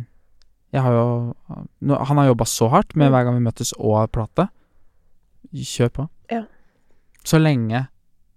[0.72, 1.34] jeg har jo
[1.80, 3.12] Han har jobba så hardt med Mm.
[3.14, 4.48] hver gang vi møttes og plate.
[5.54, 6.08] Kjør på.
[6.30, 6.42] Ja.
[7.24, 7.88] Så lenge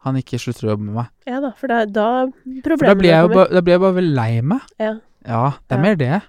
[0.03, 1.07] han ikke slutter å jobbe med meg.
[1.29, 2.07] Ja da, for da, da
[2.65, 4.61] For da blir jeg jo da blir jeg bare lei meg.
[4.79, 4.95] Ja.
[5.25, 5.81] Ja, det er Ja.
[5.81, 6.21] mer det.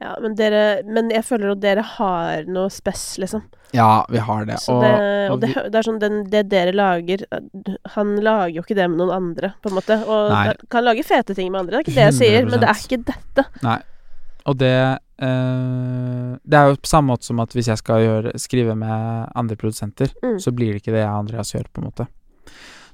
[0.00, 3.42] Ja, men dere Men jeg føler at dere har noe spess, liksom.
[3.74, 4.54] Ja, vi har det.
[4.68, 7.24] Og, det, og det, det er sånn den, Det dere lager
[7.96, 9.98] Han lager jo ikke det med noen andre, på en måte.
[10.06, 10.54] Og Nei.
[10.70, 12.84] kan lage fete ting med andre, det er ikke det jeg sier, men det er
[12.84, 13.44] ikke dette.
[13.62, 13.80] Nei.
[14.46, 18.32] og det eh, Det er jo på samme måte som at hvis jeg skal gjøre,
[18.38, 20.38] skrive med andre produsenter, Mm.
[20.40, 22.06] så blir det ikke det jeg og Andreas gjør, på en måte.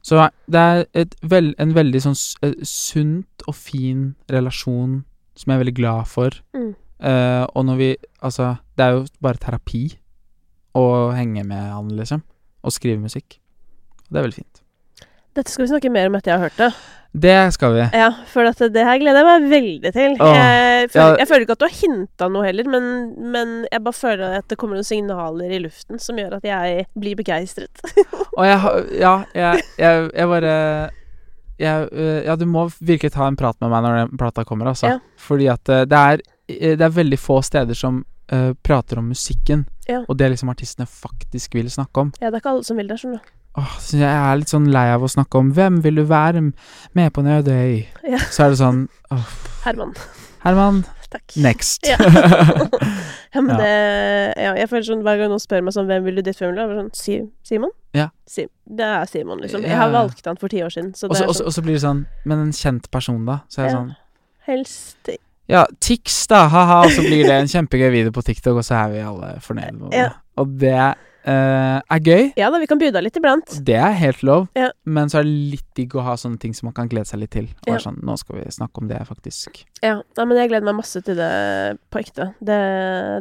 [0.03, 0.85] Så det er
[1.23, 5.05] vel, en veldig sånn eh, sunt og fin relasjon
[5.35, 6.31] som jeg er veldig glad for.
[6.55, 6.75] Mm.
[7.05, 9.99] Uh, og når vi Altså, det er jo bare terapi
[10.75, 12.23] å henge med han, liksom.
[12.65, 13.39] Og skrive musikk.
[14.09, 14.63] Det er veldig fint.
[15.35, 16.69] Dette skal vi snakke mer om etter jeg har hørt det.
[17.15, 17.83] Det skal vi.
[17.95, 20.17] Ja, for dette, det her gleder jeg meg veldig til.
[20.19, 21.19] Åh, jeg, føler, ja.
[21.21, 22.89] jeg føler ikke at du har hinta noe heller, men,
[23.35, 26.87] men jeg bare føler at det kommer noen signaler i luften som gjør at jeg
[26.99, 27.85] blir begeistret.
[28.35, 30.57] Og jeg har Ja, jeg, jeg, jeg bare
[31.63, 34.97] Ja, du må virkelig ta en prat med meg når den plata kommer, altså.
[34.97, 34.99] Ja.
[35.23, 38.03] Fordi at det er Det er veldig få steder som
[38.35, 40.03] uh, prater om musikken, Ja.
[40.09, 42.13] og det liksom artistene faktisk vil snakke om.
[42.21, 43.33] Ja, det er ikke alle som vil det, skjønner du.
[43.57, 46.41] Åh, så jeg er litt sånn lei av å snakke om 'Hvem vil du være
[46.95, 48.19] med på en øde øy?' Ja.
[48.19, 49.29] Så er det sånn åh,
[49.65, 49.95] Herman.
[50.43, 51.37] Herman, Takk.
[51.37, 51.87] next.
[51.87, 51.97] Ja.
[53.35, 53.57] ja, men Ja.
[53.57, 56.37] det ja, Jeg føler sånn hver gang noen spør meg sånn 'Hvem vil du ditt,
[56.39, 57.71] hvem vil du?' Sånn si, Simon?
[57.95, 58.09] Ja.
[58.27, 59.63] Si, det er Simon, liksom.
[59.63, 61.47] Jeg har valgt han for ti år siden, så Og det så- er og sånn
[61.47, 63.39] og så blir det sånn Men en kjent person, da?
[63.49, 63.97] Så er det sånn
[64.47, 64.97] Helst
[65.49, 68.87] Ja, Tix, da, ha-ha, og så blir det en kjempegøy video på TikTok, og så
[68.87, 69.99] er vi alle fornøyde med det.
[69.99, 70.09] Ja.
[70.41, 72.33] Og det eh, er gøy.
[72.37, 73.55] Ja da, vi kan by deg litt iblant.
[73.65, 74.71] Det er helt lov, Ja.
[74.85, 77.21] men så er det litt digg å ha sånne ting som man kan glede seg
[77.23, 77.45] litt til.
[77.63, 77.73] Og Ja.
[77.77, 79.63] være sånn, nå skal vi snakke om det, faktisk.
[79.83, 82.35] Ja, nei, men jeg gleder meg masse til det på ekte.
[82.45, 82.59] Det,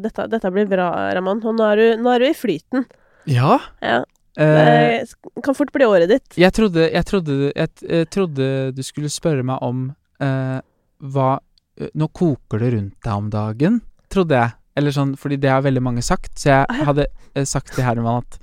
[0.03, 1.43] dette, dette blir bra, Ramon.
[1.45, 2.86] Og nå er, du, nå er du i flyten.
[3.28, 3.59] Ja.
[3.82, 4.03] Ja,
[4.36, 6.34] Eh, det kan fort bli året ditt.
[6.36, 10.59] jeg, trodde, jeg, trodde, jeg, eh, trodde du skulle spørre meg om eh,
[11.05, 11.39] hva
[11.78, 14.53] eh, Nå koker det rundt deg om dagen, trodde jeg.
[14.76, 16.86] Eller sånn, fordi det har veldig mange sagt, så jeg Ah, ja.
[16.89, 17.05] hadde
[17.36, 18.39] eh, sagt til Herman at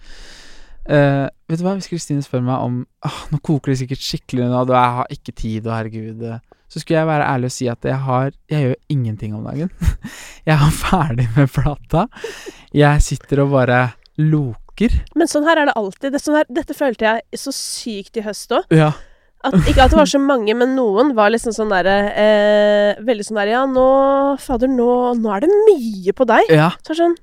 [0.90, 2.76] eh, Vet du hva, hvis Kristine spør meg om
[3.06, 6.38] «Åh, Nå koker det sikkert skikkelig nå, og jeg har ikke tid, og herregud eh»,
[6.70, 9.70] Så skulle jeg være ærlig og si at jeg har Jeg gjør ingenting om dagen.
[10.46, 12.04] jeg er ferdig med plata.
[12.72, 13.80] Jeg sitter og bare
[14.22, 14.94] loker.
[15.18, 16.12] Men sånn her er det alltid.
[16.14, 18.70] Det, sånn her, dette følte jeg så sykt i høst òg.
[18.70, 18.92] Ja.
[19.42, 23.24] At, ikke at det var så mange, men noen var liksom sånn derre eh, Veldig
[23.24, 23.84] sånn der Ja, nå
[24.42, 26.50] Fader, nå, nå er det mye på deg.
[26.52, 26.66] ja.
[26.84, 27.14] Så er det sånn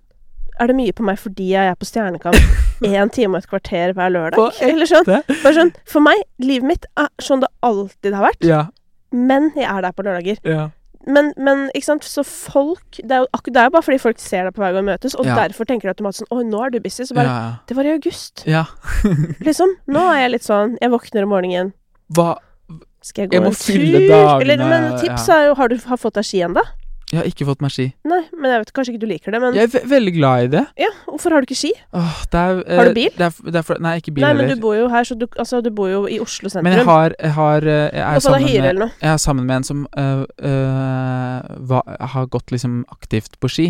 [0.57, 2.39] Er det mye på meg fordi jeg er på Stjernekamp
[2.89, 4.57] én time og et kvarter hver lørdag?
[4.71, 5.05] Eller sånn.
[5.05, 5.71] Bare sånn.
[5.85, 8.41] For meg, livet mitt er sånn det alltid har vært.
[8.49, 8.63] Ja.
[9.13, 10.41] Men jeg er der på lørdager.
[10.45, 10.65] Ja.
[11.07, 14.17] Men, men ikke sant, så folk Det er jo, det er jo bare fordi folk
[14.19, 15.37] ser deg på vei gang vi møtes, og Ja.
[15.45, 17.05] derfor tenker de automatisk sånn Å, nå er du busy.
[17.07, 17.45] Så bare ja.
[17.69, 18.41] Det var i august.
[18.49, 18.65] ja.
[19.45, 19.77] Liksom.
[19.93, 21.73] Nå er jeg litt sånn Jeg våkner om morgenen.
[22.13, 22.37] Hva
[23.03, 23.63] Skal jeg gå Jeg må en tur?
[23.71, 26.63] fylle dagene, Eller, men tips er jo Har du har fått deg ski ennå?
[27.07, 27.85] Jeg har ikke fått meg ski.
[28.03, 30.41] Nei, men jeg vet kanskje ikke du liker det, men Jeg er ve veldig glad
[30.43, 30.63] i det.
[30.75, 31.69] Ja, hvorfor har du ikke ski?
[31.95, 33.13] Åh, det er, eh, Har du bil?
[33.15, 34.55] Det er, det er for, nei, ikke bil Nei, men heller.
[34.59, 36.67] du bor jo her, så du Altså, du bor jo i Oslo sentrum.
[36.67, 38.83] Men jeg har, jeg har eh, Jeg er Og så da sammen hyre med, eller
[38.89, 38.91] noe.
[39.01, 41.39] jeg er sammen med en som øh, øh,
[41.69, 41.81] hva,
[42.11, 43.67] har gått liksom aktivt på ski,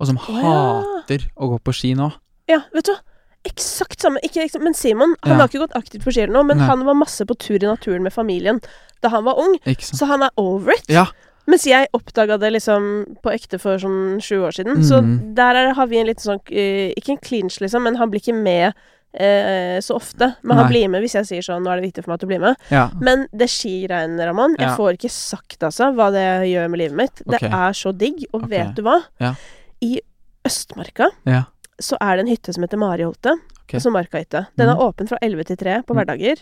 [0.00, 0.42] og som Å, ja.
[0.42, 2.10] hater å gå på ski nå.
[2.50, 2.98] Ja, vet du hva?
[3.44, 4.20] Eksakt samme.
[4.22, 5.40] Ikke, eksakt, men Simon han Ja.
[5.42, 6.66] har ikke gått aktivt på ski nå, men Nei.
[6.66, 8.60] han var masse på tur i naturen med familien
[9.02, 10.84] da han var ung, så han er over it.
[10.88, 11.06] Ja.
[11.48, 14.76] Mens jeg oppdaga det liksom på ekte for sånn sju år siden.
[14.86, 15.34] Så Mhm.
[15.34, 18.20] der er, har vi en liten sånn eh, Ikke en clinch, liksom, men han blir
[18.20, 18.74] ikke med
[19.14, 20.36] eh, så ofte.
[20.42, 20.72] Men han Nei.
[20.72, 22.38] blir med hvis jeg sier sånn 'Nå er det viktig for meg at du blir
[22.40, 22.56] med'.
[22.70, 22.88] Ja.
[22.98, 27.22] Men det skigreiene, Ramón Jeg får ikke sagt altså hva det gjør med livet mitt.
[27.26, 28.24] Det er så digg.
[28.32, 28.48] Og okay.
[28.64, 29.02] vet du hva?
[29.20, 29.34] Ja.
[29.82, 30.00] I
[30.46, 31.44] Østmarka Ja.
[31.80, 33.36] Så er det en hytte som heter Mariholte.
[33.64, 33.80] okay.
[33.80, 34.46] som Markahytte.
[34.58, 34.82] Den er Mhm.
[34.82, 35.96] åpen fra 11 til 3 på Mm.
[36.04, 36.36] hverdager.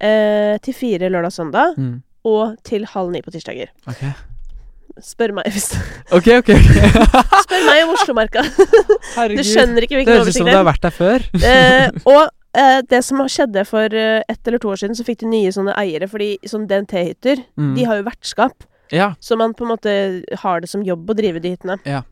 [0.00, 1.74] Eh, til 4 lørdag og søndag.
[1.78, 2.02] Mm.
[2.24, 3.68] Og til halv ni på tirsdager.
[3.86, 4.10] Okay.
[5.00, 5.72] Spør meg hvis
[6.12, 6.46] Ok, ok.
[7.44, 8.42] Spør meg om Oslomarka.
[8.42, 11.20] Du skjønner ikke Det hvilken høres ut som oversikt du har vært der før.
[11.44, 15.18] Eh, og eh, det som skjedde for eh, ett eller to år siden, så fikk
[15.24, 16.08] de nye sånne eiere.
[16.10, 17.74] Fordi sånn DNT-hytter, Mm.
[17.76, 18.52] de har jo vertskap.
[18.92, 19.14] Ja.
[19.20, 21.78] Så man på en måte har det som jobb å drive de hyttene.
[21.84, 22.02] Ja.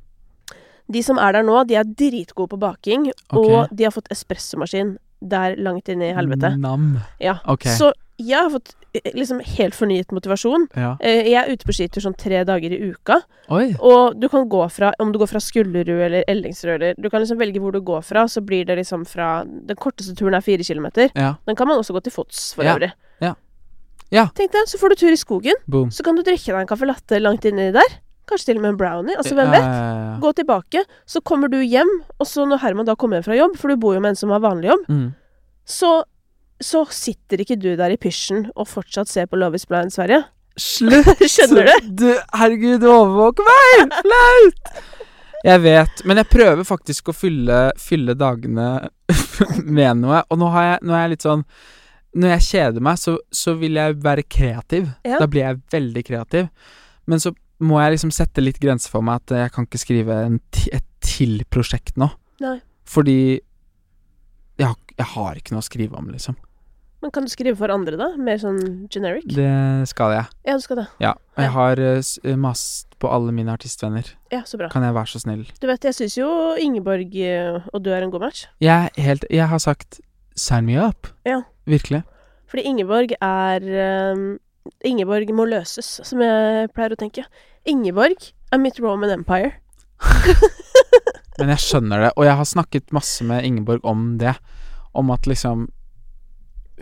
[0.90, 3.38] De som er der nå, de er dritgode på baking, okay.
[3.38, 6.56] og de har fått espressomaskin der langt inn i helvete.
[6.58, 6.96] Nam.
[7.22, 7.36] Ja.
[7.46, 7.70] Okay.
[7.78, 10.66] Så jeg har fått eh, liksom helt fornyet motivasjon.
[10.76, 10.96] Ja.
[11.00, 13.20] Eh, Jeg er ute på skitur sånn tre dager i uka,
[13.54, 13.74] Oi.
[13.78, 17.20] og du kan gå fra Om du går fra Skullerud eller Ellingsrød eller Du kan
[17.22, 20.40] liksom velge hvor du går fra, så blir det liksom fra Den korteste turen er
[20.44, 21.10] fire kilometer.
[21.14, 21.34] Ja.
[21.46, 22.74] Den kan man også gå til fots, for Ja.
[22.76, 22.92] øvrig.
[23.20, 23.34] Ja.
[24.10, 24.26] Ja.
[24.36, 25.54] Tenk deg, så får du tur i skogen.
[25.66, 25.90] Boom.
[25.90, 27.98] Så kan du drikke deg en caffè latte langt inni der.
[28.32, 29.16] Kanskje til og med en brownie.
[29.20, 29.68] Altså, hvem vet?
[30.24, 33.58] Gå tilbake, så kommer du hjem, og så når Herman da kommer hjem fra jobb,
[33.60, 35.08] for du bor jo med en som har vanlig jobb, Mm.
[35.68, 35.90] så,
[36.62, 40.22] så sitter ikke du der i pysjen og fortsatt ser på Love is blind Sverige.
[40.60, 41.06] Slutt!
[41.32, 41.92] Skjønner du?
[42.02, 42.08] du
[42.38, 43.94] herregud, du overvåker meg!
[44.00, 44.82] Flaut!
[45.42, 48.66] Jeg vet, men jeg prøver faktisk å fylle, fylle dagene
[49.78, 50.20] med noe.
[50.30, 51.42] Og nå, har jeg, nå er jeg litt sånn
[52.14, 54.86] Når jeg kjeder meg, så, så vil jeg være kreativ.
[55.02, 55.18] Ja.
[55.18, 56.46] Da blir jeg veldig kreativ.
[57.10, 57.32] Men så
[57.62, 60.40] må jeg liksom sette litt grenser for meg at jeg kan ikke skrive en
[60.72, 62.06] et til prosjekt nå.
[62.42, 62.58] Nei.
[62.86, 63.18] Fordi
[64.60, 66.36] jeg har, jeg har ikke noe å skrive om, liksom.
[67.02, 68.12] Men kan du skrive for andre, da?
[68.14, 68.60] Mer sånn
[68.92, 69.24] generic?
[69.26, 70.28] Det skal jeg.
[70.46, 70.84] Ja, du skal det.
[71.02, 71.16] Ja.
[71.34, 71.54] Og jeg Ja.
[71.56, 74.06] har uh, mast på alle mine artistvenner.
[74.30, 74.68] Ja, så bra.
[74.70, 75.42] Kan jeg være så snill?
[75.58, 76.28] Du vet, jeg syns jo
[76.62, 78.44] Ingeborg eh, og du er en god match.
[78.62, 79.98] Jeg, helt, jeg har sagt
[80.38, 81.10] sign me up.
[81.26, 81.40] Ja.
[81.66, 82.04] Virkelig.
[82.46, 83.66] Fordi Ingeborg er
[84.14, 84.38] um,
[84.86, 87.26] Ingeborg må løses, som jeg pleier å tenke.
[87.68, 89.52] Ingeborg er mitt Roman Empire.
[91.38, 92.10] Men jeg skjønner det.
[92.16, 94.34] Og jeg har snakket masse med Ingeborg om det.
[94.92, 95.68] Om at liksom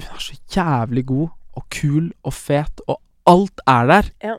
[0.01, 1.29] Hun er så jævlig god
[1.59, 4.11] og kul og fet, og alt er der.
[4.23, 4.37] Ja.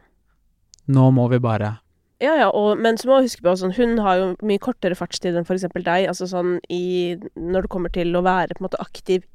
[0.87, 1.75] Nå må vi bare
[2.21, 4.95] Ja, ja, og, men så må du huske på sånn, hun har jo mye kortere
[4.97, 5.67] fartstid enn f.eks.
[5.75, 6.07] deg.
[6.09, 9.27] Altså sånn i Når det kommer til å være på en måte aktiv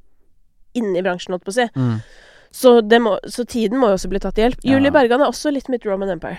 [0.77, 1.69] inne i bransjen, holdt på å si.
[1.77, 1.99] mm.
[2.57, 4.62] Så, det må, så tiden må jo også bli tatt i hjelp.
[4.65, 4.77] Ja.
[4.77, 6.39] Julie Bergan er også litt mitt Roman Empire.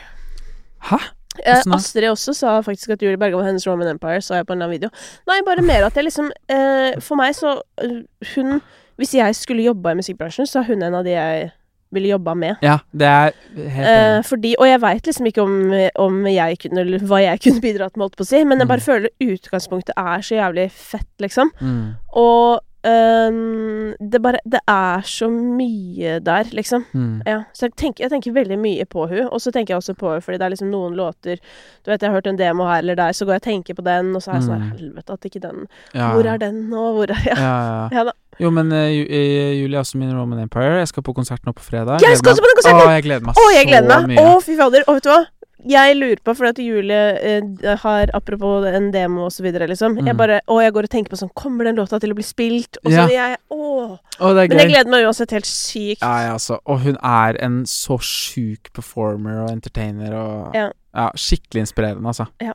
[0.81, 0.97] Hæ?
[1.45, 4.53] Eh, Astrid også sa faktisk at Julie Berga var hennes Roman Empire, sa jeg på
[4.55, 4.89] en annen video.
[5.29, 7.99] Nei, bare mer at jeg liksom eh, For meg så eh,
[8.35, 8.59] Hun
[8.97, 11.51] Hvis jeg skulle jobba i musikkbransjen, så er hun en av de jeg
[11.93, 12.55] ville jobba med.
[12.65, 15.53] Ja, det er helt Eh, fordi, og jeg veit liksom ikke om,
[15.95, 18.67] om jeg kunne Eller hva jeg kunne bidratt med, holdt på å si, men jeg
[18.67, 18.87] bare Mm.
[18.89, 21.51] føler utgangspunktet er så jævlig fett, liksom.
[21.61, 21.93] Mm.
[22.17, 26.83] Og det bare Det er så mye der, liksom.
[26.93, 27.21] Mm.
[27.25, 29.95] Ja, så jeg tenker, jeg tenker veldig mye på hun Og så tenker jeg også
[29.97, 31.39] på henne fordi det er liksom noen låter
[31.83, 33.73] Du vet, jeg har hørt en demo her eller der, så går jeg og tenker
[33.79, 34.71] på den, og så er jeg sånn Mm.
[34.77, 36.85] Helvete, at ikke den Ja, Hvor er den nå?
[36.97, 37.43] Hvor er Ja, Ja.
[37.43, 37.89] ja, ja.
[37.97, 38.15] ja da.
[38.39, 40.77] Jo, men uh, Julie er også min Roman Empire.
[40.83, 41.97] Jeg skal på konsert nå på fredag.
[42.05, 42.83] Jeg skal også på den konserten!
[42.85, 44.11] Å, jeg gleder meg Å, jeg gleder så meg!
[44.13, 44.25] mye.
[44.35, 44.83] Å, fy fader.
[44.87, 45.21] Og vet du hva?
[45.65, 49.95] Jeg lurer på, fordi at Julie eh, har Apropos en demo og så videre, liksom.
[49.97, 50.17] Jeg Mm.
[50.17, 52.77] bare og jeg går og tenker på sånn Kommer den låta til å bli spilt?
[52.85, 53.07] Og Ja.
[53.07, 53.99] så jeg Å.
[54.19, 56.01] Oh, det Men jeg gleder meg uansett helt sykt.
[56.01, 56.59] Ja, ja, altså.
[56.65, 60.69] Og hun er en så sjuk performer og entertainer og Ja.
[61.15, 62.27] skikkelig inspirerende, altså.
[62.39, 62.53] Enig.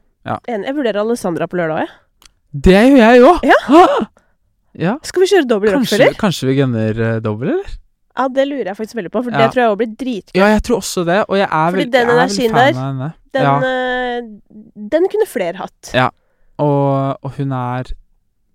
[0.67, 1.89] Jeg vurderer Alessandra på lørdag, jeg.
[2.55, 3.41] Det gjør jeg òg!
[3.43, 3.59] Ja.
[4.79, 4.99] ja.
[5.03, 6.15] Skal vi kjøre dobbel rockfeller?
[6.15, 7.82] Kanskje vi gunner uh, dobbel, eller?
[8.19, 9.39] Ja, det lurer jeg faktisk veldig på, for Ja.
[9.47, 10.37] det tror jeg òg blir dritgøy.
[10.41, 13.13] Ja, jeg tror også det, og jeg er Fordi vel- den energien veldig der, henne.
[13.33, 13.55] Den, ja.
[13.65, 14.23] eh,
[14.93, 15.93] den kunne flere hatt.
[15.97, 16.09] Ja.
[16.59, 17.89] Og, og hun er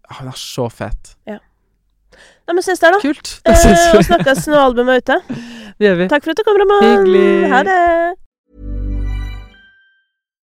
[0.09, 1.15] ah, Hun er så fet.
[1.27, 2.99] Nei, men ses der, da.
[3.03, 3.41] Kult.
[3.43, 5.35] Eh, Det syns og snakkes når albumet er ute.
[5.77, 6.07] Det gjør vi.
[6.13, 6.85] Takk for at du kom, Ramon.
[6.85, 7.49] Hyggelig.
[7.51, 7.81] Ha det.